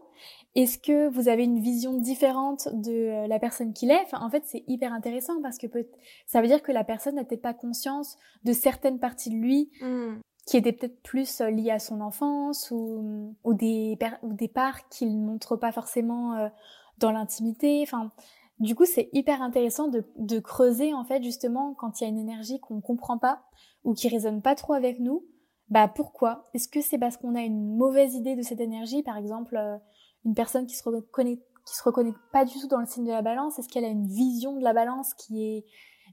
Est-ce 0.54 0.78
que 0.78 1.08
vous 1.08 1.28
avez 1.28 1.44
une 1.44 1.60
vision 1.60 1.98
différente 1.98 2.68
de 2.72 3.28
la 3.28 3.38
personne 3.38 3.74
qu'il 3.74 3.90
est? 3.90 4.06
En 4.14 4.30
fait 4.30 4.44
c'est 4.46 4.64
hyper 4.66 4.94
intéressant 4.94 5.42
parce 5.42 5.58
que 5.58 5.66
peut 5.66 5.86
ça 6.26 6.40
veut 6.40 6.46
dire 6.46 6.62
que 6.62 6.72
la 6.72 6.84
personne 6.84 7.16
n'a 7.16 7.24
peut-être 7.24 7.42
pas 7.42 7.54
conscience 7.54 8.16
de 8.44 8.52
certaines 8.52 8.98
parties 8.98 9.30
de 9.30 9.36
lui. 9.36 9.70
Mmh 9.82 10.20
qui 10.49 10.57
étaient 10.57 10.72
peut-être 10.72 11.03
plus 11.03 11.42
euh, 11.42 11.51
liées 11.51 11.70
à 11.70 11.78
son 11.78 12.01
enfance 12.01 12.70
ou, 12.70 13.36
ou 13.44 13.53
des, 13.53 13.99
ou 14.22 14.32
des 14.32 14.49
parts 14.49 14.88
qu'il 14.88 15.20
ne 15.20 15.26
montre 15.26 15.57
pas 15.57 15.72
forcément 15.72 16.32
euh, 16.36 16.49
dans 16.96 17.12
l'intimité. 17.12 17.80
Enfin, 17.82 18.11
du 18.59 18.74
coup, 18.74 18.86
c'est 18.86 19.11
hyper 19.12 19.42
intéressant 19.42 19.88
de, 19.88 20.05
de, 20.16 20.38
creuser 20.38 20.94
en 20.94 21.05
fait 21.05 21.22
justement 21.22 21.74
quand 21.74 22.01
il 22.01 22.05
y 22.05 22.07
a 22.07 22.11
une 22.11 22.18
énergie 22.18 22.61
qu'on 22.61 22.80
comprend 22.80 23.18
pas 23.18 23.42
ou 23.84 23.92
qui 23.92 24.09
résonne 24.09 24.40
pas 24.40 24.55
trop 24.55 24.72
avec 24.72 25.01
nous. 25.01 25.22
Bah 25.68 25.86
pourquoi? 25.86 26.44
Est-ce 26.55 26.68
que 26.68 26.80
c'est 26.80 26.96
parce 26.96 27.18
qu'on 27.18 27.34
a 27.34 27.42
une 27.42 27.76
mauvaise 27.76 28.14
idée 28.14 28.34
de 28.34 28.40
cette 28.40 28.61
énergie, 28.61 29.03
par 29.03 29.18
exemple 29.18 29.55
euh, 29.55 29.76
une 30.24 30.34
personne 30.34 30.66
qui 30.66 30.76
se 30.76 30.88
reconnaît 30.88 31.42
qui 31.66 31.76
se 31.76 31.82
reconnaît 31.82 32.14
pas 32.32 32.46
du 32.46 32.59
tout 32.59 32.68
dans 32.68 32.80
le 32.80 32.86
signe 32.86 33.05
de 33.05 33.11
la 33.11 33.20
balance 33.20 33.59
Est-ce 33.59 33.68
qu'elle 33.68 33.84
a 33.84 33.88
une 33.88 34.07
vision 34.07 34.57
de 34.57 34.64
la 34.64 34.72
balance 34.72 35.12
qui 35.12 35.44
est 35.44 35.66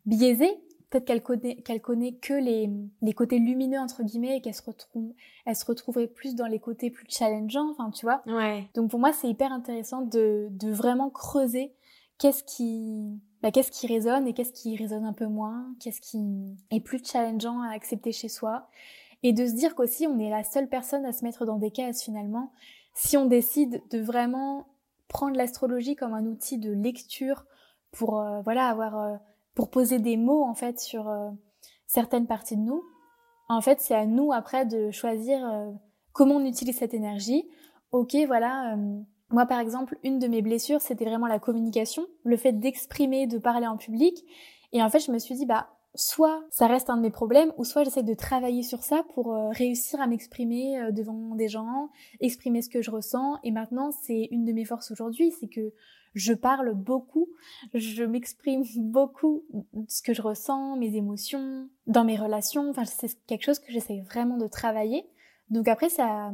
biaisée? 0.05 0.59
Peut-être 0.89 1.05
qu'elle 1.05 1.23
connaît, 1.23 1.55
qu'elle 1.57 1.81
connaît 1.81 2.13
que 2.13 2.33
les, 2.33 2.69
les 3.01 3.13
côtés 3.13 3.39
lumineux 3.39 3.79
entre 3.79 4.03
guillemets 4.03 4.37
et 4.37 4.41
qu'elle 4.41 4.53
se 4.53 4.63
retrouve, 4.63 5.13
elle 5.45 5.55
se 5.55 5.65
retrouverait 5.65 6.07
plus 6.07 6.35
dans 6.35 6.47
les 6.47 6.59
côtés 6.59 6.89
plus 6.89 7.05
challengeants, 7.09 7.71
enfin 7.71 7.91
tu 7.91 8.05
vois. 8.05 8.21
Ouais. 8.27 8.67
Donc 8.73 8.89
pour 8.91 8.99
moi 8.99 9.13
c'est 9.13 9.27
hyper 9.27 9.51
intéressant 9.51 10.01
de, 10.01 10.47
de 10.51 10.71
vraiment 10.71 11.09
creuser 11.09 11.73
qu'est-ce 12.17 12.43
qui, 12.43 13.19
bah, 13.41 13.51
qu'est-ce 13.51 13.71
qui 13.71 13.87
résonne 13.87 14.27
et 14.27 14.33
qu'est-ce 14.33 14.53
qui 14.53 14.75
résonne 14.75 15.05
un 15.05 15.13
peu 15.13 15.27
moins, 15.27 15.73
qu'est-ce 15.79 16.01
qui 16.01 16.55
est 16.71 16.79
plus 16.79 17.03
challengeant 17.03 17.61
à 17.61 17.73
accepter 17.73 18.11
chez 18.11 18.29
soi 18.29 18.69
et 19.23 19.33
de 19.33 19.45
se 19.45 19.53
dire 19.53 19.75
qu'aussi 19.75 20.07
on 20.07 20.19
est 20.19 20.29
la 20.29 20.43
seule 20.43 20.69
personne 20.69 21.05
à 21.05 21.11
se 21.11 21.23
mettre 21.23 21.45
dans 21.45 21.57
des 21.57 21.71
cases 21.71 22.03
finalement. 22.03 22.51
Si 22.93 23.17
on 23.17 23.25
décide 23.25 23.81
de 23.89 23.99
vraiment 23.99 24.67
prendre 25.07 25.35
l'astrologie 25.35 25.95
comme 25.95 26.13
un 26.13 26.25
outil 26.25 26.57
de 26.57 26.71
lecture 26.71 27.45
pour 27.91 28.19
euh, 28.19 28.41
voilà 28.41 28.67
avoir 28.67 28.99
euh, 28.99 29.15
pour 29.55 29.69
poser 29.69 29.99
des 29.99 30.17
mots 30.17 30.43
en 30.43 30.53
fait 30.53 30.79
sur 30.79 31.09
euh, 31.09 31.29
certaines 31.87 32.27
parties 32.27 32.57
de 32.57 32.61
nous. 32.61 32.83
En 33.47 33.61
fait, 33.61 33.79
c'est 33.79 33.95
à 33.95 34.05
nous 34.05 34.31
après 34.33 34.65
de 34.65 34.91
choisir 34.91 35.43
euh, 35.47 35.71
comment 36.11 36.35
on 36.35 36.45
utilise 36.45 36.77
cette 36.77 36.93
énergie. 36.93 37.47
Ok, 37.91 38.15
voilà. 38.27 38.73
Euh, 38.73 38.99
moi, 39.29 39.45
par 39.45 39.59
exemple, 39.59 39.97
une 40.03 40.19
de 40.19 40.27
mes 40.27 40.41
blessures, 40.41 40.81
c'était 40.81 41.05
vraiment 41.05 41.27
la 41.27 41.39
communication, 41.39 42.05
le 42.23 42.37
fait 42.37 42.51
d'exprimer, 42.51 43.27
de 43.27 43.37
parler 43.37 43.65
en 43.65 43.77
public. 43.77 44.23
Et 44.73 44.83
en 44.83 44.89
fait, 44.89 44.99
je 44.99 45.11
me 45.11 45.19
suis 45.19 45.35
dit, 45.35 45.45
bah, 45.45 45.69
soit 45.95 46.43
ça 46.51 46.67
reste 46.67 46.89
un 46.89 46.97
de 46.97 47.01
mes 47.01 47.11
problèmes, 47.11 47.53
ou 47.57 47.63
soit 47.63 47.83
j'essaie 47.83 48.03
de 48.03 48.13
travailler 48.13 48.61
sur 48.61 48.83
ça 48.83 49.03
pour 49.13 49.33
réussir 49.51 50.01
à 50.01 50.07
m'exprimer 50.07 50.91
devant 50.91 51.35
des 51.35 51.47
gens, 51.47 51.89
exprimer 52.19 52.61
ce 52.61 52.69
que 52.69 52.81
je 52.81 52.91
ressens. 52.91 53.37
Et 53.43 53.51
maintenant, 53.51 53.91
c'est 53.91 54.27
une 54.31 54.43
de 54.43 54.51
mes 54.51 54.65
forces 54.65 54.91
aujourd'hui, 54.91 55.31
c'est 55.39 55.47
que 55.47 55.71
je 56.15 56.33
parle 56.33 56.73
beaucoup, 56.73 57.27
je 57.73 58.03
m'exprime 58.03 58.63
beaucoup 58.77 59.43
ce 59.87 60.01
que 60.01 60.13
je 60.13 60.21
ressens, 60.21 60.77
mes 60.77 60.95
émotions, 60.95 61.69
dans 61.85 62.05
mes 62.05 62.15
relations. 62.15 62.69
Enfin, 62.69 62.85
c'est 62.85 63.23
quelque 63.27 63.43
chose 63.43 63.59
que 63.59 63.71
j'essaie 63.71 64.01
vraiment 64.01 64.37
de 64.37 64.47
travailler. 64.47 65.05
Donc 65.49 65.67
après, 65.67 65.89
ça, 65.89 66.31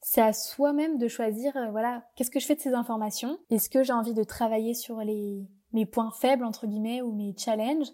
c'est 0.00 0.22
à 0.22 0.32
soi-même 0.32 0.98
de 0.98 1.08
choisir, 1.08 1.56
euh, 1.56 1.70
voilà, 1.70 2.04
qu'est-ce 2.14 2.30
que 2.30 2.40
je 2.40 2.46
fais 2.46 2.54
de 2.54 2.60
ces 2.60 2.74
informations? 2.74 3.38
Est-ce 3.50 3.68
que 3.68 3.82
j'ai 3.82 3.92
envie 3.92 4.14
de 4.14 4.24
travailler 4.24 4.72
sur 4.72 5.00
les 5.00 5.46
mes 5.72 5.84
points 5.84 6.12
faibles 6.12 6.44
entre 6.44 6.66
guillemets 6.66 7.02
ou 7.02 7.12
mes 7.12 7.34
challenges? 7.36 7.88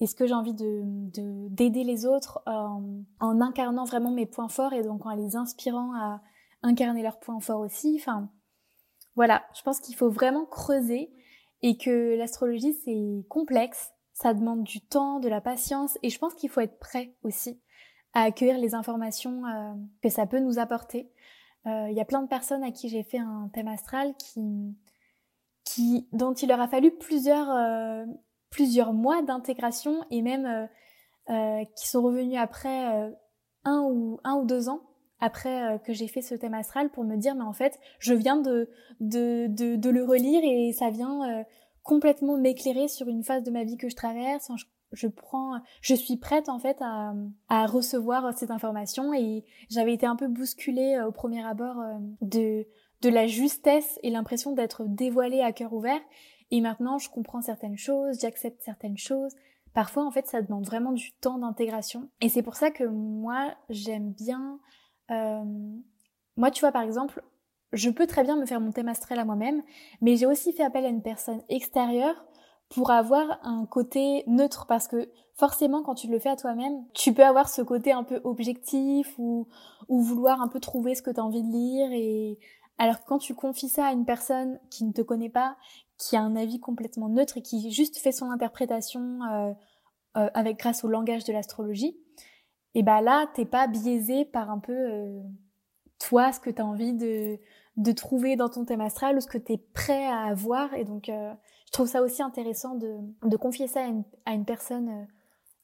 Est-ce 0.00 0.14
que 0.14 0.26
j'ai 0.26 0.32
envie 0.32 0.54
de 0.54 0.82
d'aider 1.50 1.84
les 1.84 2.06
autres 2.06 2.40
en, 2.46 3.02
en 3.20 3.40
incarnant 3.42 3.84
vraiment 3.84 4.10
mes 4.10 4.24
points 4.24 4.48
forts 4.48 4.72
et 4.72 4.82
donc 4.82 5.04
en 5.04 5.14
les 5.14 5.36
inspirant 5.36 5.94
à 5.94 6.22
incarner 6.62 7.02
leurs 7.02 7.20
points 7.20 7.40
forts 7.40 7.60
aussi? 7.60 7.96
Enfin, 8.00 8.30
voilà, 9.20 9.44
je 9.54 9.60
pense 9.60 9.80
qu'il 9.80 9.94
faut 9.94 10.08
vraiment 10.08 10.46
creuser 10.46 11.12
et 11.60 11.76
que 11.76 12.16
l'astrologie 12.16 12.72
c'est 12.72 13.22
complexe, 13.28 13.92
ça 14.14 14.32
demande 14.32 14.64
du 14.64 14.80
temps, 14.80 15.20
de 15.20 15.28
la 15.28 15.42
patience 15.42 15.98
et 16.02 16.08
je 16.08 16.18
pense 16.18 16.32
qu'il 16.32 16.48
faut 16.48 16.62
être 16.62 16.78
prêt 16.78 17.14
aussi 17.22 17.60
à 18.14 18.22
accueillir 18.22 18.56
les 18.56 18.74
informations 18.74 19.44
euh, 19.44 19.74
que 20.02 20.08
ça 20.08 20.24
peut 20.24 20.38
nous 20.38 20.58
apporter. 20.58 21.12
Euh, 21.66 21.88
il 21.90 21.94
y 21.94 22.00
a 22.00 22.06
plein 22.06 22.22
de 22.22 22.28
personnes 22.28 22.64
à 22.64 22.70
qui 22.70 22.88
j'ai 22.88 23.02
fait 23.02 23.18
un 23.18 23.50
thème 23.52 23.68
astral 23.68 24.14
qui, 24.16 24.74
qui, 25.64 26.08
dont 26.12 26.32
il 26.32 26.48
leur 26.48 26.62
a 26.62 26.68
fallu 26.68 26.90
plusieurs, 26.90 27.50
euh, 27.50 28.06
plusieurs 28.48 28.94
mois 28.94 29.20
d'intégration 29.20 30.02
et 30.10 30.22
même 30.22 30.66
qui 31.76 31.88
sont 31.88 32.00
revenus 32.00 32.38
après 32.38 33.12
un 33.64 33.82
ou 33.82 34.18
un 34.24 34.36
ou 34.36 34.46
deux 34.46 34.70
ans 34.70 34.80
après 35.20 35.74
euh, 35.74 35.78
que 35.78 35.92
j'ai 35.92 36.08
fait 36.08 36.22
ce 36.22 36.34
thème 36.34 36.54
astral 36.54 36.90
pour 36.90 37.04
me 37.04 37.16
dire 37.16 37.34
mais 37.34 37.44
en 37.44 37.52
fait 37.52 37.78
je 37.98 38.14
viens 38.14 38.36
de 38.36 38.70
de, 39.00 39.46
de, 39.48 39.76
de 39.76 39.90
le 39.90 40.04
relire 40.04 40.40
et 40.42 40.72
ça 40.72 40.90
vient 40.90 41.28
euh, 41.30 41.44
complètement 41.82 42.36
m'éclairer 42.36 42.88
sur 42.88 43.08
une 43.08 43.22
phase 43.24 43.42
de 43.42 43.50
ma 43.50 43.64
vie 43.64 43.76
que 43.76 43.88
je 43.88 43.96
traverse. 43.96 44.50
Je, 44.56 44.64
je, 44.92 45.06
prends 45.06 45.60
je 45.82 45.94
suis 45.94 46.16
prête 46.16 46.48
en 46.48 46.58
fait 46.58 46.76
à, 46.80 47.14
à 47.48 47.66
recevoir 47.66 48.36
cette 48.36 48.50
information 48.50 49.14
et 49.14 49.44
j'avais 49.70 49.94
été 49.94 50.06
un 50.06 50.16
peu 50.16 50.28
bousculée 50.28 50.96
euh, 50.96 51.08
au 51.08 51.12
premier 51.12 51.44
abord 51.44 51.76
de 52.20 52.66
de 53.02 53.08
la 53.08 53.26
justesse 53.26 53.98
et 54.02 54.10
l'impression 54.10 54.52
d'être 54.52 54.84
dévoilée 54.86 55.40
à 55.40 55.52
cœur 55.52 55.72
ouvert. 55.72 56.00
Et 56.50 56.60
maintenant 56.60 56.98
je 56.98 57.08
comprends 57.08 57.40
certaines 57.40 57.78
choses 57.78 58.20
j'accepte 58.20 58.62
certaines 58.62 58.98
choses. 58.98 59.34
Parfois, 59.72 60.04
en 60.04 60.10
fait, 60.10 60.26
ça 60.26 60.42
demande 60.42 60.66
vraiment 60.66 60.92
du 60.92 61.12
temps 61.12 61.38
d'intégration. 61.38 62.08
Et 62.20 62.28
c'est 62.28 62.42
pour 62.42 62.56
ça 62.56 62.70
que 62.70 62.84
moi, 62.84 63.54
j'aime 63.68 64.12
bien 64.12 64.58
euh, 65.10 65.44
moi, 66.36 66.50
tu 66.50 66.60
vois, 66.60 66.72
par 66.72 66.82
exemple, 66.82 67.22
je 67.72 67.90
peux 67.90 68.06
très 68.06 68.22
bien 68.22 68.36
me 68.36 68.46
faire 68.46 68.60
mon 68.60 68.72
thème 68.72 68.88
astral 68.88 69.18
à 69.18 69.24
moi-même, 69.24 69.62
mais 70.00 70.16
j'ai 70.16 70.26
aussi 70.26 70.52
fait 70.52 70.64
appel 70.64 70.84
à 70.84 70.88
une 70.88 71.02
personne 71.02 71.42
extérieure 71.48 72.24
pour 72.68 72.90
avoir 72.90 73.40
un 73.42 73.66
côté 73.66 74.24
neutre 74.26 74.66
parce 74.66 74.86
que 74.86 75.10
forcément 75.34 75.82
quand 75.82 75.94
tu 75.94 76.08
le 76.08 76.18
fais 76.18 76.28
à 76.28 76.36
toi-même, 76.36 76.84
tu 76.94 77.12
peux 77.12 77.24
avoir 77.24 77.48
ce 77.48 77.62
côté 77.62 77.92
un 77.92 78.04
peu 78.04 78.20
objectif 78.24 79.12
ou, 79.18 79.48
ou 79.88 80.00
vouloir 80.02 80.40
un 80.40 80.48
peu 80.48 80.60
trouver 80.60 80.94
ce 80.94 81.02
que 81.02 81.10
tu 81.10 81.18
as 81.18 81.24
envie 81.24 81.42
de 81.42 81.50
lire 81.50 81.90
et 81.92 82.38
alors 82.78 83.04
quand 83.04 83.18
tu 83.18 83.34
confies 83.34 83.68
ça 83.68 83.86
à 83.86 83.92
une 83.92 84.04
personne 84.04 84.58
qui 84.70 84.84
ne 84.84 84.92
te 84.92 85.02
connaît 85.02 85.28
pas, 85.28 85.56
qui 85.98 86.16
a 86.16 86.22
un 86.22 86.36
avis 86.36 86.60
complètement 86.60 87.08
neutre 87.08 87.36
et 87.36 87.42
qui 87.42 87.70
juste 87.72 87.98
fait 87.98 88.12
son 88.12 88.30
interprétation 88.30 89.20
euh, 89.24 89.52
euh, 90.16 90.30
avec 90.34 90.58
grâce 90.58 90.84
au 90.84 90.88
langage 90.88 91.24
de 91.24 91.32
l'astrologie, 91.32 91.98
et 92.74 92.82
bah 92.82 93.00
là, 93.00 93.26
t'es 93.34 93.44
pas 93.44 93.66
biaisé 93.66 94.24
par 94.24 94.50
un 94.50 94.58
peu 94.58 94.72
euh, 94.72 95.20
toi, 95.98 96.32
ce 96.32 96.40
que 96.40 96.50
tu 96.50 96.62
as 96.62 96.66
envie 96.66 96.92
de, 96.92 97.38
de 97.76 97.92
trouver 97.92 98.36
dans 98.36 98.48
ton 98.48 98.64
thème 98.64 98.80
astral 98.80 99.16
ou 99.16 99.20
ce 99.20 99.26
que 99.26 99.38
tu 99.38 99.52
es 99.52 99.58
prêt 99.58 100.06
à 100.06 100.24
avoir. 100.24 100.74
Et 100.74 100.84
donc, 100.84 101.08
euh, 101.08 101.32
je 101.66 101.72
trouve 101.72 101.88
ça 101.88 102.02
aussi 102.02 102.22
intéressant 102.22 102.74
de, 102.74 102.96
de 103.22 103.36
confier 103.36 103.68
ça 103.68 103.84
à 103.84 103.86
une, 103.86 104.04
à 104.24 104.32
une 104.32 104.44
personne 104.44 104.88
euh, 104.88 105.04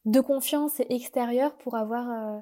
de 0.05 0.21
confiance 0.21 0.81
et 0.81 0.95
extérieur 0.95 1.57
pour 1.57 1.77
avoir 1.77 2.11
euh, 2.11 2.39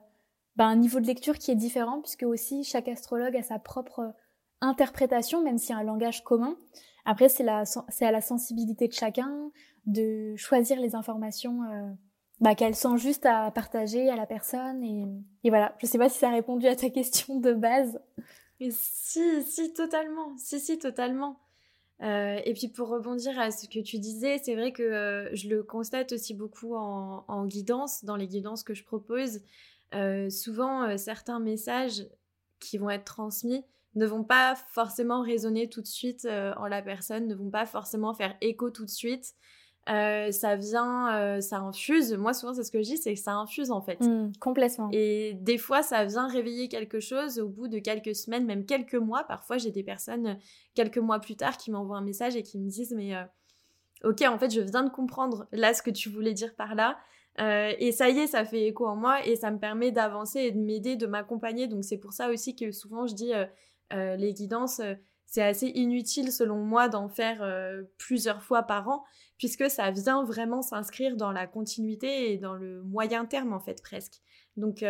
bah, 0.56 0.66
un 0.66 0.76
niveau 0.76 1.00
de 1.00 1.06
lecture 1.06 1.38
qui 1.38 1.50
est 1.50 1.56
différent, 1.56 2.00
puisque 2.00 2.24
aussi 2.24 2.64
chaque 2.64 2.88
astrologue 2.88 3.36
a 3.36 3.42
sa 3.42 3.58
propre 3.58 4.14
interprétation, 4.60 5.42
même 5.42 5.58
s'il 5.58 5.70
y 5.70 5.78
a 5.78 5.80
un 5.80 5.84
langage 5.84 6.24
commun. 6.24 6.56
Après, 7.04 7.28
c'est 7.28 7.46
à 7.46 8.12
la 8.12 8.20
sensibilité 8.20 8.88
de 8.88 8.92
chacun 8.92 9.50
de 9.86 10.34
choisir 10.36 10.80
les 10.80 10.94
informations 10.94 11.62
euh, 11.64 11.90
bah, 12.44 12.54
qu'elle 12.54 12.74
sent 12.74 12.98
juste 12.98 13.24
à 13.24 13.50
partager 13.50 14.10
à 14.10 14.16
la 14.16 14.26
personne. 14.26 14.84
Et, 14.84 15.06
et 15.44 15.48
voilà, 15.48 15.74
je 15.80 15.86
sais 15.86 15.96
pas 15.96 16.10
si 16.10 16.18
ça 16.18 16.28
a 16.28 16.32
répondu 16.32 16.66
à 16.66 16.76
ta 16.76 16.90
question 16.90 17.40
de 17.40 17.54
base. 17.54 17.98
si, 18.60 19.42
si, 19.42 19.72
totalement. 19.72 20.36
Si, 20.36 20.60
si, 20.60 20.78
totalement. 20.78 21.40
Euh, 22.02 22.38
et 22.44 22.52
puis 22.52 22.68
pour 22.68 22.88
rebondir 22.88 23.40
à 23.40 23.50
ce 23.50 23.66
que 23.66 23.78
tu 23.80 23.98
disais, 23.98 24.42
c'est 24.44 24.56
vrai 24.56 24.72
que 24.72 24.82
euh, 24.82 25.34
je 25.34 25.48
le 25.48 25.62
constate 25.62 26.12
aussi 26.12 26.34
beaucoup 26.34 26.74
en, 26.74 27.24
en, 27.28 27.46
guidance, 27.46 28.04
dans 28.04 28.16
les 28.16 28.26
guidances 28.26 28.62
que 28.62 28.74
je 28.74 28.84
propose. 28.84 29.40
Euh, 29.94 30.28
souvent, 30.28 30.98
certains 30.98 31.40
messages 31.40 32.06
qui 32.60 32.76
vont 32.76 32.90
être 32.90 33.04
transmis 33.04 33.64
ne 33.94 34.04
vont 34.04 34.24
pas 34.24 34.54
forcément 34.68 35.22
résonner 35.22 35.70
tout 35.70 35.80
de 35.80 35.86
suite 35.86 36.26
en 36.26 36.66
la 36.66 36.82
personne, 36.82 37.26
ne 37.26 37.34
vont 37.34 37.48
pas 37.48 37.64
forcément 37.64 38.12
faire 38.12 38.36
écho 38.42 38.68
tout 38.68 38.84
de 38.84 38.90
suite. 38.90 39.34
Euh, 39.90 40.32
ça 40.32 40.56
vient, 40.56 41.14
euh, 41.14 41.40
ça 41.40 41.58
infuse. 41.58 42.14
Moi, 42.14 42.32
souvent, 42.32 42.54
c'est 42.54 42.62
ce 42.62 42.72
que 42.72 42.78
je 42.78 42.84
dis, 42.84 42.96
c'est 42.96 43.14
que 43.14 43.20
ça 43.20 43.34
infuse 43.34 43.70
en 43.70 43.82
fait. 43.82 44.00
Mmh, 44.00 44.32
complètement. 44.40 44.88
Et 44.92 45.34
des 45.34 45.58
fois, 45.58 45.82
ça 45.82 46.04
vient 46.04 46.26
réveiller 46.26 46.68
quelque 46.68 47.00
chose 47.00 47.38
au 47.38 47.48
bout 47.48 47.68
de 47.68 47.78
quelques 47.78 48.14
semaines, 48.14 48.46
même 48.46 48.64
quelques 48.64 48.94
mois. 48.94 49.24
Parfois, 49.24 49.58
j'ai 49.58 49.70
des 49.70 49.82
personnes 49.82 50.38
quelques 50.74 50.98
mois 50.98 51.20
plus 51.20 51.36
tard 51.36 51.58
qui 51.58 51.70
m'envoient 51.70 51.98
un 51.98 52.04
message 52.04 52.34
et 52.34 52.42
qui 52.42 52.58
me 52.58 52.68
disent 52.68 52.94
Mais 52.96 53.14
euh, 53.14 53.24
ok, 54.04 54.22
en 54.22 54.38
fait, 54.38 54.50
je 54.50 54.62
viens 54.62 54.84
de 54.84 54.90
comprendre 54.90 55.46
là 55.52 55.74
ce 55.74 55.82
que 55.82 55.90
tu 55.90 56.08
voulais 56.08 56.32
dire 56.32 56.54
par 56.54 56.74
là. 56.74 56.96
et 57.38 57.92
ça 57.92 58.08
y 58.08 58.20
est, 58.20 58.28
ça 58.28 58.44
fait 58.46 58.68
écho 58.68 58.86
en 58.86 58.96
moi 58.96 59.26
et 59.26 59.36
ça 59.36 59.50
me 59.50 59.58
permet 59.58 59.90
d'avancer 59.90 60.40
et 60.40 60.50
de 60.50 60.58
m'aider, 60.58 60.96
de 60.96 61.06
m'accompagner. 61.06 61.66
Donc, 61.66 61.84
c'est 61.84 61.98
pour 61.98 62.14
ça 62.14 62.30
aussi 62.30 62.56
que 62.56 62.72
souvent, 62.72 63.06
je 63.06 63.14
dis 63.14 63.32
les 63.92 64.32
guidances 64.32 64.80
c'est 65.26 65.42
assez 65.42 65.68
inutile 65.68 66.32
selon 66.32 66.58
moi 66.58 66.88
d'en 66.88 67.08
faire 67.08 67.46
plusieurs 67.98 68.42
fois 68.42 68.62
par 68.62 68.88
an 68.88 69.04
puisque 69.36 69.68
ça 69.68 69.90
vient 69.90 70.24
vraiment 70.24 70.62
s'inscrire 70.62 71.16
dans 71.16 71.32
la 71.32 71.46
continuité 71.46 72.32
et 72.32 72.38
dans 72.38 72.54
le 72.54 72.82
moyen 72.82 73.24
terme 73.24 73.52
en 73.52 73.60
fait 73.60 73.82
presque. 73.82 74.22
Donc 74.56 74.84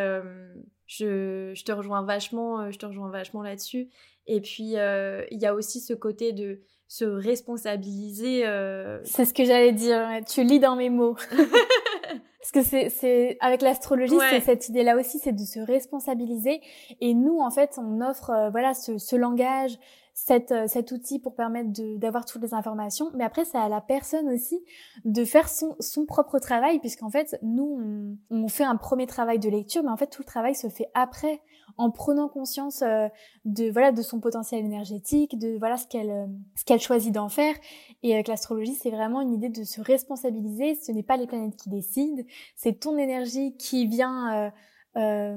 je, 0.87 1.65
te 1.65 1.73
rejoins 1.73 2.03
vachement, 2.03 2.61
euh, 2.61 2.71
je 2.71 2.79
te 2.79 2.87
rejoins 2.87 3.11
vachement 3.11 3.43
là-dessus. 3.43 3.89
Et 4.27 4.41
puis 4.41 4.77
euh, 4.77 5.25
il 5.31 5.41
y 5.41 5.47
a 5.47 5.55
aussi 5.55 5.81
ce 5.81 5.95
côté 5.95 6.33
de 6.33 6.61
se 6.89 7.05
responsabiliser. 7.05 8.47
Euh, 8.47 9.01
c'est 9.05 9.25
ce 9.25 9.35
que 9.35 9.45
j'allais 9.45 9.73
dire. 9.73 10.21
Tu 10.27 10.45
lis 10.45 10.61
dans 10.61 10.77
mes 10.77 10.91
mots. 10.91 11.17
Parce 12.41 12.53
que 12.53 12.63
c'est, 12.63 12.91
c'est 12.91 13.39
avec 13.41 13.63
l'astrologie, 13.63 14.19
c'est 14.31 14.41
cette 14.41 14.69
idée-là 14.69 14.99
aussi, 14.99 15.19
c'est 15.19 15.33
de 15.33 15.45
se 15.45 15.61
responsabiliser. 15.61 16.61
Et 17.01 17.15
nous, 17.15 17.39
en 17.39 17.51
fait, 17.51 17.79
on 17.79 18.03
offre, 18.03 18.51
voilà, 18.51 18.75
ce, 18.75 18.99
ce 18.99 19.17
langage, 19.17 19.79
cette, 20.15 20.53
euh, 20.53 20.69
cet 20.69 20.93
outil 20.93 21.19
pour 21.19 21.35
permettre 21.35 21.71
d'avoir 21.99 22.25
toutes 22.25 22.43
les 22.43 22.55
informations. 22.55 23.11
Mais 23.15 23.25
après, 23.25 23.45
c'est 23.45 23.59
à 23.59 23.69
la 23.69 23.81
personne 23.81 24.29
aussi 24.29 24.65
de 25.05 25.25
faire 25.25 25.49
son, 25.49 25.75
son 25.81 26.07
propre 26.07 26.39
travail, 26.39 26.79
puisqu'en 26.79 27.11
fait, 27.11 27.37
nous, 27.43 28.17
on, 28.31 28.49
fait 28.49 28.65
un 28.65 28.77
premier 28.77 29.09
travail 29.09 29.41
de 29.41 29.51
lecture, 29.51 29.83
mais 29.83 29.91
en 29.91 29.97
fait, 29.97 30.07
tout 30.07 30.23
le 30.23 30.27
travail 30.27 30.55
se 30.55 30.69
fait 30.69 30.87
après, 30.95 31.43
en 31.79 31.91
prenant 31.91 32.29
conscience 32.29 32.83
euh, 32.83 33.09
de 33.45 33.71
voilà 33.71 33.91
de 33.91 34.03
son 34.03 34.21
potentiel 34.21 34.65
énergétique, 34.65 35.37
de 35.37 35.59
voilà 35.59 35.77
ce 35.77 35.89
qu'elle 35.89 36.11
euh, 36.11 36.27
ce 36.55 36.65
qu'elle 36.65 36.81
choisit 36.81 37.13
d'en 37.13 37.29
faire. 37.29 37.57
Et 38.05 38.15
avec 38.15 38.29
l'astrologie, 38.29 38.75
c'est 38.75 38.91
vraiment 38.91 39.21
une 39.21 39.33
idée 39.33 39.49
de 39.49 39.65
se 39.65 39.81
responsabiliser. 39.81 40.77
Ce 40.77 40.93
n'est 40.93 41.03
pas 41.03 41.17
les 41.17 41.27
planètes 41.27 41.57
qui 41.57 41.71
décident, 41.71 42.23
c'est 42.55 42.79
ton 42.79 42.97
énergie 42.97 43.57
qui 43.57 43.87
vient 43.87 44.53
euh, 44.97 45.37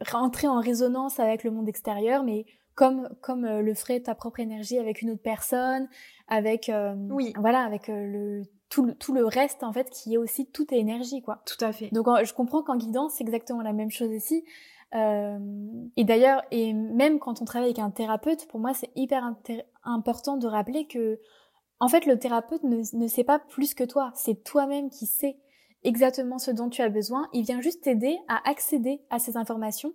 rentrer 0.00 0.48
en 0.48 0.58
résonance 0.58 1.20
avec 1.20 1.44
le 1.44 1.50
monde 1.50 1.68
extérieur, 1.68 2.24
mais 2.24 2.46
comme 2.74 3.08
comme 3.20 3.44
euh, 3.44 3.62
le 3.62 3.74
ferait 3.74 4.00
ta 4.00 4.14
propre 4.14 4.40
énergie 4.40 4.78
avec 4.78 5.02
une 5.02 5.10
autre 5.10 5.22
personne, 5.22 5.88
avec 6.28 6.68
euh, 6.68 6.94
oui. 7.10 7.32
voilà, 7.36 7.62
avec 7.62 7.88
euh, 7.88 8.06
le 8.06 8.42
tout, 8.68 8.84
le 8.84 8.94
tout 8.94 9.14
le 9.14 9.24
reste 9.24 9.62
en 9.62 9.72
fait 9.72 9.90
qui 9.90 10.14
est 10.14 10.16
aussi 10.16 10.46
toute 10.46 10.72
énergie 10.72 11.22
quoi. 11.22 11.42
Tout 11.46 11.62
à 11.64 11.72
fait. 11.72 11.90
Donc 11.92 12.06
je 12.24 12.32
comprends 12.32 12.62
qu'en 12.62 12.76
guidance 12.76 13.14
c'est 13.16 13.24
exactement 13.24 13.62
la 13.62 13.72
même 13.72 13.90
chose 13.90 14.10
ici. 14.12 14.44
et 14.92 16.04
d'ailleurs, 16.04 16.42
et 16.50 16.72
même 16.72 17.18
quand 17.18 17.42
on 17.42 17.44
travaille 17.44 17.70
avec 17.70 17.78
un 17.78 17.90
thérapeute, 17.90 18.46
pour 18.48 18.60
moi 18.60 18.74
c'est 18.74 18.90
hyper 18.96 19.24
important 19.84 20.36
de 20.36 20.46
rappeler 20.46 20.86
que 20.86 21.20
en 21.80 21.88
fait 21.88 22.06
le 22.06 22.18
thérapeute 22.18 22.62
ne, 22.64 22.82
ne 22.92 23.06
sait 23.06 23.24
pas 23.24 23.38
plus 23.38 23.74
que 23.74 23.84
toi, 23.84 24.12
c'est 24.14 24.42
toi-même 24.42 24.90
qui 24.90 25.06
sais 25.06 25.36
exactement 25.84 26.38
ce 26.38 26.50
dont 26.50 26.70
tu 26.70 26.82
as 26.82 26.88
besoin. 26.88 27.28
Il 27.32 27.44
vient 27.44 27.60
juste 27.60 27.84
t'aider 27.84 28.18
à 28.28 28.48
accéder 28.48 29.02
à 29.10 29.18
ces 29.18 29.36
informations 29.36 29.92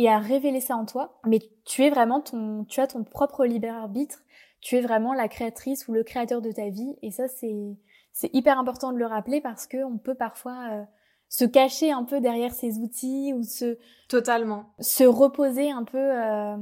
et 0.00 0.08
à 0.08 0.18
révéler 0.18 0.60
ça 0.60 0.76
en 0.76 0.86
toi. 0.86 1.20
Mais 1.26 1.40
tu 1.66 1.84
es 1.84 1.90
vraiment 1.90 2.22
ton, 2.22 2.64
tu 2.64 2.80
as 2.80 2.86
ton 2.86 3.04
propre 3.04 3.44
libre 3.44 3.68
arbitre. 3.68 4.20
Tu 4.60 4.76
es 4.76 4.80
vraiment 4.80 5.12
la 5.12 5.28
créatrice 5.28 5.88
ou 5.88 5.92
le 5.92 6.02
créateur 6.02 6.40
de 6.40 6.50
ta 6.50 6.70
vie. 6.70 6.96
Et 7.02 7.10
ça, 7.10 7.28
c'est, 7.28 7.76
c'est 8.12 8.34
hyper 8.34 8.58
important 8.58 8.92
de 8.92 8.98
le 8.98 9.04
rappeler 9.04 9.42
parce 9.42 9.66
que 9.66 9.84
on 9.84 9.98
peut 9.98 10.14
parfois 10.14 10.68
euh, 10.70 10.82
se 11.28 11.44
cacher 11.44 11.92
un 11.92 12.04
peu 12.04 12.20
derrière 12.20 12.54
ces 12.54 12.78
outils 12.78 13.34
ou 13.34 13.42
se 13.42 13.76
totalement 14.08 14.70
se 14.80 15.04
reposer 15.04 15.70
un 15.70 15.84
peu 15.84 15.98
euh, 15.98 16.56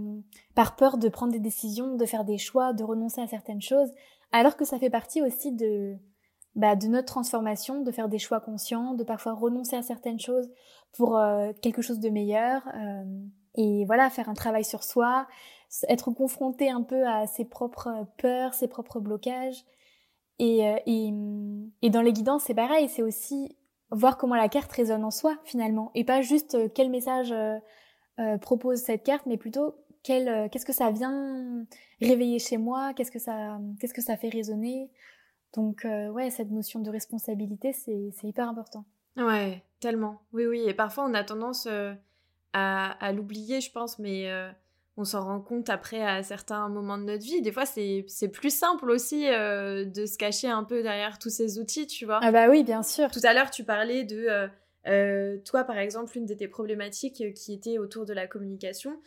par 0.56 0.74
peur 0.74 0.98
de 0.98 1.08
prendre 1.08 1.32
des 1.32 1.38
décisions, 1.38 1.94
de 1.94 2.06
faire 2.06 2.24
des 2.24 2.38
choix, 2.38 2.72
de 2.72 2.82
renoncer 2.82 3.20
à 3.20 3.28
certaines 3.28 3.62
choses, 3.62 3.90
alors 4.32 4.56
que 4.56 4.64
ça 4.64 4.80
fait 4.80 4.90
partie 4.90 5.22
aussi 5.22 5.52
de 5.52 5.96
bah, 6.54 6.76
de 6.76 6.86
notre 6.86 7.06
transformation, 7.06 7.82
de 7.82 7.90
faire 7.92 8.08
des 8.08 8.18
choix 8.18 8.40
conscients, 8.40 8.94
de 8.94 9.04
parfois 9.04 9.32
renoncer 9.34 9.76
à 9.76 9.82
certaines 9.82 10.20
choses 10.20 10.50
pour 10.92 11.16
euh, 11.16 11.52
quelque 11.62 11.82
chose 11.82 12.00
de 12.00 12.08
meilleur. 12.08 12.62
Euh, 12.74 13.04
et 13.54 13.84
voilà, 13.86 14.10
faire 14.10 14.28
un 14.28 14.34
travail 14.34 14.64
sur 14.64 14.82
soi, 14.82 15.26
être 15.88 16.10
confronté 16.10 16.70
un 16.70 16.82
peu 16.82 17.06
à 17.06 17.26
ses 17.26 17.44
propres 17.44 18.06
peurs, 18.16 18.54
ses 18.54 18.68
propres 18.68 19.00
blocages. 19.00 19.64
Et, 20.38 20.68
euh, 20.68 20.78
et, 20.86 21.12
et 21.82 21.90
dans 21.90 22.02
les 22.02 22.12
guidances, 22.12 22.44
c'est 22.44 22.54
pareil, 22.54 22.88
c'est 22.88 23.02
aussi 23.02 23.56
voir 23.90 24.16
comment 24.18 24.36
la 24.36 24.48
carte 24.48 24.70
résonne 24.72 25.04
en 25.04 25.10
soi 25.10 25.36
finalement, 25.44 25.90
et 25.94 26.04
pas 26.04 26.20
juste 26.20 26.72
quel 26.74 26.90
message 26.90 27.34
propose 28.42 28.80
cette 28.80 29.02
carte, 29.02 29.24
mais 29.24 29.38
plutôt 29.38 29.76
qu'est-ce 30.02 30.66
que 30.66 30.72
ça 30.72 30.90
vient 30.90 31.64
réveiller 32.00 32.38
chez 32.38 32.58
moi, 32.58 32.92
qu'est-ce 32.94 33.10
que 33.10 33.18
qu'est-ce 33.80 33.94
que 33.94 34.02
ça 34.02 34.16
fait 34.16 34.28
résonner. 34.28 34.90
Donc, 35.54 35.84
euh, 35.84 36.08
ouais, 36.08 36.30
cette 36.30 36.50
notion 36.50 36.80
de 36.80 36.90
responsabilité, 36.90 37.72
c'est 37.72 38.12
hyper 38.26 38.48
important. 38.48 38.84
Ouais, 39.16 39.62
tellement. 39.80 40.20
Oui, 40.32 40.46
oui. 40.46 40.62
Et 40.66 40.74
parfois, 40.74 41.04
on 41.04 41.14
a 41.14 41.24
tendance 41.24 41.66
euh, 41.70 41.94
à, 42.52 42.92
à 43.04 43.12
l'oublier, 43.12 43.60
je 43.60 43.72
pense, 43.72 43.98
mais 43.98 44.30
euh, 44.30 44.50
on 44.96 45.04
s'en 45.04 45.24
rend 45.24 45.40
compte 45.40 45.70
après 45.70 46.02
à 46.02 46.22
certains 46.22 46.68
moments 46.68 46.98
de 46.98 47.04
notre 47.04 47.24
vie. 47.24 47.40
Des 47.40 47.52
fois, 47.52 47.64
c'est 47.66 48.04
plus 48.32 48.54
simple 48.54 48.90
aussi 48.90 49.26
de 49.26 50.06
se 50.06 50.18
cacher 50.18 50.48
un 50.48 50.64
peu 50.64 50.82
derrière 50.82 51.18
tous 51.18 51.30
ces 51.30 51.58
outils, 51.58 51.86
tu 51.86 52.04
vois. 52.04 52.20
Ah, 52.22 52.30
bah 52.30 52.48
oui, 52.48 52.62
bien 52.62 52.82
sûr. 52.82 53.10
Tout 53.10 53.20
à 53.24 53.32
l'heure, 53.32 53.50
tu 53.50 53.64
parlais 53.64 54.04
de. 54.04 54.48
toi, 55.44 55.64
par 55.64 55.78
exemple, 55.78 56.16
une 56.16 56.26
de 56.26 56.34
tes 56.34 56.48
problématiques 56.48 57.34
qui 57.34 57.52
était 57.54 57.78
autour 57.78 58.04
de 58.04 58.12
la 58.12 58.26
communication, 58.26 59.00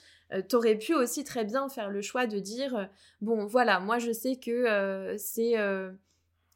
t'aurais 0.49 0.75
pu 0.75 0.93
aussi 0.95 1.23
très 1.23 1.45
bien 1.45 1.69
faire 1.69 1.89
le 1.89 2.01
choix 2.01 2.25
de 2.25 2.39
dire 2.39 2.89
bon, 3.21 3.45
voilà, 3.45 3.79
moi 3.79 3.99
je 3.99 4.11
sais 4.11 4.37
que 4.37 5.15
c'est 5.17 5.55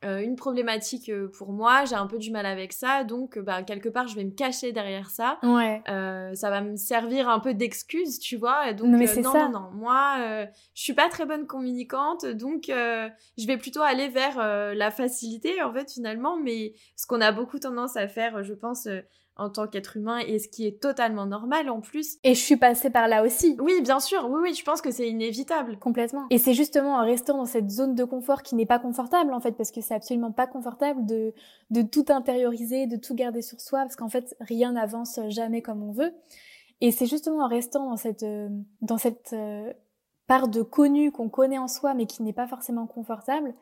euh, 0.06 0.20
une 0.20 0.36
problématique 0.36 1.10
euh, 1.10 1.30
pour 1.38 1.52
moi, 1.52 1.86
j'ai 1.86 1.96
un 1.96 2.06
peu 2.06 2.18
du 2.18 2.32
mal 2.32 2.46
avec 2.46 2.74
ça, 2.74 3.04
donc 3.04 3.38
euh, 3.38 3.42
bah, 3.42 3.64
quelque 3.64 3.90
part 3.90 4.08
je 4.08 4.16
vais 4.16 4.24
me 4.24 4.32
cacher 4.32 4.72
derrière 4.72 5.10
ça. 5.10 5.40
Ouais. 5.42 5.82
ça 5.86 6.50
va 6.50 6.62
me 6.62 6.76
servir 6.76 7.30
un 7.30 7.40
peu 7.40 7.54
d'excuse, 7.54 8.20
tu 8.20 8.36
vois. 8.36 8.74
Donc 8.74 8.90
non, 8.90 8.98
mais 8.98 9.22
non, 9.22 9.32
ça. 9.32 9.48
non, 9.48 9.60
non, 9.60 9.72
moi 9.74 10.48
je 10.74 10.82
suis 10.82 10.94
pas 10.94 11.10
très 11.10 11.26
bonne 11.26 11.48
communicante, 11.48 12.26
donc 12.26 12.66
je 12.68 13.48
vais 13.48 13.58
plutôt 13.58 13.82
aller 13.82 14.10
vers 14.10 14.38
la 14.38 14.92
facilité 14.92 15.62
en 15.64 15.74
fait 15.74 15.92
finalement. 15.92 16.38
Mais 16.38 16.74
ce 16.96 17.08
qu'on 17.08 17.22
a 17.22 17.32
beaucoup 17.32 17.60
tendance 17.60 17.98
à 17.98 18.08
faire, 18.08 18.44
je 18.44 18.54
pense 18.54 18.88
en 19.38 19.50
tant 19.50 19.68
qu'être 19.68 19.98
humain 19.98 20.20
et 20.20 20.40
ce 20.40 20.48
qui 20.48 20.66
est 20.66 20.82
totalement 20.82 21.26
normal 21.26 21.70
en 21.70 21.82
plus. 21.82 22.18
Et 22.24 22.34
je 22.36 22.40
suis 22.40 22.56
passée 22.58 22.90
par 22.90 23.08
là 23.08 23.24
aussi. 23.24 23.58
Oui, 23.60 23.82
bien 23.82 24.00
sûr, 24.00 24.28
oui, 24.30 24.40
oui, 24.42 24.54
je 24.54 24.64
pense 24.64 24.82
que 24.82 24.92
c'est 24.92 25.10
inévitable. 25.10 25.78
Complètement. 25.78 26.26
Et 26.30 26.38
c'est 26.38 26.54
justement 26.54 26.96
en 26.96 27.04
restant 27.04 27.38
dans 27.38 27.46
cette 27.46 27.70
zone 27.70 27.96
de 27.96 28.04
confort 28.06 28.44
qui 28.44 28.56
n'est 28.56 28.66
pas 28.66 28.80
confortable 28.80 29.34
en 29.34 29.40
fait, 29.40 29.52
parce 29.52 29.72
que 29.72 29.82
c'est 29.82 29.94
absolument 29.94 30.32
pas 30.32 30.48
confortable 30.48 31.06
de, 31.06 31.34
de 31.70 31.82
tout 31.82 32.06
intérioriser, 32.10 32.88
de 32.88 32.96
tout 32.96 33.16
garder 33.16 33.42
sur 33.42 33.60
soi, 33.60 33.80
parce 33.80 33.96
qu'en 33.96 34.10
fait, 34.10 34.36
rien 34.40 34.72
n'avance 34.74 35.20
jamais 35.30 35.62
comme 35.62 35.84
on 35.84 35.92
veut. 35.92 36.14
Et 36.82 36.92
c'est 36.92 37.06
justement 37.06 37.44
en 37.44 37.48
restant 37.48 37.90
dans 37.90 37.98
cette, 37.98 38.24
euh, 38.24 38.50
dans 38.82 38.98
cette 38.98 39.32
euh, 39.34 39.72
part 40.28 40.48
de 40.48 40.62
connu 40.62 41.12
qu'on 41.12 41.30
connaît 41.30 41.58
en 41.58 41.68
soi, 41.68 41.94
mais 41.94 42.06
qui 42.06 42.24
n'est 42.24 42.34
pas 42.34 42.48
forcément 42.48 42.88
confortable, 42.88 43.54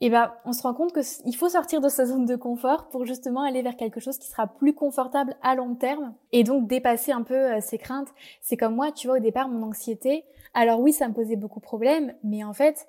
et 0.00 0.10
ben 0.10 0.32
on 0.44 0.52
se 0.52 0.62
rend 0.62 0.74
compte 0.74 0.92
que 0.92 1.00
il 1.24 1.34
faut 1.34 1.48
sortir 1.48 1.80
de 1.80 1.88
sa 1.88 2.04
zone 2.04 2.26
de 2.26 2.36
confort 2.36 2.88
pour 2.88 3.06
justement 3.06 3.42
aller 3.42 3.62
vers 3.62 3.76
quelque 3.76 4.00
chose 4.00 4.18
qui 4.18 4.28
sera 4.28 4.46
plus 4.46 4.74
confortable 4.74 5.36
à 5.42 5.54
long 5.54 5.74
terme 5.74 6.14
et 6.32 6.44
donc 6.44 6.68
dépasser 6.68 7.12
un 7.12 7.22
peu 7.22 7.34
euh, 7.34 7.60
ses 7.60 7.78
craintes. 7.78 8.12
C'est 8.42 8.56
comme 8.56 8.74
moi, 8.74 8.92
tu 8.92 9.06
vois, 9.06 9.16
au 9.16 9.20
départ 9.20 9.48
mon 9.48 9.66
anxiété. 9.66 10.24
Alors 10.52 10.80
oui, 10.80 10.92
ça 10.92 11.08
me 11.08 11.14
posait 11.14 11.36
beaucoup 11.36 11.60
de 11.60 11.64
problèmes, 11.64 12.14
mais 12.22 12.44
en 12.44 12.52
fait, 12.52 12.86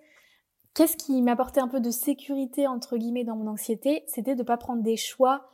qu'est-ce 0.73 0.97
qui 0.97 1.21
m'apportait 1.21 1.61
un 1.61 1.69
peu 1.69 1.79
de 1.79 1.91
sécurité 1.91 2.67
entre 2.67 2.97
guillemets 2.97 3.23
dans 3.23 3.35
mon 3.37 3.47
anxiété, 3.49 4.03
c'était 4.07 4.35
de 4.35 4.43
pas 4.43 4.57
prendre 4.57 4.83
des 4.83 4.97
choix 4.97 5.49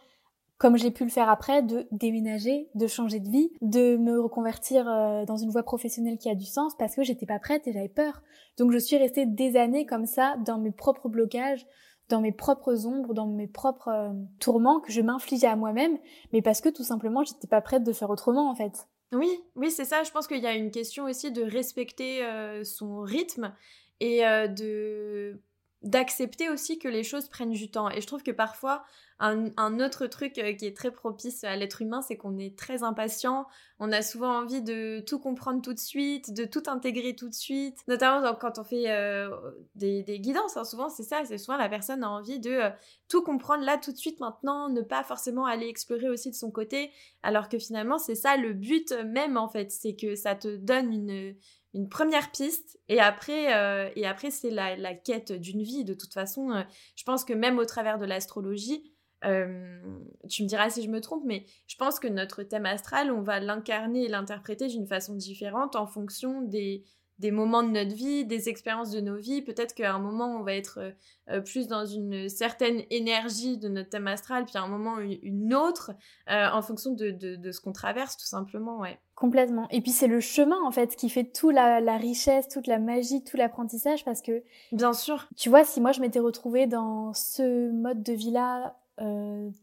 comme 0.57 0.77
j'ai 0.77 0.91
pu 0.91 1.03
le 1.03 1.09
faire 1.09 1.29
après, 1.29 1.61
de 1.61 1.87
déménager, 1.91 2.69
de 2.75 2.87
changer 2.87 3.19
de 3.19 3.29
vie, 3.29 3.51
de 3.61 3.97
me 3.97 4.19
reconvertir 4.19 4.87
euh, 4.87 5.25
dans 5.25 5.37
une 5.37 5.49
voie 5.49 5.63
professionnelle 5.63 6.17
qui 6.17 6.29
a 6.29 6.35
du 6.35 6.45
sens 6.45 6.75
parce 6.77 6.95
que 6.95 7.03
j'étais 7.03 7.25
pas 7.25 7.39
prête 7.39 7.67
et 7.67 7.73
j'avais 7.73 7.89
peur. 7.89 8.21
Donc 8.57 8.71
je 8.71 8.77
suis 8.77 8.97
restée 8.97 9.25
des 9.25 9.57
années 9.57 9.85
comme 9.85 10.05
ça 10.05 10.35
dans 10.45 10.59
mes 10.59 10.71
propres 10.71 11.09
blocages, 11.09 11.65
dans 12.09 12.21
mes 12.21 12.31
propres 12.31 12.85
ombres, 12.85 13.13
dans 13.13 13.27
mes 13.27 13.47
propres 13.47 13.89
euh, 13.89 14.13
tourments 14.39 14.79
que 14.79 14.91
je 14.91 15.01
m'infligeais 15.01 15.47
à 15.47 15.55
moi-même, 15.55 15.97
mais 16.31 16.41
parce 16.41 16.61
que 16.61 16.69
tout 16.69 16.83
simplement 16.83 17.23
j'étais 17.23 17.47
pas 17.47 17.61
prête 17.61 17.83
de 17.83 17.91
faire 17.91 18.09
autrement 18.09 18.49
en 18.49 18.55
fait. 18.55 18.87
Oui, 19.11 19.29
oui, 19.55 19.69
c'est 19.69 19.85
ça. 19.85 20.03
Je 20.03 20.11
pense 20.11 20.27
qu'il 20.27 20.41
y 20.41 20.47
a 20.47 20.55
une 20.55 20.71
question 20.71 21.05
aussi 21.05 21.31
de 21.31 21.43
respecter 21.43 22.25
euh, 22.25 22.63
son 22.63 23.01
rythme 23.01 23.53
et 23.99 24.21
de 24.49 25.39
d'accepter 25.83 26.49
aussi 26.49 26.79
que 26.79 26.87
les 26.87 27.03
choses 27.03 27.27
prennent 27.27 27.51
du 27.51 27.69
temps. 27.69 27.89
Et 27.89 28.01
je 28.01 28.07
trouve 28.07 28.23
que 28.23 28.31
parfois, 28.31 28.83
un, 29.19 29.79
autre 29.79 30.07
truc 30.07 30.37
euh, 30.37 30.53
qui 30.53 30.65
est 30.65 30.75
très 30.75 30.91
propice 30.91 31.43
à 31.43 31.55
l'être 31.55 31.81
humain, 31.81 32.01
c'est 32.01 32.17
qu'on 32.17 32.37
est 32.37 32.57
très 32.57 32.83
impatient. 32.83 33.47
On 33.79 33.91
a 33.91 34.01
souvent 34.01 34.39
envie 34.39 34.61
de 34.61 35.01
tout 35.07 35.19
comprendre 35.19 35.61
tout 35.61 35.73
de 35.73 35.79
suite, 35.79 36.33
de 36.33 36.45
tout 36.45 36.63
intégrer 36.67 37.15
tout 37.15 37.29
de 37.29 37.33
suite. 37.33 37.77
Notamment 37.87 38.35
quand 38.35 38.59
on 38.59 38.63
fait 38.63 38.89
euh, 38.91 39.29
des, 39.75 40.03
guidances, 40.19 40.57
hein. 40.57 40.65
souvent 40.65 40.89
c'est 40.89 41.03
ça, 41.03 41.23
c'est 41.25 41.37
souvent 41.37 41.57
la 41.57 41.69
personne 41.69 42.03
a 42.03 42.09
envie 42.09 42.39
de 42.39 42.51
euh, 42.51 42.69
tout 43.07 43.23
comprendre 43.23 43.63
là 43.63 43.77
tout 43.77 43.91
de 43.91 43.97
suite 43.97 44.19
maintenant, 44.19 44.69
ne 44.69 44.81
pas 44.81 45.03
forcément 45.03 45.45
aller 45.45 45.67
explorer 45.67 46.09
aussi 46.09 46.29
de 46.29 46.35
son 46.35 46.51
côté, 46.51 46.91
alors 47.23 47.49
que 47.49 47.59
finalement 47.59 47.97
c'est 47.97 48.15
ça 48.15 48.35
le 48.35 48.53
but 48.53 48.93
même 49.05 49.37
en 49.37 49.47
fait, 49.47 49.71
c'est 49.71 49.95
que 49.95 50.15
ça 50.15 50.35
te 50.35 50.55
donne 50.57 50.91
une 50.91 51.35
une 51.73 51.89
première 51.89 52.31
piste 52.31 52.79
et 52.87 52.99
après 52.99 53.55
euh, 53.55 53.89
et 53.95 54.05
après 54.05 54.31
c'est 54.31 54.51
la, 54.51 54.93
quête 54.93 55.31
d'une 55.31 55.63
vie 55.63 55.83
de 55.83 55.93
toute 55.93 56.13
façon 56.13 56.51
euh, 56.51 56.61
je 56.95 57.03
pense 57.03 57.25
que 57.25 57.33
même 57.33 57.57
au 57.57 57.65
travers 57.65 57.97
de 57.97 58.05
l'astrologie 58.05 58.93
euh, 59.25 59.81
tu 60.29 60.43
me 60.43 60.47
diras 60.47 60.69
si 60.69 60.83
je 60.83 60.89
me 60.89 61.01
trompe 61.01 61.23
mais 61.25 61.45
je 61.67 61.75
pense 61.77 61.99
que 61.99 62.07
notre 62.07 62.43
thème 62.43 62.65
astral 62.65 63.11
on 63.11 63.21
va 63.21 63.39
l'incarner 63.39 64.03
et 64.03 64.07
l'interpréter 64.07 64.67
d'une 64.67 64.87
façon 64.87 65.15
différente 65.15 65.75
en 65.75 65.87
fonction 65.87 66.41
des 66.41 66.83
des 67.19 67.31
moments 67.31 67.63
de 67.63 67.69
notre 67.69 67.93
vie, 67.93 68.25
des 68.25 68.49
expériences 68.49 68.91
de 68.91 68.99
nos 68.99 69.17
vies. 69.17 69.41
Peut-être 69.41 69.73
qu'à 69.73 69.93
un 69.93 69.99
moment, 69.99 70.35
on 70.39 70.43
va 70.43 70.53
être 70.53 70.79
euh, 70.79 70.91
euh, 71.29 71.41
plus 71.41 71.67
dans 71.67 71.85
une 71.85 72.27
certaine 72.27 72.83
énergie 72.89 73.57
de 73.57 73.69
notre 73.69 73.89
thème 73.89 74.07
astral, 74.07 74.45
puis 74.45 74.57
à 74.57 74.61
un 74.61 74.67
moment, 74.67 74.97
une 74.99 75.53
autre, 75.53 75.91
euh, 76.29 76.49
en 76.51 76.61
fonction 76.61 76.91
de, 76.91 77.11
de, 77.11 77.51
ce 77.51 77.61
qu'on 77.61 77.71
traverse, 77.71 78.17
tout 78.17 78.25
simplement, 78.25 78.79
ouais. 78.79 78.99
Complètement. 79.15 79.67
Et 79.69 79.81
puis, 79.81 79.91
c'est 79.91 80.07
le 80.07 80.19
chemin, 80.19 80.59
en 80.65 80.71
fait, 80.71 80.95
qui 80.95 81.09
fait 81.09 81.25
toute 81.25 81.53
la, 81.53 81.79
la 81.79 81.97
richesse, 81.97 82.47
toute 82.47 82.67
la 82.67 82.79
magie, 82.79 83.23
tout 83.23 83.37
l'apprentissage, 83.37 84.03
parce 84.03 84.21
que... 84.21 84.43
Bien 84.71 84.93
sûr. 84.93 85.27
Tu 85.37 85.49
vois, 85.49 85.63
si 85.63 85.81
moi, 85.81 85.91
je 85.91 86.01
m'étais 86.01 86.19
retrouvée 86.19 86.67
dans 86.67 87.13
ce 87.13 87.71
mode 87.71 88.03
de 88.03 88.13
vie-là 88.13 88.75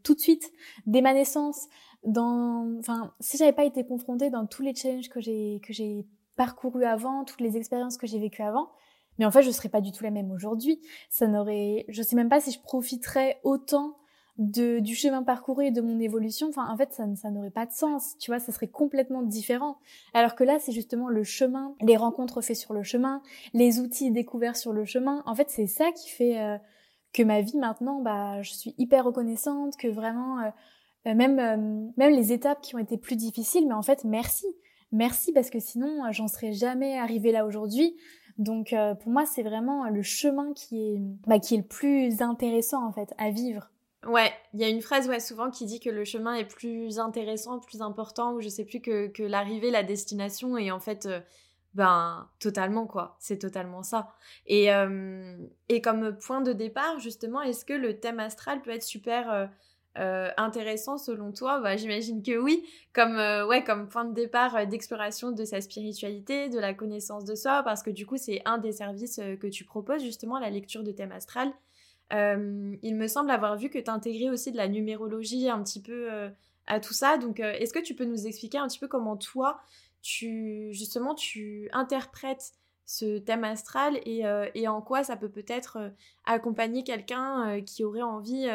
tout 0.02 0.14
de 0.14 0.18
suite, 0.18 0.50
dès 0.86 1.00
ma 1.02 1.14
naissance, 1.14 1.68
dans... 2.04 2.76
Enfin, 2.78 3.12
si 3.20 3.36
j'avais 3.36 3.52
pas 3.52 3.64
été 3.64 3.84
confrontée 3.84 4.28
dans 4.28 4.46
tous 4.46 4.62
les 4.62 4.74
challenges 4.74 5.08
que 5.08 5.20
j'ai 5.20 5.60
que 5.62 5.72
j'ai 5.72 6.06
parcouru 6.40 6.86
avant, 6.86 7.24
toutes 7.24 7.42
les 7.42 7.58
expériences 7.58 7.98
que 7.98 8.06
j'ai 8.06 8.18
vécues 8.18 8.40
avant. 8.40 8.70
Mais 9.18 9.26
en 9.26 9.30
fait, 9.30 9.42
je 9.42 9.50
serais 9.50 9.68
pas 9.68 9.82
du 9.82 9.92
tout 9.92 10.02
la 10.02 10.10
même 10.10 10.30
aujourd'hui. 10.30 10.80
Ça 11.10 11.26
n'aurait, 11.26 11.84
je 11.88 12.02
sais 12.02 12.16
même 12.16 12.30
pas 12.30 12.40
si 12.40 12.50
je 12.50 12.58
profiterais 12.58 13.38
autant 13.44 13.98
de, 14.38 14.78
du 14.78 14.94
chemin 14.94 15.22
parcouru 15.22 15.66
et 15.66 15.70
de 15.70 15.82
mon 15.82 16.00
évolution. 16.00 16.48
Enfin, 16.48 16.66
en 16.72 16.78
fait, 16.78 16.94
ça, 16.94 17.04
ça 17.14 17.30
n'aurait 17.30 17.50
pas 17.50 17.66
de 17.66 17.72
sens. 17.72 18.16
Tu 18.18 18.30
vois, 18.30 18.40
ça 18.40 18.52
serait 18.52 18.68
complètement 18.68 19.20
différent. 19.20 19.76
Alors 20.14 20.34
que 20.34 20.42
là, 20.42 20.56
c'est 20.58 20.72
justement 20.72 21.10
le 21.10 21.24
chemin, 21.24 21.74
les 21.82 21.98
rencontres 21.98 22.40
faites 22.40 22.56
sur 22.56 22.72
le 22.72 22.84
chemin, 22.84 23.20
les 23.52 23.78
outils 23.78 24.10
découverts 24.10 24.56
sur 24.56 24.72
le 24.72 24.86
chemin. 24.86 25.22
En 25.26 25.34
fait, 25.34 25.50
c'est 25.50 25.66
ça 25.66 25.92
qui 25.92 26.08
fait 26.08 26.40
euh, 26.40 26.56
que 27.12 27.22
ma 27.22 27.42
vie 27.42 27.58
maintenant, 27.58 28.00
bah, 28.00 28.40
je 28.40 28.54
suis 28.54 28.74
hyper 28.78 29.04
reconnaissante, 29.04 29.76
que 29.76 29.88
vraiment, 29.88 30.38
euh, 30.38 30.48
euh, 31.06 31.14
même, 31.14 31.92
même 31.98 32.14
les 32.14 32.32
étapes 32.32 32.62
qui 32.62 32.74
ont 32.76 32.78
été 32.78 32.96
plus 32.96 33.16
difficiles, 33.16 33.68
mais 33.68 33.74
en 33.74 33.82
fait, 33.82 34.04
merci 34.04 34.46
merci 34.92 35.32
parce 35.32 35.50
que 35.50 35.60
sinon 35.60 36.04
euh, 36.04 36.12
j'en 36.12 36.28
serais 36.28 36.52
jamais 36.52 36.98
arrivée 36.98 37.32
là 37.32 37.46
aujourd'hui. 37.46 37.96
Donc 38.38 38.72
euh, 38.72 38.94
pour 38.94 39.10
moi 39.12 39.26
c'est 39.26 39.42
vraiment 39.42 39.88
le 39.88 40.02
chemin 40.02 40.52
qui 40.54 40.94
est 40.94 40.98
bah, 41.26 41.38
qui 41.38 41.54
est 41.54 41.58
le 41.58 41.64
plus 41.64 42.22
intéressant 42.22 42.86
en 42.86 42.92
fait 42.92 43.12
à 43.18 43.30
vivre. 43.30 43.70
Ouais, 44.06 44.32
il 44.54 44.60
y 44.60 44.64
a 44.64 44.68
une 44.68 44.80
phrase 44.80 45.08
ouais, 45.08 45.20
souvent 45.20 45.50
qui 45.50 45.66
dit 45.66 45.78
que 45.78 45.90
le 45.90 46.04
chemin 46.04 46.34
est 46.34 46.46
plus 46.46 46.98
intéressant, 46.98 47.58
plus 47.58 47.82
important, 47.82 48.32
ou 48.32 48.40
je 48.40 48.48
sais 48.48 48.64
plus 48.64 48.80
que, 48.80 49.08
que 49.08 49.22
l'arrivée, 49.22 49.70
la 49.70 49.82
destination, 49.82 50.56
et 50.56 50.70
en 50.70 50.80
fait, 50.80 51.04
euh, 51.04 51.20
ben, 51.74 52.26
totalement 52.38 52.86
quoi, 52.86 53.18
c'est 53.18 53.36
totalement 53.36 53.82
ça. 53.82 54.08
Et, 54.46 54.70
et 55.68 55.80
comme 55.82 56.16
point 56.16 56.40
de 56.40 56.54
départ, 56.54 56.98
justement, 56.98 57.42
est-ce 57.42 57.66
que 57.66 57.74
le 57.74 58.00
thème 58.00 58.20
astral 58.20 58.62
peut 58.62 58.70
être 58.70 58.82
super 58.82 59.50
euh, 59.98 60.30
intéressant 60.36 60.98
selon 60.98 61.32
toi? 61.32 61.60
Bah, 61.60 61.76
J'imagine 61.76 62.22
que 62.22 62.38
oui, 62.38 62.64
comme, 62.92 63.18
euh, 63.18 63.44
ouais, 63.46 63.64
comme 63.64 63.88
point 63.88 64.04
de 64.04 64.14
départ 64.14 64.54
euh, 64.54 64.64
d'exploration 64.64 65.32
de 65.32 65.44
sa 65.44 65.60
spiritualité, 65.60 66.48
de 66.48 66.60
la 66.60 66.74
connaissance 66.74 67.24
de 67.24 67.34
soi, 67.34 67.62
parce 67.64 67.82
que 67.82 67.90
du 67.90 68.06
coup 68.06 68.16
c'est 68.16 68.40
un 68.44 68.58
des 68.58 68.70
services 68.72 69.20
que 69.40 69.46
tu 69.48 69.64
proposes 69.64 70.02
justement, 70.02 70.38
la 70.38 70.50
lecture 70.50 70.84
de 70.84 70.92
thème 70.92 71.12
astral. 71.12 71.52
il 72.12 72.96
me 72.96 73.06
semble 73.08 73.30
avoir 73.30 73.56
vu 73.56 73.68
que 73.68 73.78
tu 73.78 73.90
intégrais 73.90 74.30
aussi 74.30 74.52
de 74.52 74.56
la 74.56 74.68
numérologie 74.68 75.48
un 75.48 75.62
petit 75.62 75.82
peu 75.82 76.08
à 76.66 76.80
tout 76.80 76.94
ça, 76.94 77.18
donc 77.18 77.40
est-ce 77.40 77.72
que 77.72 77.80
tu 77.80 77.94
peux 77.94 78.04
nous 78.04 78.26
expliquer 78.26 78.58
un 78.58 78.68
petit 78.68 78.78
peu 78.78 78.88
comment 78.88 79.16
toi, 79.16 79.60
tu 80.02 80.68
justement 80.72 81.14
tu 81.14 81.68
interprètes 81.72 82.52
ce 82.90 83.18
thème 83.18 83.44
astral 83.44 83.98
et, 84.04 84.24
et, 84.54 84.66
en 84.66 84.82
quoi 84.82 85.04
ça 85.04 85.16
peut 85.16 85.28
peut-être 85.28 85.78
accompagner 86.24 86.82
quelqu'un 86.82 87.60
qui 87.60 87.84
aurait 87.84 88.02
envie 88.02 88.48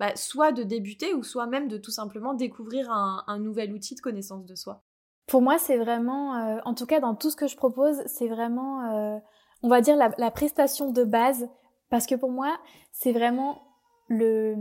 bah, 0.00 0.16
soit 0.16 0.50
de 0.50 0.62
débuter 0.62 1.12
ou 1.12 1.22
soit 1.22 1.46
même 1.46 1.68
de 1.68 1.76
tout 1.76 1.90
simplement 1.90 2.32
découvrir 2.32 2.90
un, 2.90 3.38
nouvel 3.38 3.70
outil 3.74 3.94
de 3.94 4.00
connaissance 4.00 4.46
de 4.46 4.54
soi 4.54 4.82
Pour 5.26 5.42
moi, 5.42 5.58
c'est 5.58 5.76
vraiment, 5.76 6.36
euh, 6.36 6.58
en 6.64 6.72
tout 6.72 6.86
cas 6.86 7.00
dans 7.00 7.14
tout 7.14 7.28
ce 7.28 7.36
que 7.36 7.46
je 7.46 7.54
propose, 7.54 7.96
c'est 8.06 8.28
vraiment, 8.28 8.94
euh, 8.94 9.18
on 9.62 9.68
va 9.68 9.82
dire, 9.82 9.96
la, 9.96 10.30
prestation 10.30 10.90
de 10.90 11.04
base, 11.04 11.50
parce 11.90 12.06
que 12.06 12.14
pour 12.14 12.30
moi, 12.30 12.58
c'est 12.92 13.12
vraiment 13.12 13.60
le, 14.08 14.56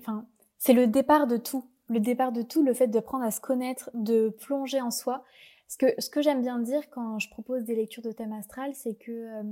enfin, 0.00 0.26
c'est 0.58 0.72
le 0.72 0.88
départ 0.88 1.28
de 1.28 1.36
tout. 1.36 1.64
Le 1.88 2.00
départ 2.00 2.32
de 2.32 2.42
tout, 2.42 2.64
le 2.64 2.74
fait 2.74 2.88
de 2.88 2.98
prendre 2.98 3.24
à 3.24 3.30
se 3.30 3.40
connaître, 3.40 3.90
de 3.94 4.28
plonger 4.40 4.80
en 4.80 4.90
soi. 4.90 5.22
Ce 5.68 5.76
que, 5.76 5.86
ce 5.98 6.08
que 6.08 6.22
j'aime 6.22 6.40
bien 6.40 6.58
dire 6.58 6.88
quand 6.90 7.18
je 7.18 7.30
propose 7.30 7.64
des 7.64 7.74
lectures 7.74 8.02
de 8.02 8.10
thème 8.10 8.32
astral, 8.32 8.72
c'est 8.74 8.94
que 8.94 9.12
euh, 9.12 9.42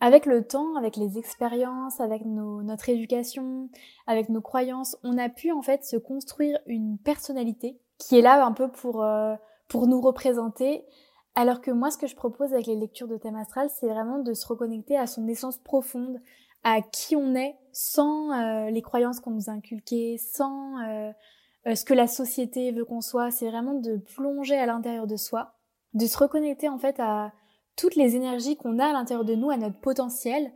avec 0.00 0.24
le 0.24 0.46
temps, 0.46 0.76
avec 0.76 0.96
les 0.96 1.18
expériences, 1.18 2.00
avec 2.00 2.24
notre 2.24 2.88
éducation, 2.88 3.68
avec 4.06 4.30
nos 4.30 4.40
croyances, 4.40 4.96
on 5.04 5.18
a 5.18 5.28
pu 5.28 5.52
en 5.52 5.62
fait 5.62 5.84
se 5.84 5.96
construire 5.96 6.58
une 6.66 6.98
personnalité 6.98 7.78
qui 7.98 8.18
est 8.18 8.22
là 8.22 8.44
un 8.44 8.52
peu 8.52 8.68
pour, 8.68 9.04
euh, 9.04 9.34
pour 9.68 9.86
nous 9.86 10.00
représenter. 10.00 10.84
Alors 11.34 11.60
que 11.60 11.70
moi, 11.70 11.90
ce 11.90 11.98
que 11.98 12.06
je 12.06 12.16
propose 12.16 12.52
avec 12.52 12.66
les 12.66 12.76
lectures 12.76 13.06
de 13.06 13.16
thème 13.16 13.36
astral, 13.36 13.68
c'est 13.70 13.88
vraiment 13.88 14.18
de 14.18 14.32
se 14.32 14.46
reconnecter 14.46 14.96
à 14.96 15.06
son 15.06 15.28
essence 15.28 15.58
profonde, 15.58 16.20
à 16.64 16.80
qui 16.80 17.14
on 17.14 17.34
est, 17.34 17.56
sans 17.72 18.32
euh, 18.32 18.70
les 18.70 18.82
croyances 18.82 19.20
qu'on 19.20 19.30
nous 19.30 19.50
a 19.50 19.52
inculquées, 19.52 20.18
sans 20.18 20.78
euh, 21.66 21.74
ce 21.74 21.84
que 21.84 21.94
la 21.94 22.06
société 22.06 22.72
veut 22.72 22.84
qu'on 22.84 23.00
soit. 23.00 23.30
C'est 23.30 23.48
vraiment 23.48 23.74
de 23.74 23.96
plonger 23.96 24.56
à 24.56 24.66
l'intérieur 24.66 25.06
de 25.06 25.16
soi, 25.16 25.54
de 25.94 26.06
se 26.06 26.18
reconnecter 26.18 26.68
en 26.68 26.78
fait 26.78 26.98
à 26.98 27.32
toutes 27.76 27.96
les 27.96 28.16
énergies 28.16 28.56
qu'on 28.56 28.78
a 28.78 28.86
à 28.86 28.92
l'intérieur 28.92 29.24
de 29.24 29.34
nous, 29.34 29.50
à 29.50 29.56
notre 29.56 29.80
potentiel. 29.80 30.52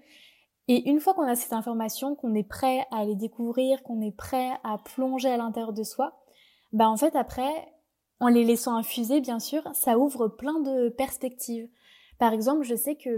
Et 0.68 0.88
une 0.90 1.00
fois 1.00 1.14
qu'on 1.14 1.28
a 1.28 1.36
cette 1.36 1.52
information, 1.52 2.16
qu'on 2.16 2.34
est 2.34 2.48
prêt 2.48 2.86
à 2.90 3.04
les 3.04 3.14
découvrir, 3.14 3.82
qu'on 3.82 4.00
est 4.00 4.16
prêt 4.16 4.50
à 4.64 4.78
plonger 4.78 5.28
à 5.28 5.36
l'intérieur 5.36 5.72
de 5.72 5.84
soi, 5.84 6.20
bah 6.72 6.88
en 6.88 6.96
fait 6.96 7.14
après, 7.14 7.72
en 8.18 8.28
les 8.28 8.44
laissant 8.44 8.76
infuser, 8.76 9.20
bien 9.20 9.38
sûr, 9.38 9.62
ça 9.74 9.98
ouvre 9.98 10.28
plein 10.28 10.61
de 10.61 10.88
perspectives. 10.88 11.68
Par 12.18 12.32
exemple, 12.32 12.64
je 12.64 12.74
sais 12.74 12.96
que 12.96 13.11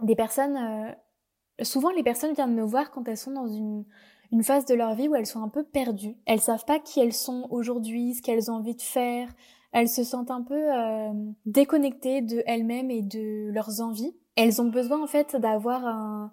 des 0.00 0.16
personnes, 0.16 0.56
euh, 0.56 1.64
souvent 1.64 1.90
les 1.90 2.02
personnes 2.02 2.32
viennent 2.32 2.54
me 2.54 2.62
voir 2.62 2.90
quand 2.90 3.06
elles 3.08 3.16
sont 3.16 3.32
dans 3.32 3.48
une, 3.48 3.84
une 4.32 4.42
phase 4.42 4.64
de 4.66 4.74
leur 4.74 4.94
vie 4.94 5.08
où 5.08 5.14
elles 5.14 5.26
sont 5.26 5.42
un 5.42 5.48
peu 5.48 5.64
perdues. 5.64 6.16
Elles 6.26 6.40
savent 6.40 6.64
pas 6.64 6.78
qui 6.78 7.00
elles 7.00 7.12
sont 7.12 7.46
aujourd'hui, 7.50 8.14
ce 8.14 8.22
qu'elles 8.22 8.50
ont 8.50 8.54
envie 8.54 8.74
de 8.74 8.82
faire, 8.82 9.28
elles 9.72 9.88
se 9.88 10.04
sentent 10.04 10.30
un 10.30 10.42
peu 10.42 10.54
euh, 10.54 11.12
déconnectées 11.44 12.22
de 12.22 12.42
elles-mêmes 12.46 12.90
et 12.90 13.02
de 13.02 13.50
leurs 13.50 13.80
envies. 13.80 14.14
Elles 14.36 14.60
ont 14.60 14.68
besoin 14.68 15.02
en 15.02 15.06
fait 15.06 15.36
d'avoir 15.36 15.86
un, 15.86 16.32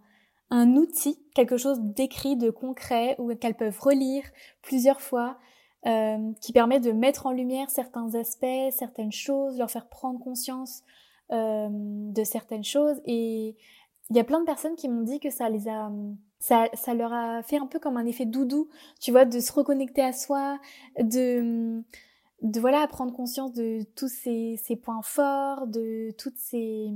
un 0.49 0.75
outil, 0.75 1.19
quelque 1.33 1.57
chose 1.57 1.79
d'écrit, 1.81 2.35
de 2.35 2.49
concret, 2.51 3.15
ou 3.17 3.33
qu'elles 3.35 3.55
peuvent 3.55 3.79
relire 3.79 4.23
plusieurs 4.61 5.01
fois, 5.01 5.37
euh, 5.85 6.31
qui 6.41 6.53
permet 6.53 6.79
de 6.79 6.91
mettre 6.91 7.25
en 7.25 7.31
lumière 7.31 7.69
certains 7.69 8.13
aspects, 8.15 8.71
certaines 8.71 9.11
choses, 9.11 9.57
leur 9.57 9.69
faire 9.69 9.87
prendre 9.87 10.19
conscience 10.19 10.83
euh, 11.31 11.67
de 11.71 12.23
certaines 12.23 12.63
choses. 12.63 13.01
Et 13.05 13.57
il 14.09 14.15
y 14.15 14.19
a 14.19 14.23
plein 14.23 14.39
de 14.39 14.45
personnes 14.45 14.75
qui 14.75 14.87
m'ont 14.87 15.01
dit 15.01 15.19
que 15.19 15.29
ça 15.29 15.49
les 15.49 15.67
a 15.67 15.91
ça, 16.43 16.67
ça 16.73 16.93
leur 16.93 17.13
a 17.13 17.41
fait 17.41 17.55
un 17.55 17.67
peu 17.67 17.79
comme 17.79 17.95
un 17.95 18.05
effet 18.05 18.25
doudou, 18.25 18.67
tu 18.99 19.11
vois, 19.11 19.23
de 19.23 19.39
se 19.39 19.49
reconnecter 19.53 20.01
à 20.01 20.11
soi, 20.11 20.59
de 20.99 21.81
de 22.41 22.59
voilà 22.59 22.85
prendre 22.87 23.13
conscience 23.13 23.53
de 23.53 23.83
tous 23.95 24.09
ces, 24.09 24.59
points 24.83 25.01
forts, 25.01 25.67
de 25.67 26.11
toutes 26.17 26.37
ces, 26.37 26.91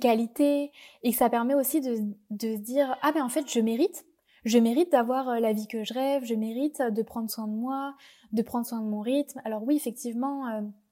qualités, 0.00 0.72
et 1.02 1.10
que 1.10 1.16
ça 1.18 1.28
permet 1.28 1.52
aussi 1.54 1.82
de, 1.82 1.98
de 2.30 2.56
se 2.56 2.60
dire 2.60 2.96
ah 3.02 3.12
ben 3.12 3.22
en 3.22 3.28
fait 3.28 3.44
je 3.52 3.60
mérite, 3.60 4.06
je 4.46 4.56
mérite 4.56 4.90
d'avoir 4.90 5.38
la 5.40 5.52
vie 5.52 5.66
que 5.66 5.84
je 5.84 5.92
rêve, 5.92 6.24
je 6.24 6.34
mérite 6.34 6.80
de 6.80 7.02
prendre 7.02 7.30
soin 7.30 7.48
de 7.48 7.52
moi, 7.52 7.94
de 8.32 8.40
prendre 8.40 8.64
soin 8.64 8.80
de 8.80 8.88
mon 8.88 9.00
rythme. 9.00 9.42
Alors 9.44 9.62
oui, 9.62 9.76
effectivement, 9.76 10.46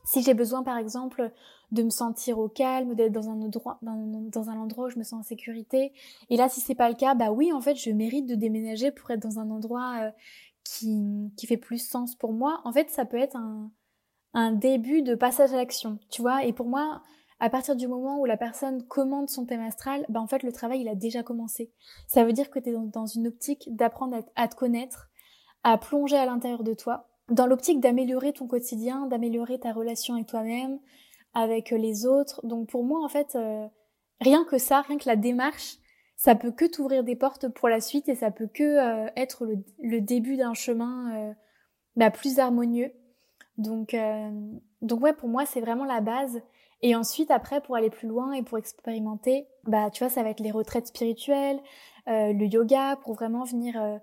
si 0.09 0.23
j'ai 0.23 0.33
besoin, 0.33 0.63
par 0.63 0.79
exemple, 0.79 1.31
de 1.71 1.83
me 1.83 1.91
sentir 1.91 2.39
au 2.39 2.49
calme, 2.49 2.95
d'être 2.95 3.13
dans 3.13 3.29
un 3.29 3.43
endroit, 3.43 3.79
dans, 3.83 4.49
un 4.49 4.59
endroit 4.59 4.87
où 4.87 4.91
je 4.91 4.99
me 4.99 5.05
sens 5.05 5.21
en 5.21 5.23
sécurité. 5.23 5.93
Et 6.31 6.39
là, 6.39 6.49
si 6.49 6.63
c'est 6.63 6.75
pas 6.75 6.89
le 6.89 6.95
cas, 6.95 7.15
bah 7.15 7.31
oui, 7.31 7.53
en 7.53 7.61
fait, 7.61 7.77
je 7.77 7.91
mérite 7.91 8.25
de 8.25 8.35
déménager 8.35 8.91
pour 8.91 9.11
être 9.11 9.21
dans 9.21 9.39
un 9.39 9.51
endroit 9.51 9.97
euh, 10.01 10.11
qui, 10.65 11.31
qui 11.37 11.47
fait 11.47 11.59
plus 11.59 11.87
sens 11.87 12.15
pour 12.15 12.33
moi. 12.33 12.63
En 12.65 12.73
fait, 12.73 12.89
ça 12.89 13.05
peut 13.05 13.19
être 13.19 13.37
un, 13.37 13.71
un 14.33 14.53
début 14.53 15.03
de 15.03 15.15
passage 15.15 15.53
à 15.53 15.57
l'action, 15.57 15.99
tu 16.09 16.23
vois. 16.23 16.43
Et 16.43 16.55
pour 16.55 16.69
moi, 16.69 17.03
à 17.39 17.51
partir 17.51 17.77
du 17.77 17.87
moment 17.87 18.19
où 18.19 18.25
la 18.25 18.39
personne 18.39 18.87
commande 18.87 19.29
son 19.29 19.45
thème 19.45 19.61
astral, 19.61 20.07
bah 20.09 20.21
en 20.21 20.27
fait, 20.27 20.43
le 20.43 20.53
travail, 20.53 20.81
il 20.81 20.89
a 20.89 20.95
déjà 20.95 21.23
commencé. 21.23 21.71
Ça 22.07 22.25
veut 22.25 22.33
dire 22.33 22.49
que 22.49 22.59
tu 22.59 22.71
es 22.71 22.73
dans, 22.73 23.07
une 23.07 23.27
optique 23.27 23.69
d'apprendre 23.77 24.25
à 24.37 24.49
te 24.49 24.57
connaître, 24.57 25.11
à 25.65 25.77
plonger 25.77 26.17
à 26.17 26.25
l'intérieur 26.25 26.65
de 26.65 26.73
toi, 26.73 27.11
dans 27.31 27.47
l'optique 27.47 27.81
d'améliorer 27.81 28.33
ton 28.33 28.47
quotidien, 28.47 29.07
d'améliorer 29.07 29.59
ta 29.59 29.73
relation 29.73 30.15
avec 30.15 30.27
toi-même, 30.27 30.79
avec 31.35 31.71
les 31.71 32.07
autres. 32.07 32.45
Donc 32.47 32.69
pour 32.69 32.85
moi, 32.85 33.05
en 33.05 33.09
fait, 33.09 33.35
euh, 33.35 33.67
rien 34.21 34.45
que 34.45 34.59
ça, 34.59 34.81
rien 34.83 34.99
que 34.99 35.09
la 35.09 35.17
démarche, 35.17 35.77
ça 36.17 36.35
peut 36.35 36.51
que 36.51 36.65
t'ouvrir 36.65 37.05
des 37.05 37.17
portes 37.17 37.49
pour 37.49 37.69
la 37.69 37.81
suite 37.81 38.09
et 38.09 38.15
ça 38.15 38.31
peut 38.31 38.49
que 38.53 38.63
euh, 38.63 39.11
être 39.17 39.47
le, 39.79 40.01
début 40.01 40.37
d'un 40.37 40.55
chemin 40.55 41.17
euh, 41.17 41.33
bah, 41.97 42.11
plus 42.11 42.39
harmonieux. 42.39 42.93
Donc, 43.57 43.97
donc 44.83 45.03
ouais, 45.03 45.13
pour 45.13 45.29
moi, 45.29 45.45
c'est 45.45 45.61
vraiment 45.61 45.85
la 45.85 46.01
base. 46.01 46.41
Et 46.81 46.95
ensuite, 46.95 47.33
après, 47.33 47.61
pour 47.61 47.75
aller 47.75 47.91
plus 47.91 48.07
loin 48.07 48.33
et 48.33 48.45
pour 48.45 48.57
expérimenter, 48.57 49.49
bah, 49.65 49.91
tu 49.91 50.05
vois, 50.05 50.09
ça 50.09 50.23
va 50.23 50.31
être 50.31 50.39
les 50.39 50.53
retraites 50.53 50.87
spirituelles, 50.87 51.59
le 52.07 52.45
yoga, 52.45 52.95
pour 53.03 53.15
vraiment 53.15 53.43
venir 53.43 54.01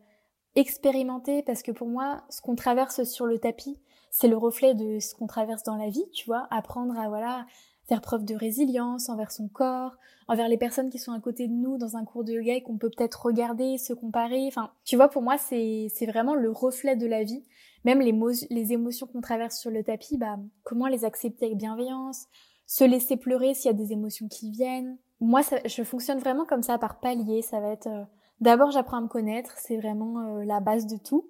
expérimenter. 0.56 1.44
Parce 1.44 1.64
que 1.64 1.72
pour 1.72 1.88
moi, 1.88 2.24
ce 2.30 2.42
qu'on 2.42 2.56
traverse 2.56 3.04
sur 3.04 3.26
le 3.26 3.40
tapis, 3.40 3.80
c'est 4.12 4.28
le 4.28 4.38
reflet 4.38 4.74
de 4.74 5.00
ce 5.00 5.14
qu'on 5.14 5.28
traverse 5.28 5.64
dans 5.64 5.76
la 5.76 5.90
vie, 5.90 6.06
tu 6.14 6.26
vois, 6.26 6.48
apprendre 6.50 6.98
à 6.98 7.10
voilà 7.10 7.46
faire 7.88 8.02
preuve 8.02 8.26
de 8.26 8.34
résilience 8.36 9.10
envers 9.10 9.32
son 9.32 9.48
corps, 9.48 9.96
envers 10.28 10.48
les 10.48 10.58
personnes 10.58 10.90
qui 10.90 10.98
sont 10.98 11.12
à 11.12 11.20
côté 11.20 11.48
de 11.48 11.54
nous 11.54 11.78
dans 11.78 11.98
un 11.98 12.06
cours 12.06 12.24
de 12.24 12.34
yoga 12.34 12.60
qu'on 12.62 12.78
peut 12.78 12.90
peut-être 12.90 13.26
regarder, 13.26 13.78
se 13.78 13.94
comparer. 13.94 14.46
Enfin, 14.48 14.72
tu 14.84 14.96
vois, 14.96 15.10
pour 15.10 15.22
moi, 15.22 15.38
c'est 15.38 15.88
c'est 15.94 16.06
vraiment 16.06 16.36
le 16.36 16.52
reflet 16.52 16.96
de 16.96 17.06
la 17.06 17.24
vie. 17.24 17.44
Même 17.84 18.00
les, 18.00 18.18
les 18.50 18.74
émotions 18.74 19.06
qu'on 19.06 19.22
traverse 19.22 19.60
sur 19.60 19.70
le 19.70 19.84
tapis, 19.84 20.18
bah 20.18 20.38
comment 20.64 20.88
les 20.88 21.06
accepter 21.06 21.46
avec 21.46 21.58
bienveillance, 21.58 22.26
se 22.66 22.84
laisser 22.84 23.18
pleurer 23.18 23.54
s'il 23.54 23.70
y 23.70 23.74
a 23.74 23.78
des 23.78 23.92
émotions 23.92 24.28
qui 24.28 24.50
viennent. 24.50 24.98
Moi, 25.20 25.44
ça, 25.44 25.58
je 25.66 25.84
fonctionne 25.84 26.20
vraiment 26.20 26.46
comme 26.46 26.64
ça 26.64 26.78
par 26.78 27.00
palier. 27.00 27.42
Ça 27.42 27.60
va 27.60 27.70
être 27.70 27.88
euh, 27.88 28.04
d'abord 28.40 28.72
j'apprends 28.72 28.98
à 28.98 29.02
me 29.02 29.08
connaître, 29.08 29.54
c'est 29.58 29.78
vraiment 29.78 30.20
euh, 30.20 30.44
la 30.44 30.60
base 30.60 30.86
de 30.88 30.98
tout. 30.98 31.30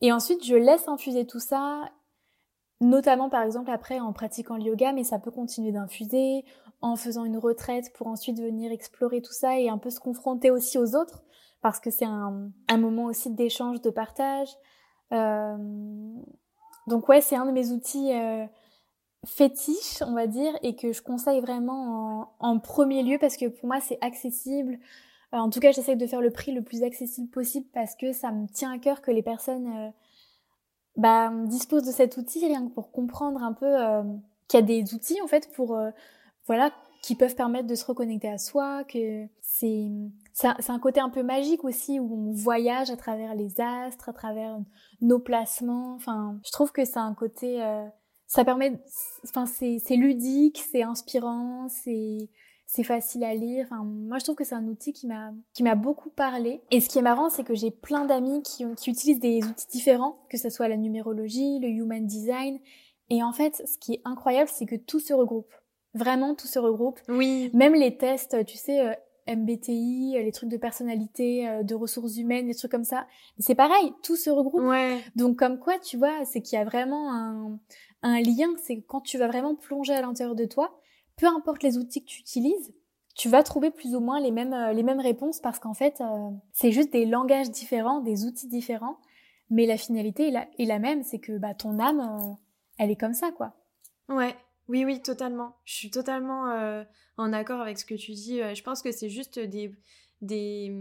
Et 0.00 0.12
ensuite, 0.12 0.44
je 0.44 0.54
laisse 0.54 0.88
infuser 0.88 1.26
tout 1.26 1.40
ça 1.40 1.90
notamment 2.80 3.28
par 3.28 3.42
exemple 3.42 3.70
après 3.70 4.00
en 4.00 4.12
pratiquant 4.12 4.56
le 4.56 4.64
yoga, 4.64 4.92
mais 4.92 5.04
ça 5.04 5.18
peut 5.18 5.30
continuer 5.30 5.72
d'infuser, 5.72 6.44
en 6.80 6.96
faisant 6.96 7.24
une 7.24 7.36
retraite 7.36 7.92
pour 7.94 8.06
ensuite 8.06 8.40
venir 8.40 8.72
explorer 8.72 9.20
tout 9.20 9.32
ça 9.32 9.58
et 9.58 9.68
un 9.68 9.78
peu 9.78 9.90
se 9.90 10.00
confronter 10.00 10.50
aussi 10.50 10.78
aux 10.78 10.96
autres, 10.96 11.22
parce 11.60 11.78
que 11.78 11.90
c'est 11.90 12.06
un, 12.06 12.50
moment 12.70 13.04
aussi 13.04 13.30
d'échange, 13.30 13.82
de 13.82 13.90
partage. 13.90 14.48
Euh... 15.12 15.56
Donc 16.86 17.08
ouais, 17.08 17.20
c'est 17.20 17.36
un 17.36 17.44
de 17.44 17.52
mes 17.52 17.70
outils 17.70 18.14
euh, 18.14 18.46
fétiches, 19.26 20.00
on 20.00 20.14
va 20.14 20.26
dire, 20.26 20.52
et 20.62 20.74
que 20.74 20.92
je 20.92 21.02
conseille 21.02 21.40
vraiment 21.40 22.32
en, 22.40 22.52
en 22.52 22.58
premier 22.58 23.02
lieu 23.02 23.18
parce 23.18 23.36
que 23.36 23.46
pour 23.46 23.66
moi 23.66 23.80
c'est 23.80 23.98
accessible. 24.00 24.78
Euh, 25.34 25.38
en 25.38 25.50
tout 25.50 25.60
cas, 25.60 25.72
j'essaie 25.72 25.96
de 25.96 26.06
faire 26.06 26.20
le 26.20 26.30
prix 26.30 26.52
le 26.52 26.62
plus 26.62 26.82
accessible 26.82 27.28
possible 27.28 27.66
parce 27.72 27.94
que 27.94 28.12
ça 28.12 28.32
me 28.32 28.46
tient 28.48 28.72
à 28.72 28.78
cœur 28.78 29.02
que 29.02 29.10
les 29.10 29.22
personnes 29.22 29.68
euh, 29.68 29.90
bah, 30.96 31.32
dispose 31.46 31.84
de 31.84 31.92
cet 31.92 32.16
outil 32.16 32.46
rien 32.46 32.66
que 32.66 32.72
pour 32.72 32.90
comprendre 32.90 33.42
un 33.42 33.52
peu 33.52 33.66
euh, 33.66 34.02
qu'il 34.48 34.60
y 34.60 34.62
a 34.62 34.66
des 34.66 34.94
outils 34.94 35.20
en 35.22 35.28
fait 35.28 35.52
pour 35.52 35.78
voilà 36.46 36.72
qui 37.02 37.14
peuvent 37.14 37.34
permettre 37.34 37.66
de 37.66 37.74
se 37.74 37.84
reconnecter 37.84 38.28
à 38.28 38.38
soi, 38.38 38.84
que 38.84 39.26
c'est 39.40 39.88
c'est 40.32 40.70
un 40.70 40.78
côté 40.78 41.00
un 41.00 41.10
peu 41.10 41.22
magique 41.22 41.64
aussi 41.64 42.00
où 42.00 42.30
on 42.30 42.32
voyage 42.32 42.90
à 42.90 42.96
travers 42.96 43.34
les 43.34 43.60
astres, 43.60 44.08
à 44.08 44.12
travers 44.12 44.58
nos 45.00 45.18
placements. 45.18 45.94
Enfin, 45.94 46.38
je 46.44 46.50
trouve 46.50 46.72
que 46.72 46.84
c'est 46.84 46.98
un 46.98 47.14
côté 47.14 47.62
ça 48.30 48.44
permet 48.44 48.80
enfin 49.24 49.44
c'est 49.46 49.96
ludique, 49.96 50.62
c'est 50.70 50.84
inspirant, 50.84 51.68
c'est 51.68 52.28
c'est 52.72 52.84
facile 52.84 53.24
à 53.24 53.34
lire. 53.34 53.66
Enfin, 53.66 53.82
moi, 53.82 54.18
je 54.18 54.24
trouve 54.24 54.36
que 54.36 54.44
c'est 54.44 54.54
un 54.54 54.68
outil 54.68 54.92
qui 54.92 55.08
m'a 55.08 55.32
qui 55.54 55.64
m'a 55.64 55.74
beaucoup 55.74 56.08
parlé. 56.08 56.60
Et 56.70 56.80
ce 56.80 56.88
qui 56.88 57.00
est 57.00 57.02
marrant, 57.02 57.28
c'est 57.28 57.42
que 57.42 57.54
j'ai 57.54 57.72
plein 57.72 58.04
d'amis 58.04 58.42
qui, 58.44 58.64
qui 58.76 58.90
utilisent 58.90 59.18
des 59.18 59.42
outils 59.44 59.66
différents, 59.72 60.20
que 60.28 60.38
ce 60.38 60.50
soit 60.50 60.68
la 60.68 60.76
numérologie, 60.76 61.58
le 61.58 61.66
human 61.68 62.06
design. 62.06 62.60
Et 63.08 63.24
en 63.24 63.32
fait, 63.32 63.60
ce 63.66 63.76
qui 63.76 63.94
est 63.94 64.02
incroyable, 64.04 64.48
c'est 64.52 64.66
que 64.66 64.76
tout 64.76 65.00
se 65.00 65.12
regroupe. 65.12 65.52
Vraiment, 65.94 66.36
tout 66.36 66.46
se 66.46 66.60
regroupe. 66.60 67.00
Oui. 67.08 67.50
Même 67.54 67.74
les 67.74 67.96
tests, 67.96 68.44
tu 68.46 68.56
sais, 68.56 68.86
euh, 68.86 68.94
MBTI, 69.26 70.14
euh, 70.16 70.22
les 70.22 70.30
trucs 70.30 70.48
de 70.48 70.56
personnalité, 70.56 71.48
euh, 71.48 71.64
de 71.64 71.74
ressources 71.74 72.18
humaines, 72.18 72.46
les 72.46 72.54
trucs 72.54 72.70
comme 72.70 72.84
ça. 72.84 73.08
C'est 73.40 73.56
pareil, 73.56 73.92
tout 74.04 74.14
se 74.14 74.30
regroupe. 74.30 74.62
Ouais. 74.62 75.00
Donc 75.16 75.36
comme 75.36 75.58
quoi, 75.58 75.76
tu 75.80 75.96
vois, 75.96 76.24
c'est 76.24 76.40
qu'il 76.40 76.56
y 76.56 76.62
a 76.62 76.64
vraiment 76.64 77.12
un, 77.12 77.58
un 78.02 78.20
lien, 78.20 78.54
c'est 78.62 78.80
quand 78.82 79.00
tu 79.00 79.18
vas 79.18 79.26
vraiment 79.26 79.56
plonger 79.56 79.92
à 79.92 80.02
l'intérieur 80.02 80.36
de 80.36 80.44
toi, 80.44 80.80
peu 81.20 81.26
importe 81.26 81.62
les 81.62 81.76
outils 81.76 82.02
que 82.02 82.08
tu 82.08 82.20
utilises, 82.20 82.72
tu 83.14 83.28
vas 83.28 83.42
trouver 83.42 83.70
plus 83.70 83.94
ou 83.94 84.00
moins 84.00 84.20
les 84.20 84.30
mêmes, 84.30 84.54
euh, 84.54 84.72
les 84.72 84.82
mêmes 84.82 85.00
réponses 85.00 85.38
parce 85.38 85.58
qu'en 85.58 85.74
fait, 85.74 86.00
euh, 86.00 86.30
c'est 86.52 86.72
juste 86.72 86.90
des 86.92 87.04
langages 87.04 87.50
différents, 87.50 88.00
des 88.00 88.24
outils 88.24 88.48
différents, 88.48 88.98
mais 89.50 89.66
la 89.66 89.76
finalité 89.76 90.28
est 90.28 90.30
la, 90.30 90.48
est 90.58 90.64
la 90.64 90.78
même, 90.78 91.02
c'est 91.02 91.18
que 91.18 91.36
bah, 91.36 91.52
ton 91.52 91.78
âme, 91.78 92.00
euh, 92.00 92.32
elle 92.78 92.90
est 92.90 92.96
comme 92.96 93.12
ça, 93.12 93.32
quoi. 93.32 93.52
Ouais, 94.08 94.34
oui, 94.68 94.86
oui, 94.86 95.02
totalement. 95.02 95.56
Je 95.66 95.74
suis 95.74 95.90
totalement 95.90 96.44
en 97.18 97.32
accord 97.32 97.60
avec 97.60 97.78
ce 97.78 97.84
que 97.84 97.94
tu 97.94 98.12
dis. 98.12 98.38
je 98.38 98.62
pense 98.62 98.80
que 98.80 98.90
c'est 98.90 99.10
juste 99.10 99.38
des, 99.38 99.72
des, 100.22 100.72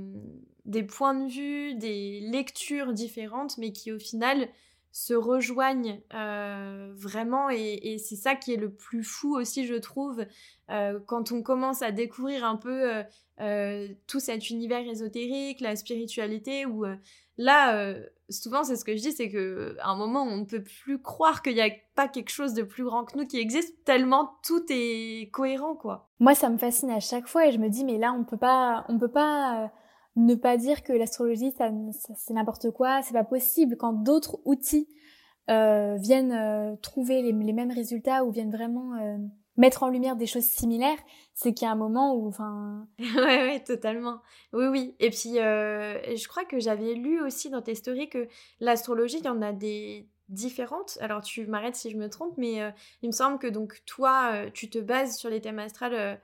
des 0.65 0.83
points 0.83 1.15
de 1.15 1.29
vue, 1.29 1.75
des 1.75 2.21
lectures 2.21 2.93
différentes, 2.93 3.57
mais 3.57 3.71
qui 3.71 3.91
au 3.91 3.99
final 3.99 4.47
se 4.91 5.13
rejoignent 5.13 6.01
euh, 6.13 6.91
vraiment 6.95 7.49
et, 7.49 7.97
c'est 7.99 8.15
ça 8.15 8.35
qui 8.35 8.53
est 8.53 8.57
le 8.57 8.71
plus 8.71 9.03
fou 9.03 9.35
aussi 9.35 9.65
je 9.65 9.75
trouve 9.75 10.25
euh, 10.71 10.99
quand 11.05 11.31
on 11.31 11.43
commence 11.43 11.81
à 11.81 11.91
découvrir 11.91 12.43
un 12.43 12.55
peu 12.55 13.03
euh, 13.39 13.87
tout 14.07 14.19
cet 14.19 14.49
univers 14.49 14.87
ésotérique 14.87 15.61
la 15.61 15.75
spiritualité 15.75 16.65
où 16.65 16.85
là 17.37 17.93
souvent 18.29 18.63
c'est 18.63 18.75
ce 18.75 18.83
que 18.83 18.95
je 18.95 19.01
dis 19.01 19.11
c'est 19.11 19.29
que 19.29 19.77
à 19.79 19.89
un 19.89 19.95
moment 19.95 20.23
on 20.23 20.37
ne 20.37 20.45
peut 20.45 20.63
plus 20.63 20.99
croire 20.99 21.43
qu'il 21.43 21.53
n'y 21.53 21.61
a 21.61 21.69
pas 21.95 22.07
quelque 22.07 22.31
chose 22.31 22.53
de 22.53 22.63
plus 22.63 22.83
grand 22.83 23.05
que 23.05 23.17
nous 23.17 23.27
qui 23.27 23.39
existe 23.39 23.83
tellement 23.85 24.37
tout 24.45 24.65
est 24.69 25.29
cohérent 25.31 25.75
quoi. 25.75 26.09
Moi 26.19 26.33
ça 26.33 26.49
me 26.49 26.57
fascine 26.57 26.89
à 26.89 26.99
chaque 26.99 27.27
fois 27.27 27.45
et 27.47 27.51
je 27.51 27.59
me 27.59 27.69
dis 27.69 27.85
mais 27.85 27.99
là 27.99 28.11
on 28.11 28.23
peut 28.23 28.37
pas 28.37 28.85
on 28.89 28.97
peut 28.97 29.11
pas 29.11 29.71
ne 30.19 30.35
pas 30.35 30.57
dire 30.57 30.83
que 30.83 30.93
l'astrologie, 30.93 31.53
c'est 32.15 32.33
n'importe 32.33 32.71
quoi, 32.71 33.01
c'est 33.01 33.13
pas 33.13 33.23
possible. 33.23 33.77
Quand 33.77 33.93
d'autres 33.93 34.39
outils 34.45 34.87
euh, 35.49 35.95
viennent 35.97 36.33
euh, 36.33 36.75
trouver 36.81 37.21
les, 37.21 37.33
mêmes 37.33 37.71
résultats 37.71 38.23
ou 38.23 38.31
viennent 38.31 38.51
vraiment 38.51 38.95
euh, 38.95 39.17
mettre 39.55 39.83
en 39.83 39.89
lumière 39.89 40.15
des 40.15 40.25
choses 40.25 40.43
similaires, 40.43 40.97
c'est 41.33 41.53
qu'il 41.53 41.65
y 41.65 41.69
a 41.69 41.71
un 41.71 41.77
moment 41.77 42.15
où, 42.15 42.27
enfin... 42.27 42.87
ouais, 42.99 43.15
ouais, 43.15 43.63
totalement. 43.63 44.19
Oui, 44.51 44.65
oui. 44.67 44.95
Et 44.99 45.09
puis, 45.09 45.35
je 45.35 46.27
crois 46.27 46.43
que 46.43 46.59
j'avais 46.59 46.93
lu 46.93 47.21
aussi 47.21 47.49
dans 47.49 47.61
tes 47.61 47.75
stories 47.75 48.09
que 48.09 48.27
l'astrologie, 48.59 49.19
il 49.19 49.25
y 49.25 49.29
en 49.29 49.41
a 49.41 49.53
des 49.53 50.07
différentes. 50.27 50.97
Alors, 51.01 51.21
tu 51.21 51.47
m'arrêtes 51.47 51.75
si 51.75 51.89
je 51.89 51.97
me 51.97 52.09
trompe, 52.09 52.37
mais 52.37 52.59
il 53.01 53.07
me 53.07 53.13
semble 53.13 53.39
que 53.39 53.47
donc 53.47 53.81
toi, 53.85 54.49
tu 54.53 54.69
te 54.69 54.79
bases 54.79 55.17
sur 55.17 55.29
les 55.29 55.39
thèmes 55.39 55.59
astrales, 55.59 56.19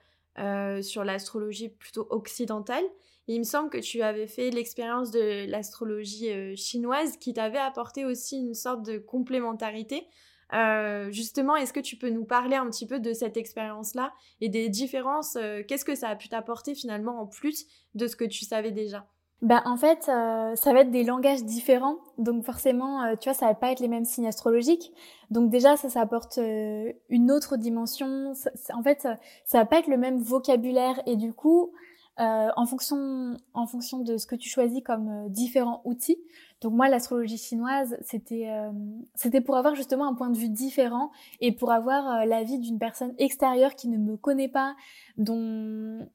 sur 0.83 1.03
l'astrologie 1.03 1.69
plutôt 1.69 2.07
occidentale 2.09 2.83
il 3.27 3.39
me 3.39 3.43
semble 3.43 3.69
que 3.69 3.77
tu 3.77 4.01
avais 4.01 4.27
fait 4.27 4.51
l'expérience 4.51 5.11
de 5.11 5.49
l'astrologie 5.49 6.29
euh, 6.29 6.55
chinoise 6.55 7.17
qui 7.17 7.33
t'avait 7.33 7.57
apporté 7.57 8.05
aussi 8.05 8.37
une 8.37 8.53
sorte 8.53 8.83
de 8.83 8.97
complémentarité. 8.99 10.07
Euh, 10.53 11.11
justement, 11.11 11.55
est-ce 11.55 11.73
que 11.73 11.79
tu 11.79 11.95
peux 11.95 12.09
nous 12.09 12.25
parler 12.25 12.55
un 12.55 12.69
petit 12.69 12.85
peu 12.85 12.99
de 12.99 13.13
cette 13.13 13.35
expérience-là 13.35 14.13
et 14.41 14.49
des 14.49 14.69
différences 14.69 15.37
euh, 15.37 15.63
Qu'est-ce 15.67 15.85
que 15.85 15.95
ça 15.95 16.09
a 16.09 16.15
pu 16.15 16.29
t'apporter 16.29 16.75
finalement 16.75 17.19
en 17.19 17.25
plus 17.25 17.65
de 17.95 18.05
ce 18.05 18.15
que 18.15 18.25
tu 18.25 18.45
savais 18.45 18.71
déjà? 18.71 19.07
Ben, 19.41 19.61
en 19.65 19.75
fait, 19.75 20.03
ça 20.03 20.73
va 20.73 20.79
être 20.79 20.91
des 20.91 21.03
langages 21.03 21.43
différents, 21.43 21.97
donc 22.17 22.45
forcément, 22.45 23.15
tu 23.17 23.27
vois, 23.27 23.37
ça 23.37 23.47
va 23.47 23.53
pas 23.53 23.71
être 23.71 23.81
les 23.81 23.89
mêmes 23.89 24.05
signes 24.05 24.27
astrologiques. 24.27 24.93
Donc 25.29 25.51
déjà, 25.51 25.75
ça, 25.75 25.89
ça 25.89 25.99
apporte 25.99 26.37
une 26.37 27.31
autre 27.31 27.57
dimension. 27.57 28.31
en 28.73 28.81
fait, 28.81 29.01
ça 29.43 29.57
va 29.57 29.65
pas 29.65 29.79
être 29.79 29.87
le 29.87 29.97
même 29.97 30.19
vocabulaire 30.19 31.01
et 31.05 31.17
du 31.17 31.33
coup, 31.33 31.73
euh, 32.19 32.49
en 32.55 32.65
fonction 32.65 33.37
en 33.53 33.67
fonction 33.67 33.99
de 33.99 34.17
ce 34.17 34.25
que 34.25 34.35
tu 34.35 34.49
choisis 34.49 34.81
comme 34.83 35.09
euh, 35.09 35.29
différents 35.29 35.81
outils. 35.83 36.17
Donc 36.61 36.73
moi 36.73 36.87
l'astrologie 36.87 37.37
chinoise 37.37 37.97
c'était 38.01 38.49
euh, 38.49 38.71
c'était 39.15 39.41
pour 39.41 39.57
avoir 39.57 39.75
justement 39.75 40.07
un 40.07 40.13
point 40.13 40.29
de 40.29 40.37
vue 40.37 40.49
différent 40.49 41.11
et 41.41 41.51
pour 41.51 41.71
avoir 41.71 42.25
l'avis 42.25 42.59
d'une 42.59 42.79
personne 42.79 43.13
extérieure 43.17 43.75
qui 43.75 43.89
ne 43.89 43.97
me 43.97 44.15
connaît 44.15 44.47
pas 44.47 44.75
dont 45.17 46.07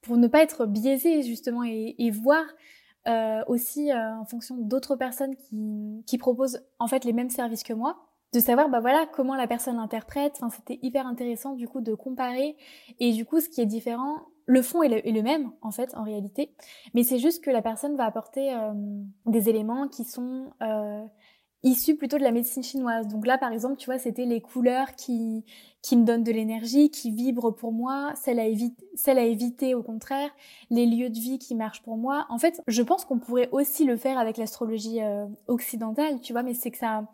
pour 0.00 0.16
ne 0.16 0.28
pas 0.28 0.42
être 0.42 0.66
biaisée 0.66 1.22
justement 1.22 1.64
et, 1.64 1.94
et 1.98 2.10
voir 2.10 2.44
euh, 3.08 3.42
aussi 3.46 3.90
euh, 3.90 4.16
en 4.16 4.24
fonction 4.26 4.56
d'autres 4.58 4.94
personnes 4.96 5.34
qui, 5.36 6.02
qui 6.06 6.18
proposent 6.18 6.62
en 6.78 6.88
fait 6.88 7.04
les 7.04 7.12
mêmes 7.14 7.30
services 7.30 7.62
que 7.62 7.72
moi 7.72 7.96
de 8.34 8.40
savoir 8.40 8.68
bah 8.68 8.80
voilà 8.80 9.06
comment 9.06 9.34
la 9.34 9.46
personne 9.46 9.76
l'interprète 9.76 10.34
enfin 10.36 10.50
c'était 10.50 10.78
hyper 10.82 11.06
intéressant 11.06 11.54
du 11.54 11.66
coup 11.66 11.80
de 11.80 11.94
comparer 11.94 12.56
et 13.00 13.12
du 13.12 13.24
coup 13.24 13.40
ce 13.40 13.48
qui 13.48 13.62
est 13.62 13.66
différent 13.66 14.26
le 14.48 14.62
fond 14.62 14.82
est 14.82 14.88
le, 15.04 15.22
même 15.22 15.52
en 15.62 15.70
fait 15.70 15.94
en 15.94 16.02
réalité. 16.02 16.50
Mais 16.94 17.04
c'est 17.04 17.18
juste 17.18 17.44
que 17.44 17.50
la 17.50 17.62
personne 17.62 17.96
va 17.96 18.06
apporter 18.06 18.52
euh, 18.52 18.72
des 19.26 19.48
éléments 19.50 19.88
qui 19.88 20.04
sont 20.04 20.52
euh, 20.62 21.04
issus 21.62 21.96
plutôt 21.96 22.16
de 22.16 22.22
la 22.22 22.32
médecine 22.32 22.62
chinoise. 22.62 23.06
Donc 23.08 23.26
là 23.26 23.36
par 23.36 23.52
exemple 23.52 23.76
tu 23.76 23.86
vois 23.86 23.98
c'était 23.98 24.24
les 24.24 24.40
couleurs 24.40 24.94
qui 24.94 25.44
qui 25.82 25.96
me 25.96 26.04
donnent 26.04 26.24
de 26.24 26.32
l'énergie 26.32 26.90
qui 26.90 27.10
vibrent 27.10 27.54
pour 27.54 27.72
moi 27.72 28.12
celles 28.16 28.40
à 28.40 28.46
éviter 28.46 28.86
celles 28.94 29.18
à 29.18 29.24
éviter 29.24 29.74
au 29.74 29.82
contraire 29.82 30.30
les 30.70 30.86
lieux 30.86 31.10
de 31.10 31.18
vie 31.18 31.38
qui 31.38 31.54
marchent 31.54 31.82
pour 31.82 31.98
moi. 31.98 32.26
En 32.30 32.38
fait 32.38 32.62
je 32.66 32.82
pense 32.82 33.04
qu'on 33.04 33.18
pourrait 33.18 33.50
aussi 33.52 33.84
le 33.84 33.98
faire 33.98 34.18
avec 34.18 34.38
l'astrologie 34.38 35.02
euh, 35.02 35.26
occidentale 35.46 36.20
tu 36.22 36.32
vois 36.32 36.42
mais 36.42 36.54
c'est 36.54 36.70
que 36.70 36.78
ça 36.78 37.06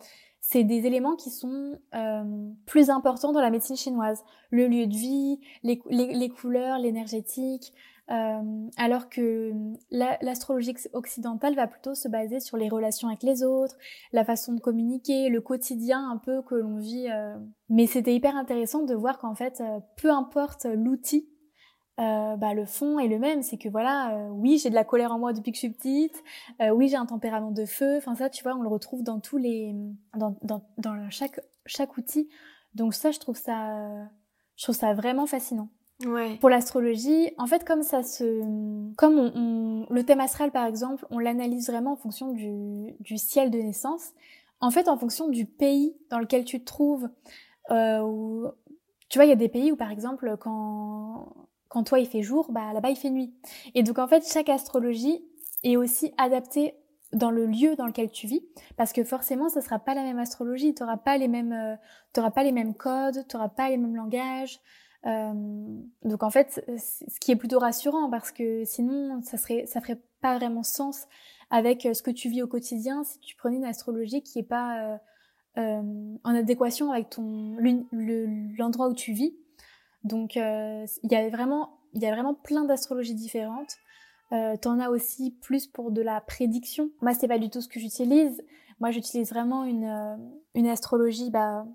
c'est 0.46 0.62
des 0.62 0.86
éléments 0.86 1.16
qui 1.16 1.30
sont 1.30 1.78
euh, 1.94 2.50
plus 2.66 2.90
importants 2.90 3.32
dans 3.32 3.40
la 3.40 3.48
médecine 3.48 3.76
chinoise. 3.76 4.22
Le 4.50 4.68
lieu 4.68 4.86
de 4.86 4.92
vie, 4.92 5.40
les, 5.62 5.80
les, 5.88 6.28
couleurs, 6.28 6.78
l'énergétique, 6.78 7.72
euh, 8.10 8.68
alors 8.76 9.08
que 9.08 9.52
l'astrologie 9.90 10.74
occidentale 10.92 11.54
va 11.54 11.66
plutôt 11.66 11.94
se 11.94 12.08
baser 12.08 12.40
sur 12.40 12.58
les 12.58 12.68
relations 12.68 13.08
avec 13.08 13.22
les 13.22 13.42
autres, 13.42 13.76
la 14.12 14.22
façon 14.22 14.52
de 14.52 14.60
communiquer, 14.60 15.30
le 15.30 15.40
quotidien 15.40 16.10
un 16.10 16.18
peu 16.18 16.42
que 16.42 16.56
l'on 16.56 16.76
vit. 16.76 17.08
Euh. 17.10 17.38
Mais 17.70 17.86
c'était 17.86 18.14
hyper 18.14 18.36
intéressant 18.36 18.82
de 18.82 18.94
voir 18.94 19.16
qu'en 19.16 19.34
fait, 19.34 19.62
euh, 19.62 19.80
peu 19.96 20.10
importe 20.10 20.66
l'outil 20.66 21.26
euh, 22.00 22.36
bah, 22.36 22.54
le 22.54 22.64
fond 22.66 22.98
est 22.98 23.08
le 23.08 23.18
même, 23.18 23.42
c'est 23.42 23.56
que 23.56 23.68
voilà, 23.68 24.16
euh, 24.16 24.28
oui, 24.30 24.58
j'ai 24.58 24.70
de 24.70 24.74
la 24.74 24.84
colère 24.84 25.12
en 25.12 25.18
moi 25.18 25.32
depuis 25.32 25.52
que 25.52 25.56
je 25.56 25.60
suis 25.60 25.70
petite, 25.70 26.22
euh, 26.60 26.70
oui, 26.70 26.88
j'ai 26.88 26.96
un 26.96 27.06
tempérament 27.06 27.52
de 27.52 27.64
feu, 27.64 27.96
enfin 27.98 28.14
ça, 28.14 28.28
tu 28.28 28.42
vois, 28.42 28.54
on 28.56 28.62
le 28.62 28.68
retrouve 28.68 29.02
dans 29.02 29.20
tous 29.20 29.36
les, 29.36 29.74
dans, 30.16 30.36
dans, 30.42 30.62
dans 30.78 31.08
chaque, 31.10 31.40
chaque 31.66 31.96
outil. 31.96 32.28
Donc 32.74 32.94
ça, 32.94 33.12
je 33.12 33.20
trouve 33.20 33.36
ça, 33.36 34.08
je 34.56 34.64
trouve 34.64 34.74
ça 34.74 34.92
vraiment 34.94 35.26
fascinant. 35.26 35.68
Ouais. 36.04 36.36
Pour 36.38 36.50
l'astrologie, 36.50 37.30
en 37.38 37.46
fait, 37.46 37.64
comme 37.64 37.84
ça 37.84 38.02
se, 38.02 38.24
comme 38.96 39.18
on, 39.18 39.86
le 39.88 40.02
thème 40.02 40.20
astral 40.20 40.50
par 40.50 40.66
exemple, 40.66 41.06
on 41.10 41.20
l'analyse 41.20 41.68
vraiment 41.70 41.92
en 41.92 41.96
fonction 41.96 42.32
du, 42.32 42.94
du 42.98 43.16
ciel 43.16 43.50
de 43.50 43.58
naissance. 43.58 44.10
En 44.60 44.70
fait, 44.70 44.88
en 44.88 44.96
fonction 44.96 45.28
du 45.28 45.46
pays 45.46 45.96
dans 46.10 46.18
lequel 46.18 46.44
tu 46.44 46.58
te 46.58 46.64
trouves, 46.64 47.08
euh, 47.70 48.50
tu 49.08 49.18
vois, 49.18 49.26
il 49.26 49.28
y 49.28 49.32
a 49.32 49.36
des 49.36 49.48
pays 49.48 49.70
où 49.70 49.76
par 49.76 49.92
exemple, 49.92 50.36
quand 50.40 51.43
quand 51.74 51.82
toi 51.82 51.98
il 51.98 52.06
fait 52.06 52.22
jour, 52.22 52.46
bah 52.52 52.72
là-bas 52.72 52.90
il 52.90 52.96
fait 52.96 53.10
nuit. 53.10 53.34
Et 53.74 53.82
donc 53.82 53.98
en 53.98 54.06
fait, 54.06 54.24
chaque 54.32 54.48
astrologie 54.48 55.24
est 55.64 55.76
aussi 55.76 56.14
adaptée 56.18 56.74
dans 57.12 57.32
le 57.32 57.46
lieu 57.46 57.74
dans 57.74 57.86
lequel 57.86 58.10
tu 58.12 58.28
vis, 58.28 58.44
parce 58.76 58.92
que 58.92 59.02
forcément, 59.02 59.48
ce 59.48 59.60
sera 59.60 59.80
pas 59.80 59.94
la 59.94 60.02
même 60.02 60.20
astrologie. 60.20 60.72
Tu 60.72 60.84
n'auras 60.84 60.98
pas 60.98 61.18
les 61.18 61.26
mêmes, 61.26 61.52
euh, 61.52 62.30
pas 62.30 62.44
les 62.44 62.52
mêmes 62.52 62.74
codes, 62.74 63.26
tu 63.28 63.36
n'auras 63.36 63.48
pas 63.48 63.70
les 63.70 63.76
mêmes 63.76 63.96
langages. 63.96 64.60
Euh, 65.04 65.32
donc 66.04 66.22
en 66.22 66.30
fait, 66.30 66.64
ce 66.78 67.20
qui 67.20 67.32
est 67.32 67.36
plutôt 67.36 67.58
rassurant, 67.58 68.08
parce 68.08 68.30
que 68.30 68.64
sinon, 68.64 69.20
ça 69.22 69.36
serait, 69.36 69.66
ça 69.66 69.80
ferait 69.80 70.00
pas 70.20 70.36
vraiment 70.36 70.62
sens 70.62 71.06
avec 71.50 71.86
euh, 71.86 71.92
ce 71.92 72.04
que 72.04 72.12
tu 72.12 72.28
vis 72.28 72.42
au 72.42 72.46
quotidien 72.46 73.02
si 73.02 73.18
tu 73.18 73.34
prenais 73.34 73.56
une 73.56 73.64
astrologie 73.64 74.22
qui 74.22 74.38
est 74.38 74.48
pas 74.48 75.00
en 75.56 76.34
adéquation 76.34 76.92
avec 76.92 77.10
ton 77.10 77.56
l'endroit 78.58 78.88
où 78.88 78.94
tu 78.94 79.12
vis. 79.12 79.34
Donc 80.04 80.36
euh, 80.36 80.86
il 81.02 81.10
y 81.10 81.16
a 81.16 81.28
vraiment 81.28 81.80
il 81.94 82.02
y 82.02 82.06
a 82.06 82.12
vraiment 82.12 82.34
plein 82.34 82.64
d'astrologies 82.64 83.14
différentes. 83.14 83.76
Euh, 84.32 84.56
T'en 84.56 84.78
as 84.78 84.90
aussi 84.90 85.30
plus 85.30 85.66
pour 85.66 85.90
de 85.90 86.02
la 86.02 86.20
prédiction. 86.20 86.90
Moi 87.00 87.14
c'est 87.14 87.28
pas 87.28 87.38
du 87.38 87.50
tout 87.50 87.60
ce 87.60 87.68
que 87.68 87.80
j'utilise. 87.80 88.42
Moi 88.80 88.90
j'utilise 88.90 89.30
vraiment 89.30 89.64
une 89.64 89.84
euh, 89.84 90.16
une 90.54 90.66
astrologie 90.68 91.30
bah 91.30 91.66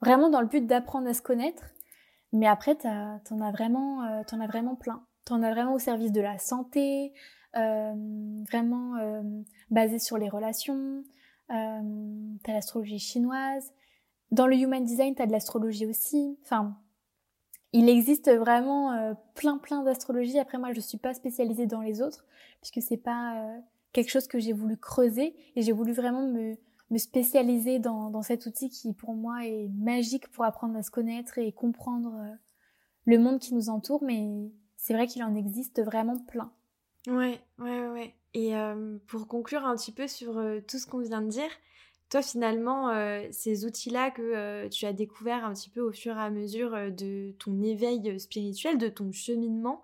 vraiment 0.00 0.28
dans 0.28 0.40
le 0.40 0.46
but 0.46 0.66
d'apprendre 0.66 1.08
à 1.08 1.14
se 1.14 1.22
connaître. 1.22 1.64
Mais 2.32 2.46
après 2.46 2.74
t'en 2.74 3.40
as, 3.40 3.52
vraiment 3.52 4.04
euh, 4.04 4.22
t'en 4.26 4.40
as 4.40 4.46
vraiment 4.46 4.74
plein. 4.74 5.02
T'en 5.24 5.42
as 5.42 5.50
vraiment 5.52 5.74
au 5.74 5.78
service 5.78 6.12
de 6.12 6.20
la 6.20 6.36
santé, 6.38 7.14
euh, 7.56 7.94
vraiment 8.50 8.92
basé 9.70 9.98
sur 9.98 10.18
les 10.18 10.28
relations. 10.28 11.02
T'as 11.48 12.52
l'astrologie 12.52 12.98
chinoise. 12.98 13.72
Dans 14.32 14.46
le 14.46 14.56
human 14.56 14.84
design, 14.84 15.14
t'as 15.14 15.26
de 15.26 15.32
l'astrologie 15.32 15.86
aussi. 15.86 16.36
Enfin, 16.42 16.76
il 17.74 17.88
existe 17.88 18.30
vraiment 18.30 18.92
euh, 18.92 19.14
plein 19.34 19.58
plein 19.58 19.82
d'astrologie. 19.82 20.38
Après 20.38 20.58
moi, 20.58 20.72
je 20.72 20.80
suis 20.80 20.96
pas 20.96 21.12
spécialisée 21.12 21.66
dans 21.66 21.80
les 21.80 22.00
autres 22.00 22.24
puisque 22.62 22.80
c'est 22.80 22.96
pas 22.96 23.36
euh, 23.36 23.58
quelque 23.92 24.10
chose 24.10 24.28
que 24.28 24.38
j'ai 24.38 24.52
voulu 24.52 24.76
creuser 24.76 25.34
et 25.56 25.62
j'ai 25.62 25.72
voulu 25.72 25.92
vraiment 25.92 26.26
me, 26.26 26.54
spécialiser 26.96 27.80
dans, 27.80 28.10
dans, 28.10 28.22
cet 28.22 28.46
outil 28.46 28.70
qui 28.70 28.92
pour 28.92 29.14
moi 29.14 29.44
est 29.44 29.68
magique 29.74 30.30
pour 30.30 30.44
apprendre 30.44 30.76
à 30.76 30.84
se 30.84 30.92
connaître 30.92 31.38
et 31.38 31.50
comprendre 31.50 32.14
euh, 32.14 32.34
le 33.06 33.18
monde 33.18 33.40
qui 33.40 33.54
nous 33.54 33.68
entoure. 33.68 34.04
Mais 34.04 34.52
c'est 34.76 34.94
vrai 34.94 35.08
qu'il 35.08 35.24
en 35.24 35.34
existe 35.34 35.82
vraiment 35.82 36.16
plein. 36.16 36.52
Ouais, 37.08 37.40
ouais, 37.58 37.88
ouais. 37.88 38.14
Et 38.34 38.52
pour 39.06 39.28
conclure 39.28 39.64
un 39.64 39.76
petit 39.76 39.92
peu 39.92 40.08
sur 40.08 40.42
tout 40.66 40.78
ce 40.78 40.86
qu'on 40.88 40.98
vient 40.98 41.22
de 41.22 41.28
dire, 41.28 41.50
toi, 42.14 42.22
finalement, 42.22 42.90
euh, 42.90 43.26
ces 43.32 43.66
outils-là 43.66 44.12
que 44.12 44.22
euh, 44.22 44.68
tu 44.68 44.86
as 44.86 44.92
découverts 44.92 45.44
un 45.44 45.52
petit 45.52 45.68
peu 45.68 45.80
au 45.80 45.90
fur 45.90 46.16
et 46.16 46.20
à 46.20 46.30
mesure 46.30 46.72
euh, 46.72 46.90
de 46.90 47.34
ton 47.40 47.60
éveil 47.60 48.20
spirituel, 48.20 48.78
de 48.78 48.86
ton 48.86 49.10
cheminement, 49.10 49.82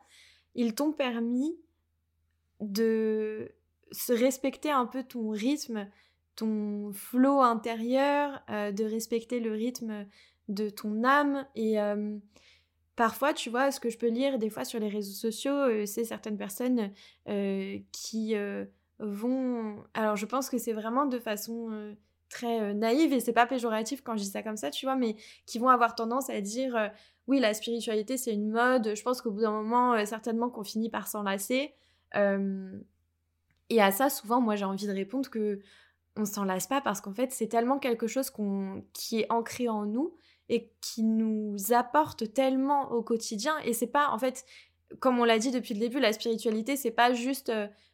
ils 0.55 0.77
t'ont 0.77 0.93
permis 0.93 1.59
de 2.61 3.51
se 3.91 4.13
respecter 4.13 4.71
un 4.71 4.87
peu 4.87 5.03
ton 5.03 5.31
rythme, 5.31 5.89
ton 6.37 6.93
flot 6.93 7.41
intérieur, 7.41 8.41
de 8.49 8.85
respecter 8.85 9.41
le 9.41 9.51
rythme 9.51 10.07
de 10.49 10.71
ton 10.71 11.03
âme. 11.03 11.45
Et 11.57 11.79
parfois, 12.95 13.33
tu 13.33 13.51
vois, 13.51 13.73
ce 13.73 13.81
que 13.81 13.91
je 13.91 13.99
peux 13.99 14.09
lire 14.09 14.39
des 14.39 14.51
fois 14.51 14.65
sur 14.65 14.79
les 14.79 14.89
réseaux 14.89 15.31
sociaux, 15.31 15.87
c'est 15.87 16.05
certaines 16.05 16.37
personnes 16.37 16.93
qui 17.93 18.35
vont... 18.99 19.83
Alors, 19.95 20.17
je 20.17 20.27
pense 20.27 20.51
que 20.51 20.59
c'est 20.59 20.75
vraiment 20.75 21.07
de 21.07 21.19
façon 21.19 21.97
très 22.31 22.61
euh, 22.61 22.73
naïve 22.73 23.13
et 23.13 23.21
c'est 23.21 23.35
pas 23.35 23.47
péjoratif 23.47 24.01
quand 24.03 24.17
je 24.17 24.23
dis 24.23 24.31
ça 24.31 24.43
comme 24.43 24.57
ça, 24.57 24.71
tu 24.71 24.87
vois, 24.87 24.97
mais 24.97 25.17
qui 25.45 25.59
vont 25.59 25.69
avoir 25.69 25.95
tendance 25.95 26.31
à 26.31 26.41
dire 26.41 26.75
euh, 26.77 26.89
oui, 27.27 27.41
la 27.41 27.53
spiritualité 27.53 28.17
c'est 28.17 28.33
une 28.33 28.51
mode. 28.51 28.95
Je 28.95 29.03
pense 29.03 29.21
qu'au 29.21 29.31
bout 29.31 29.43
d'un 29.43 29.51
moment, 29.51 29.93
euh, 29.93 30.07
certainement 30.07 30.49
qu'on 30.49 30.65
finit 30.65 30.89
par 30.89 31.09
s'enlacer. 31.09 31.75
et 32.15 33.81
à 33.81 33.91
ça, 33.91 34.09
souvent, 34.09 34.41
moi 34.41 34.57
j'ai 34.57 34.65
envie 34.65 34.87
de 34.87 34.93
répondre 34.93 35.29
que 35.29 35.61
on 36.17 36.25
s'en 36.25 36.45
lasse 36.45 36.67
pas 36.67 36.81
parce 36.81 37.01
qu'en 37.01 37.13
fait, 37.13 37.31
c'est 37.33 37.47
tellement 37.47 37.79
quelque 37.79 38.07
chose 38.07 38.33
qui 38.93 39.21
est 39.21 39.31
ancré 39.31 39.69
en 39.69 39.87
nous 39.87 40.15
et 40.49 40.73
qui 40.81 41.05
nous 41.05 41.57
apporte 41.73 42.33
tellement 42.33 42.91
au 42.91 43.03
quotidien. 43.03 43.57
Et 43.65 43.73
c'est 43.73 43.87
pas, 43.87 44.11
en 44.11 44.19
fait, 44.19 44.45
comme 44.99 45.21
on 45.21 45.25
l'a 45.25 45.39
dit 45.39 45.53
depuis 45.53 45.75
le 45.75 45.81
début, 45.81 46.01
la 46.01 46.13
spiritualité, 46.13 46.75
c'est 46.75 46.91
pas 46.91 47.15
juste, 47.15 47.53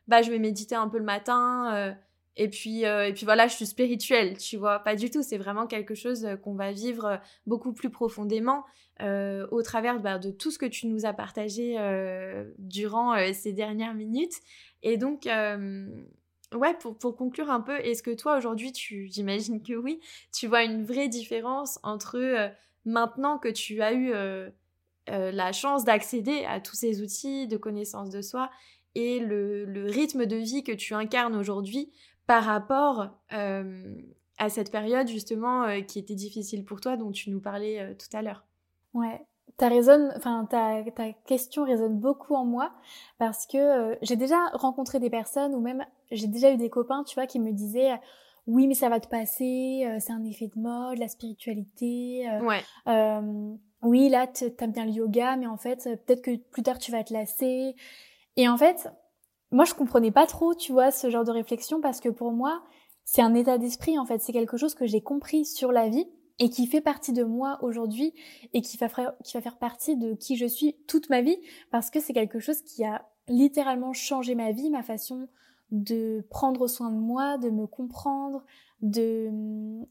bah, 0.08 0.22
je 0.22 0.30
vais 0.30 0.38
méditer 0.38 0.74
un 0.74 0.88
peu 0.88 0.96
le 0.96 1.04
matin 1.04 1.94
et 2.36 2.48
puis, 2.48 2.84
euh, 2.84 3.08
et 3.08 3.12
puis 3.14 3.24
voilà, 3.24 3.48
je 3.48 3.54
suis 3.54 3.66
spirituelle, 3.66 4.36
tu 4.36 4.56
vois. 4.56 4.80
Pas 4.80 4.94
du 4.94 5.10
tout, 5.10 5.22
c'est 5.22 5.38
vraiment 5.38 5.66
quelque 5.66 5.94
chose 5.94 6.26
euh, 6.26 6.36
qu'on 6.36 6.54
va 6.54 6.70
vivre 6.70 7.04
euh, 7.06 7.16
beaucoup 7.46 7.72
plus 7.72 7.90
profondément 7.90 8.64
au 9.50 9.62
travers 9.62 10.00
bah, 10.00 10.18
de 10.18 10.30
tout 10.30 10.50
ce 10.50 10.58
que 10.58 10.64
tu 10.64 10.86
nous 10.86 11.04
as 11.04 11.12
partagé 11.12 11.76
durant 12.56 13.14
ces 13.34 13.52
dernières 13.52 13.92
minutes. 13.92 14.32
Et 14.82 14.96
donc, 14.96 15.26
ouais, 15.26 16.74
pour, 16.80 16.96
pour, 16.96 17.14
conclure 17.14 17.50
un 17.50 17.60
peu, 17.60 17.76
est-ce 17.76 18.02
que 18.02 18.14
toi 18.14 18.38
aujourd'hui, 18.38 18.72
tu, 18.72 19.06
j'imagine 19.08 19.62
que 19.62 19.74
oui, 19.74 20.00
tu 20.32 20.46
vois 20.46 20.64
une 20.64 20.82
vraie 20.82 21.08
différence 21.08 21.78
entre 21.82 22.50
maintenant 22.86 23.36
que 23.36 23.48
tu 23.48 23.82
as 23.82 23.92
eu 23.92 24.14
la 25.08 25.52
chance 25.52 25.84
d'accéder 25.84 26.46
à 26.48 26.60
tous 26.60 26.76
ces 26.76 27.02
outils 27.02 27.46
de 27.48 27.58
connaissance 27.58 28.08
de 28.08 28.22
soi 28.22 28.48
et 28.94 29.18
le, 29.18 29.66
le 29.66 29.90
rythme 29.90 30.24
de 30.24 30.36
vie 30.36 30.64
que 30.64 30.72
tu 30.72 30.94
incarnes 30.94 31.36
aujourd'hui 31.36 31.92
par 32.26 32.44
rapport 32.44 33.08
euh, 33.32 33.94
à 34.38 34.48
cette 34.48 34.70
période 34.70 35.08
justement 35.08 35.64
euh, 35.64 35.80
qui 35.80 35.98
était 35.98 36.14
difficile 36.14 36.64
pour 36.64 36.80
toi, 36.80 36.96
dont 36.96 37.12
tu 37.12 37.30
nous 37.30 37.40
parlais 37.40 37.80
euh, 37.80 37.94
tout 37.94 38.14
à 38.16 38.22
l'heure? 38.22 38.44
Ouais, 38.94 39.24
ta, 39.56 39.68
raison, 39.68 40.10
enfin, 40.16 40.46
ta, 40.50 40.82
ta 40.94 41.12
question 41.26 41.64
résonne 41.64 41.98
beaucoup 41.98 42.34
en 42.34 42.44
moi 42.44 42.72
parce 43.18 43.46
que 43.46 43.96
j'ai 44.02 44.16
déjà 44.16 44.38
rencontré 44.54 44.98
des 45.00 45.10
personnes 45.10 45.54
ou 45.54 45.60
même 45.60 45.84
j'ai 46.10 46.26
déjà 46.26 46.52
eu 46.52 46.56
des 46.56 46.70
copains, 46.70 47.04
tu 47.04 47.14
vois, 47.14 47.26
qui 47.26 47.38
me 47.38 47.52
disaient 47.52 47.92
oui 48.46 48.68
mais 48.68 48.74
ça 48.74 48.88
va 48.88 49.00
te 49.00 49.08
passer, 49.08 49.86
c'est 49.98 50.12
un 50.12 50.24
effet 50.24 50.48
de 50.54 50.58
mode, 50.58 50.98
la 50.98 51.08
spiritualité. 51.08 52.26
ouais. 52.42 52.62
oui 53.82 54.08
là 54.08 54.26
t'aimes 54.28 54.72
bien 54.72 54.86
le 54.86 54.92
yoga 54.92 55.36
mais 55.36 55.46
en 55.46 55.58
fait 55.58 55.84
peut-être 56.06 56.22
que 56.22 56.36
plus 56.36 56.62
tard 56.62 56.78
tu 56.78 56.90
vas 56.90 57.04
te 57.04 57.12
lasser. 57.12 57.74
Et 58.36 58.48
en 58.48 58.56
fait 58.56 58.88
moi, 59.56 59.64
je 59.64 59.72
comprenais 59.72 60.10
pas 60.10 60.26
trop, 60.26 60.54
tu 60.54 60.72
vois, 60.72 60.90
ce 60.90 61.08
genre 61.08 61.24
de 61.24 61.30
réflexion 61.30 61.80
parce 61.80 62.00
que 62.00 62.10
pour 62.10 62.30
moi, 62.30 62.62
c'est 63.04 63.22
un 63.22 63.34
état 63.34 63.56
d'esprit, 63.56 63.98
en 63.98 64.04
fait. 64.04 64.20
C'est 64.20 64.34
quelque 64.34 64.58
chose 64.58 64.74
que 64.74 64.84
j'ai 64.84 65.00
compris 65.00 65.46
sur 65.46 65.72
la 65.72 65.88
vie 65.88 66.06
et 66.38 66.50
qui 66.50 66.66
fait 66.66 66.82
partie 66.82 67.14
de 67.14 67.24
moi 67.24 67.58
aujourd'hui 67.62 68.12
et 68.52 68.60
qui 68.60 68.76
va, 68.76 68.90
faire, 68.90 69.14
qui 69.24 69.32
va 69.32 69.40
faire 69.40 69.56
partie 69.56 69.96
de 69.96 70.12
qui 70.12 70.36
je 70.36 70.44
suis 70.44 70.76
toute 70.86 71.08
ma 71.08 71.22
vie 71.22 71.38
parce 71.70 71.88
que 71.88 72.00
c'est 72.00 72.12
quelque 72.12 72.38
chose 72.38 72.60
qui 72.60 72.84
a 72.84 73.06
littéralement 73.28 73.94
changé 73.94 74.34
ma 74.34 74.52
vie, 74.52 74.68
ma 74.68 74.82
façon 74.82 75.26
de 75.70 76.22
prendre 76.28 76.66
soin 76.66 76.90
de 76.90 76.98
moi, 76.98 77.38
de 77.38 77.48
me 77.48 77.66
comprendre, 77.66 78.44
de, 78.82 79.30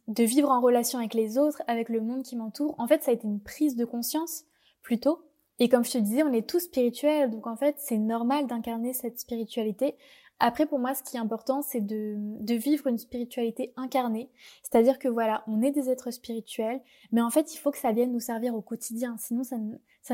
de 0.07 0.23
vivre 0.23 0.51
en 0.51 0.61
relation 0.61 0.99
avec 0.99 1.15
les 1.15 1.39
autres, 1.39 1.63
avec 1.65 1.89
le 1.89 2.01
monde 2.01 2.21
qui 2.21 2.35
m'entoure. 2.35 2.75
En 2.77 2.87
fait, 2.87 3.01
ça 3.01 3.09
a 3.09 3.15
été 3.15 3.25
une 3.25 3.41
prise 3.41 3.75
de 3.75 3.83
conscience 3.83 4.43
plutôt. 4.83 5.23
Et 5.59 5.69
comme 5.69 5.85
je 5.85 5.91
te 5.91 5.97
disais, 5.97 6.23
on 6.23 6.33
est 6.33 6.47
tous 6.47 6.59
spirituels, 6.59 7.31
donc 7.31 7.47
en 7.47 7.55
fait, 7.55 7.75
c'est 7.79 7.97
normal 7.97 8.47
d'incarner 8.47 8.93
cette 8.93 9.19
spiritualité. 9.19 9.95
Après, 10.39 10.65
pour 10.65 10.79
moi, 10.79 10.93
ce 10.93 11.01
qui 11.01 11.15
est 11.15 11.19
important, 11.19 11.61
c'est 11.61 11.79
de, 11.79 12.15
de 12.17 12.53
vivre 12.55 12.87
une 12.87 12.97
spiritualité 12.97 13.73
incarnée. 13.77 14.29
C'est-à-dire 14.63 14.99
que 14.99 15.07
voilà, 15.07 15.43
on 15.47 15.61
est 15.61 15.71
des 15.71 15.89
êtres 15.89 16.11
spirituels, 16.11 16.81
mais 17.11 17.21
en 17.21 17.29
fait, 17.29 17.53
il 17.53 17.57
faut 17.57 17.71
que 17.71 17.77
ça 17.77 17.93
vienne 17.93 18.11
nous 18.11 18.19
servir 18.19 18.53
au 18.53 18.61
quotidien. 18.61 19.15
Sinon, 19.17 19.43
ça, 19.43 19.57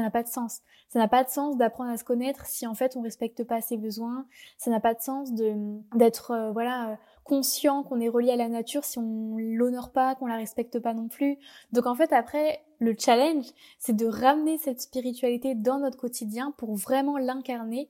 n'a 0.02 0.12
pas 0.12 0.22
de 0.22 0.28
sens. 0.28 0.62
Ça 0.90 1.00
n'a 1.00 1.08
pas 1.08 1.24
de 1.24 1.30
sens 1.30 1.58
d'apprendre 1.58 1.90
à 1.90 1.98
se 1.98 2.04
connaître 2.04 2.46
si 2.46 2.68
en 2.68 2.76
fait 2.76 2.96
on 2.96 3.02
respecte 3.02 3.44
pas 3.44 3.62
ses 3.62 3.78
besoins. 3.78 4.28
Ça 4.58 4.70
n'a 4.70 4.80
pas 4.80 4.94
de 4.94 5.02
sens 5.02 5.32
d'être 5.34 6.32
euh, 6.32 6.52
voilà 6.52 7.00
conscient 7.24 7.84
qu'on 7.84 8.00
est 8.00 8.10
relié 8.10 8.32
à 8.32 8.36
la 8.36 8.50
nature 8.50 8.84
si 8.84 8.98
on 9.00 9.38
l'honore 9.38 9.92
pas, 9.92 10.16
qu'on 10.16 10.26
la 10.26 10.36
respecte 10.36 10.80
pas 10.80 10.94
non 10.94 11.08
plus. 11.08 11.38
Donc 11.72 11.86
en 11.86 11.96
fait 11.96 12.12
après 12.14 12.62
le 12.80 12.96
challenge, 12.98 13.46
c'est 13.78 13.96
de 13.96 14.08
ramener 14.08 14.58
cette 14.58 14.82
spiritualité 14.82 15.54
dans 15.54 15.80
notre 15.80 15.98
quotidien 15.98 16.52
pour 16.58 16.76
vraiment 16.76 17.18
l'incarner. 17.18 17.90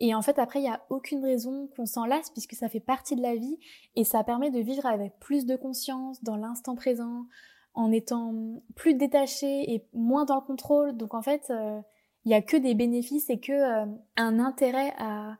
Et 0.00 0.14
en 0.14 0.22
fait 0.22 0.38
après 0.38 0.60
il 0.60 0.64
y 0.64 0.68
a 0.68 0.82
aucune 0.90 1.24
raison 1.24 1.68
qu'on 1.76 1.86
s'en 1.86 2.04
lasse 2.04 2.30
puisque 2.30 2.54
ça 2.54 2.68
fait 2.68 2.80
partie 2.80 3.16
de 3.16 3.22
la 3.22 3.34
vie 3.34 3.58
et 3.96 4.04
ça 4.04 4.22
permet 4.24 4.50
de 4.50 4.60
vivre 4.60 4.86
avec 4.86 5.18
plus 5.18 5.46
de 5.46 5.56
conscience 5.56 6.22
dans 6.22 6.36
l'instant 6.36 6.74
présent, 6.74 7.26
en 7.74 7.92
étant 7.92 8.60
plus 8.74 8.94
détaché 8.94 9.72
et 9.72 9.84
moins 9.92 10.24
dans 10.24 10.36
le 10.36 10.40
contrôle. 10.40 10.96
Donc 10.96 11.14
en 11.14 11.22
fait, 11.22 11.46
euh, 11.50 11.80
il 12.24 12.32
y 12.32 12.34
a 12.34 12.42
que 12.42 12.56
des 12.56 12.74
bénéfices 12.74 13.30
et 13.30 13.38
que 13.38 13.52
euh, 13.52 13.86
un 14.16 14.38
intérêt 14.38 14.92
à 14.98 15.36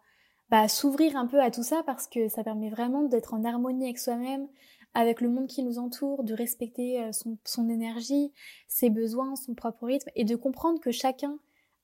bah, 0.50 0.68
s'ouvrir 0.68 1.16
un 1.16 1.26
peu 1.26 1.40
à 1.40 1.50
tout 1.50 1.62
ça 1.62 1.82
parce 1.84 2.06
que 2.06 2.28
ça 2.28 2.42
permet 2.42 2.70
vraiment 2.70 3.02
d'être 3.02 3.34
en 3.34 3.44
harmonie 3.44 3.84
avec 3.84 3.98
soi-même, 3.98 4.48
avec 4.94 5.20
le 5.20 5.28
monde 5.28 5.46
qui 5.46 5.62
nous 5.62 5.78
entoure, 5.78 6.24
de 6.24 6.32
respecter 6.32 7.02
euh, 7.02 7.10
son, 7.44 7.68
énergie, 7.68 8.32
ses 8.66 8.88
besoins, 8.88 9.36
son 9.36 9.54
propre 9.54 9.86
rythme 9.86 10.08
et 10.14 10.24
de 10.24 10.36
comprendre 10.36 10.80
que 10.80 10.90
chacun 10.90 11.38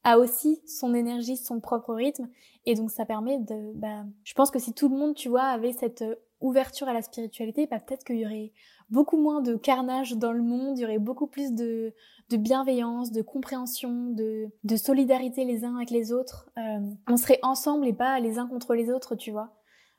a 0.04 0.18
aussi 0.18 0.60
son 0.66 0.94
énergie, 0.94 1.36
son 1.36 1.60
propre 1.60 1.94
rythme 1.94 2.28
et 2.66 2.74
donc 2.74 2.90
ça 2.90 3.04
permet 3.04 3.38
de 3.38 3.72
bah, 3.74 4.04
je 4.22 4.34
pense 4.34 4.50
que 4.50 4.58
si 4.58 4.72
tout 4.72 4.88
le 4.88 4.96
monde 4.96 5.14
tu 5.14 5.28
vois 5.28 5.44
avait 5.44 5.72
cette 5.72 6.02
euh, 6.02 6.14
ouverture 6.40 6.88
à 6.88 6.92
la 6.92 7.02
spiritualité, 7.02 7.66
bah, 7.66 7.80
peut-être 7.80 8.04
qu'il 8.04 8.18
y 8.18 8.26
aurait 8.26 8.52
beaucoup 8.90 9.16
moins 9.16 9.40
de 9.40 9.56
carnage 9.56 10.12
dans 10.12 10.32
le 10.32 10.42
monde, 10.42 10.78
il 10.78 10.82
y 10.82 10.84
aurait 10.84 10.98
beaucoup 10.98 11.26
plus 11.26 11.52
de, 11.52 11.94
de 12.28 12.36
bienveillance, 12.36 13.12
de 13.12 13.22
compréhension, 13.22 14.10
de, 14.10 14.48
de, 14.62 14.76
solidarité 14.76 15.44
les 15.44 15.64
uns 15.64 15.76
avec 15.76 15.90
les 15.90 16.12
autres. 16.12 16.50
Euh, 16.58 16.80
on 17.08 17.16
serait 17.16 17.38
ensemble 17.42 17.86
et 17.86 17.94
pas 17.94 18.20
les 18.20 18.38
uns 18.38 18.46
contre 18.46 18.74
les 18.74 18.90
autres, 18.90 19.14
tu 19.14 19.30
vois. 19.30 19.54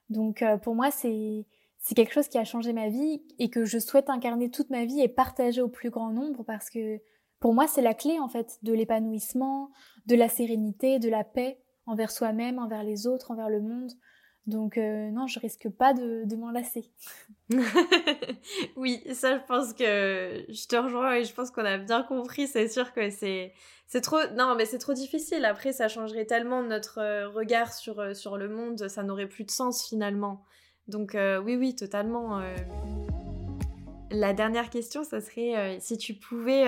Donc 0.10 0.41
euh, 0.41 0.58
pour 0.58 0.76
moi, 0.76 0.91
c'est 0.91 1.45
c'est 1.80 1.93
quelque 1.93 2.14
chose 2.14 2.28
qui 2.28 2.39
a 2.39 2.43
changé 2.43 2.74
ma 2.74 2.89
vie 2.89 3.22
et 3.38 3.51
que 3.51 3.64
je 3.64 3.78
souhaite 3.78 4.10
incarner 4.10 4.49
toute 4.49 4.72
ma 4.72 4.86
vie 4.86 5.01
et 5.01 5.08
partager 5.08 5.62
au 5.62 5.68
plus 5.68 5.91
grand 5.91 6.10
nombre 6.10 6.43
parce 6.43 6.72
que 6.72 6.99
pour 7.46 7.54
moi, 7.54 7.68
c'est 7.68 7.84
la 7.84 7.93
clé 7.93 8.18
en 8.18 8.28
fait 8.28 8.58
de 8.64 8.74
l'épanouissement, 8.74 9.70
de 10.08 10.16
la 10.16 10.30
sérénité, 10.30 10.98
de 10.98 11.10
la 11.10 11.24
paix 11.24 11.60
envers 11.86 12.10
soi-même, 12.10 12.58
envers 12.58 12.82
les 12.82 13.06
autres, 13.06 13.30
envers 13.30 13.50
le 13.50 13.62
monde. 13.62 13.91
Donc 14.48 14.80
euh, 14.80 15.12
non, 15.12 15.28
je 15.28 15.39
risque 15.39 15.70
pas 15.70 15.93
de, 15.93 16.36
m'en 16.36 16.50
lasser. 16.50 16.91
oui, 18.76 19.00
ça 19.14 19.38
je 19.38 19.43
pense 19.46 19.74
que 19.74 20.43
je 20.50 20.68
te 20.68 20.76
rejoins 20.76 21.18
et 21.18 21.24
je 21.24 21.36
pense 21.36 21.52
qu'on 21.52 21.66
a 21.66 21.78
bien 21.78 22.02
compris. 22.02 22.48
C'est 22.48 22.68
sûr 22.68 22.91
que 22.93 23.12
c'est 23.12 23.54
c'est 23.86 24.02
trop 24.02 24.18
non 24.36 24.56
mais 24.56 24.66
c'est 24.66 24.80
trop 24.80 24.93
difficile. 24.93 25.46
Après 25.46 25.72
ça 25.72 25.88
changerait 25.88 26.26
tellement 26.26 26.64
notre 26.64 26.98
euh, 26.98 27.30
regard 27.30 27.74
sur 27.74 28.00
euh, 28.00 28.16
sur 28.16 28.38
le 28.38 28.50
monde, 28.50 28.88
ça 28.88 29.04
n'aurait 29.04 29.30
plus 29.30 29.43
de 29.43 29.52
sens 29.52 29.88
finalement. 29.88 30.43
Donc 30.88 31.16
oui 31.16 31.56
oui 31.58 31.76
totalement. 31.76 32.41
La 34.12 34.34
dernière 34.34 34.70
question, 34.70 35.03
ça 35.03 35.20
serait 35.20 35.78
si 35.80 35.97
tu 35.97 36.14
pouvais 36.14 36.66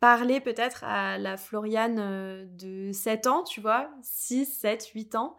parler 0.00 0.40
peut-être 0.40 0.84
à 0.84 1.16
la 1.16 1.36
Floriane 1.36 2.48
de 2.56 2.90
7 2.92 3.26
ans, 3.28 3.44
tu 3.44 3.60
vois, 3.60 3.88
6, 4.02 4.46
7, 4.46 4.86
8 4.88 5.14
ans, 5.14 5.36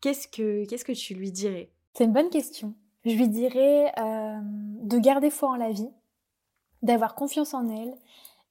qu'est-ce 0.00 0.28
que, 0.28 0.64
qu'est-ce 0.66 0.84
que 0.84 0.92
tu 0.92 1.14
lui 1.14 1.32
dirais? 1.32 1.70
C'est 1.94 2.04
une 2.04 2.12
bonne 2.12 2.30
question. 2.30 2.74
Je 3.04 3.14
lui 3.14 3.28
dirais 3.28 3.92
euh, 3.98 4.38
de 4.42 4.98
garder 4.98 5.30
foi 5.30 5.50
en 5.50 5.56
la 5.56 5.70
vie, 5.70 5.88
d'avoir 6.82 7.14
confiance 7.14 7.54
en 7.54 7.68
elle 7.68 7.94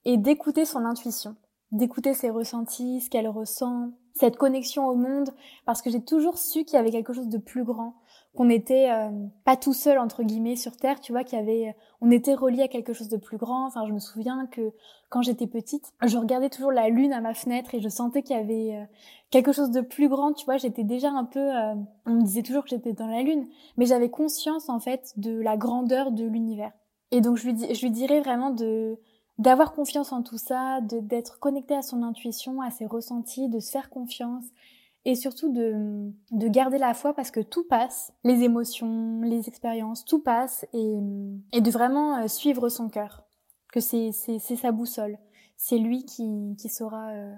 et 0.06 0.18
d'écouter 0.18 0.66
son 0.66 0.86
intuition, 0.86 1.36
d'écouter 1.72 2.14
ses 2.14 2.30
ressentis, 2.30 3.02
ce 3.02 3.10
qu'elle 3.10 3.28
ressent, 3.28 3.92
cette 4.14 4.38
connexion 4.38 4.88
au 4.88 4.96
monde, 4.96 5.30
parce 5.66 5.82
que 5.82 5.90
j'ai 5.90 6.04
toujours 6.04 6.38
su 6.38 6.64
qu'il 6.64 6.78
y 6.78 6.80
avait 6.80 6.92
quelque 6.92 7.12
chose 7.14 7.28
de 7.28 7.38
plus 7.38 7.64
grand, 7.64 7.96
qu'on 8.36 8.50
était 8.50 8.92
euh, 8.92 9.10
pas 9.44 9.56
tout 9.56 9.74
seul 9.74 9.98
entre 9.98 10.24
guillemets 10.24 10.56
sur 10.56 10.76
terre, 10.78 11.00
tu 11.00 11.12
vois, 11.12 11.24
qu'il 11.24 11.40
y 11.40 11.42
avait, 11.42 11.76
on 12.02 12.12
était 12.12 12.34
relié 12.34 12.64
à 12.64 12.68
quelque 12.68 12.94
chose 12.94 13.10
de 13.10 13.18
plus 13.18 13.38
grand. 13.38 13.66
Enfin, 13.66 13.86
je 13.88 13.94
me 13.94 14.00
souviens 14.00 14.46
que 14.48 14.72
quand 15.10 15.22
j'étais 15.22 15.48
petite, 15.48 15.94
je 16.06 16.18
regardais 16.18 16.50
toujours 16.50 16.72
la 16.72 16.90
lune 16.90 17.14
à 17.14 17.22
ma 17.22 17.34
fenêtre 17.34 17.74
et 17.74 17.82
je 17.82 17.90
sentais 17.90 18.22
qu'il 18.22 18.36
y 18.36 18.40
avait 18.40 18.76
euh, 18.76 18.86
quelque 19.32 19.52
chose 19.52 19.72
de 19.72 19.82
plus 19.82 20.10
grand, 20.10 20.34
tu 20.34 20.46
vois. 20.46 20.58
J'étais 20.58 20.84
déjà 20.84 21.10
un 21.10 21.26
peu, 21.26 21.40
euh, 21.40 21.74
on 22.06 22.12
me 22.12 22.24
disait 22.24 22.44
toujours 22.44 22.64
que 22.64 22.70
j'étais 22.70 22.94
dans 22.94 23.08
la 23.08 23.24
lune, 23.24 23.48
mais 23.78 23.86
j'avais 23.86 24.10
conscience 24.10 24.70
en 24.70 24.80
fait 24.80 25.14
de 25.18 25.40
la 25.40 25.58
grandeur 25.58 26.12
de 26.12 26.26
l'univers. 26.26 26.72
Et 27.12 27.22
donc 27.22 27.38
je 27.38 27.50
lui, 27.50 27.74
je 27.74 27.82
lui 27.82 27.92
dirais 27.92 28.22
vraiment 28.22 28.52
de 28.52 29.00
d'avoir 29.38 29.74
confiance 29.74 30.14
en 30.14 30.24
tout 30.24 30.38
ça, 30.38 30.80
d'être 30.82 31.40
connecté 31.40 31.76
à 31.76 31.82
son 31.82 32.04
intuition, 32.04 32.62
à 32.62 32.72
ses 32.72 32.86
ressentis, 32.86 33.50
de 33.50 33.60
se 33.60 33.70
faire 33.70 33.90
confiance 33.90 34.46
et 35.06 35.16
surtout 35.16 35.54
de, 35.54 36.12
de 36.32 36.48
garder 36.48 36.80
la 36.80 36.96
foi 36.96 37.14
parce 37.14 37.30
que 37.30 37.40
tout 37.40 37.64
passe, 37.64 38.12
les 38.24 38.42
émotions, 38.42 39.22
les 39.22 39.48
expériences, 39.48 40.04
tout 40.04 40.20
passe 40.20 40.66
et, 40.74 40.98
et 41.54 41.62
de 41.62 41.72
vraiment 41.72 42.18
euh, 42.18 42.28
suivre 42.28 42.70
son 42.70 42.90
cœur, 42.90 43.24
que 43.72 43.80
c'est 43.80 44.12
sa 44.12 44.72
boussole, 44.72 45.18
c'est 45.58 45.78
lui 45.78 46.06
qui, 46.06 46.56
qui 46.58 46.70
saura 46.70 47.12
euh, 47.12 47.34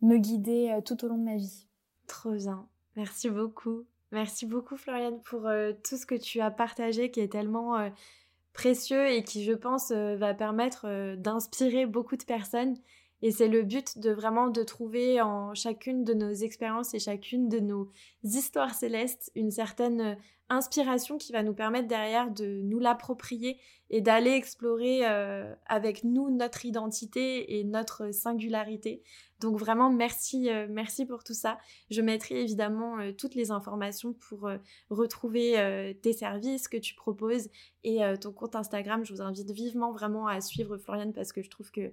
me 0.00 0.16
guider 0.16 0.70
euh, 0.70 0.80
tout 0.80 1.04
au 1.04 1.08
long 1.08 1.18
de 1.18 1.24
ma 1.24 1.36
vie. 1.36 1.66
Trop 2.06 2.32
bien, 2.32 2.66
merci 2.96 3.28
beaucoup. 3.28 3.84
Merci 4.12 4.46
beaucoup 4.46 4.76
Floriane 4.76 5.20
pour 5.20 5.46
tout 5.86 5.98
ce 5.98 6.06
que 6.06 6.14
tu 6.14 6.40
as 6.40 6.50
partagé 6.50 7.10
qui 7.10 7.20
est 7.20 7.30
tellement 7.30 7.76
précieux 8.54 9.06
et 9.06 9.22
qui 9.22 9.44
je 9.44 9.52
pense 9.52 9.92
va 9.92 10.32
permettre 10.32 11.14
d'inspirer 11.16 11.84
beaucoup 11.84 12.16
de 12.16 12.24
personnes 12.24 12.78
et 13.20 13.32
c'est 13.32 13.48
le 13.48 13.62
but 13.62 13.98
de 13.98 14.10
vraiment 14.10 14.48
de 14.48 14.62
trouver 14.62 15.20
en 15.20 15.54
chacune 15.54 16.04
de 16.04 16.14
nos 16.14 16.32
expériences 16.32 16.94
et 16.94 17.00
chacune 17.00 17.48
de 17.48 17.58
nos 17.58 17.90
histoires 18.22 18.74
célestes 18.74 19.32
une 19.34 19.50
certaine 19.50 20.00
euh, 20.00 20.14
inspiration 20.50 21.18
qui 21.18 21.32
va 21.32 21.42
nous 21.42 21.52
permettre 21.52 21.88
derrière 21.88 22.30
de 22.30 22.62
nous 22.62 22.78
l'approprier 22.78 23.58
et 23.90 24.00
d'aller 24.00 24.30
explorer 24.30 25.00
euh, 25.06 25.52
avec 25.66 26.04
nous 26.04 26.30
notre 26.30 26.64
identité 26.64 27.58
et 27.58 27.64
notre 27.64 28.14
singularité. 28.14 29.02
Donc 29.40 29.58
vraiment 29.58 29.90
merci 29.90 30.48
euh, 30.48 30.66
merci 30.70 31.04
pour 31.04 31.22
tout 31.24 31.34
ça. 31.34 31.58
Je 31.90 32.00
mettrai 32.00 32.40
évidemment 32.40 32.96
toutes 33.18 33.34
les 33.34 33.50
informations 33.50 34.14
pour 34.14 34.48
retrouver 34.90 35.96
tes 36.02 36.12
services 36.12 36.68
que 36.68 36.76
tu 36.76 36.94
proposes 36.94 37.48
et 37.84 38.00
ton 38.20 38.32
compte 38.32 38.56
Instagram. 38.56 39.04
Je 39.04 39.12
vous 39.12 39.22
invite 39.22 39.50
vivement 39.50 39.92
vraiment 39.92 40.28
à 40.28 40.40
suivre 40.40 40.78
Floriane 40.78 41.12
parce 41.12 41.32
que 41.32 41.42
je 41.42 41.50
trouve 41.50 41.70
que 41.70 41.92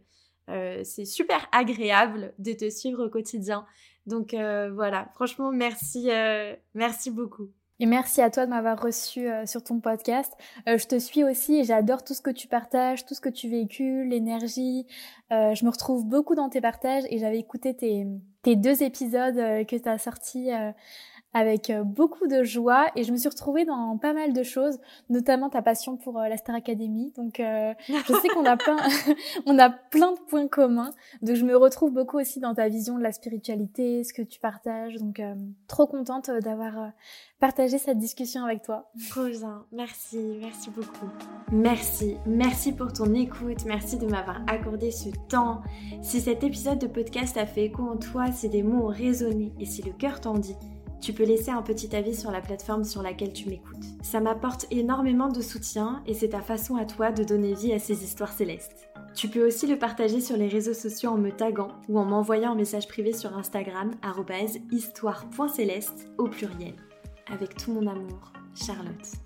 euh, 0.50 0.82
c'est 0.84 1.06
super 1.06 1.48
agréable 1.52 2.34
de 2.40 2.54
te 2.54 2.70
suivre 2.70 3.06
au 3.06 3.10
quotidien. 3.10 3.66
Donc 4.06 4.34
euh, 4.34 4.72
voilà, 4.74 5.10
franchement, 5.16 5.52
merci, 5.52 6.10
euh, 6.12 6.56
merci 6.74 7.12
beaucoup. 7.12 7.50
Et 7.80 7.88
merci 7.88 8.22
à 8.22 8.30
toi 8.30 8.46
de 8.46 8.52
m'avoir 8.52 8.82
reçu 8.82 9.28
sur 9.46 9.62
ton 9.62 9.82
podcast. 9.82 10.32
je 10.66 10.86
te 10.86 10.98
suis 10.98 11.26
aussi 11.26 11.58
et 11.58 11.66
j'adore 11.66 12.06
tout 12.06 12.14
ce 12.14 12.22
que 12.22 12.30
tu 12.30 12.48
partages, 12.48 13.06
tout 13.06 13.14
ce 13.14 13.20
que 13.20 13.28
tu 13.28 13.50
véhicules, 13.50 14.08
l'énergie. 14.08 14.88
je 15.30 15.66
me 15.66 15.70
retrouve 15.70 16.06
beaucoup 16.06 16.36
dans 16.36 16.48
tes 16.48 16.62
partages 16.62 17.04
et 17.10 17.18
j'avais 17.18 17.38
écouté 17.38 17.76
tes, 17.76 18.08
tes 18.44 18.56
deux 18.56 18.82
épisodes 18.82 19.36
que 19.36 19.76
tu 19.76 19.90
as 19.90 19.98
sortis 19.98 20.52
avec 21.36 21.70
euh, 21.70 21.84
beaucoup 21.84 22.28
de 22.28 22.44
joie 22.44 22.88
et 22.96 23.04
je 23.04 23.12
me 23.12 23.18
suis 23.18 23.28
retrouvée 23.28 23.66
dans 23.66 23.98
pas 23.98 24.14
mal 24.14 24.32
de 24.32 24.42
choses, 24.42 24.80
notamment 25.10 25.50
ta 25.50 25.62
passion 25.62 25.98
pour 25.98 26.18
euh, 26.18 26.30
la 26.30 26.38
Star 26.38 26.56
Academy. 26.56 27.12
Donc 27.18 27.42
euh, 27.42 27.74
je 27.90 28.14
sais 28.14 28.30
qu'on 28.30 28.46
a 28.46 28.56
plein 28.58 28.78
on 29.46 29.60
a 29.60 29.70
plein 29.70 30.14
de 30.14 30.20
points 30.30 30.48
communs. 30.48 30.92
Donc 31.22 31.36
je 31.36 31.44
me 31.44 31.58
retrouve 31.58 31.92
beaucoup 31.92 32.18
aussi 32.18 32.40
dans 32.40 32.56
ta 32.56 32.70
vision 32.70 32.98
de 32.98 33.04
la 33.04 33.12
spiritualité, 33.12 34.06
ce 34.06 34.14
que 34.14 34.22
tu 34.22 34.40
partages. 34.40 34.96
Donc 34.96 35.22
trop 35.68 35.88
contente 35.88 36.32
d'avoir 36.32 36.92
partagé 37.42 37.80
cette 37.80 37.98
discussion 37.98 38.46
avec 38.46 38.62
toi. 38.62 38.90
Trop 39.10 39.28
bien. 39.28 39.66
Merci, 39.74 40.38
merci 40.40 40.70
beaucoup. 40.70 41.10
Merci, 41.52 42.16
merci 42.26 42.72
pour 42.72 42.94
ton 42.94 43.14
écoute, 43.14 43.66
merci 43.66 43.98
de 43.98 44.08
m'avoir 44.08 44.42
accordé 44.48 44.90
ce 44.90 45.10
temps. 45.28 45.62
Si 46.02 46.22
cet 46.22 46.46
épisode 46.46 46.80
de 46.80 46.88
podcast 46.88 47.36
a 47.36 47.46
fait 47.46 47.66
écho 47.66 47.84
en 47.84 47.98
toi, 47.98 48.32
si 48.32 48.48
des 48.48 48.64
mots 48.64 48.86
ont 48.86 48.94
résonné 48.94 49.52
et 49.60 49.66
si 49.66 49.82
le 49.82 49.92
cœur 49.92 50.22
t'en 50.22 50.36
dit, 50.36 50.56
tu 51.02 51.14
peux 51.14 51.24
laisser 51.24 51.52
un 51.52 51.62
petit 51.62 51.96
avis 51.96 52.16
sur 52.16 52.32
la 52.32 52.42
plateforme 52.42 52.84
sur 52.84 53.02
laquelle 53.02 53.34
tu 53.34 53.50
m'écoutes. 53.50 53.86
Ça 54.02 54.20
m'apporte 54.20 54.66
énormément 54.72 55.28
de 55.28 55.42
soutien 55.42 56.02
et 56.06 56.14
c'est 56.14 56.30
ta 56.30 56.42
façon 56.42 56.76
à 56.76 56.86
toi 56.86 57.12
de 57.12 57.24
donner 57.24 57.54
vie 57.54 57.74
à 57.74 57.80
ces 57.80 58.04
histoires 58.04 58.32
célestes. 58.32 58.90
Tu 59.14 59.30
peux 59.30 59.46
aussi 59.46 59.66
le 59.66 59.80
partager 59.80 60.20
sur 60.20 60.36
les 60.36 60.48
réseaux 60.48 60.74
sociaux 60.74 61.12
en 61.12 61.18
me 61.18 61.32
taguant 61.32 61.72
ou 61.88 62.00
en 62.00 62.06
m'envoyant 62.06 62.52
un 62.52 62.56
message 62.56 62.88
privé 62.88 63.14
sur 63.14 63.38
Instagram 63.38 63.92
histoire.céleste 64.72 66.12
au 66.18 66.28
pluriel. 66.28 66.76
Avec 67.32 67.56
tout 67.56 67.72
mon 67.72 67.88
amour. 67.88 68.34
Charlotte. 68.54 69.25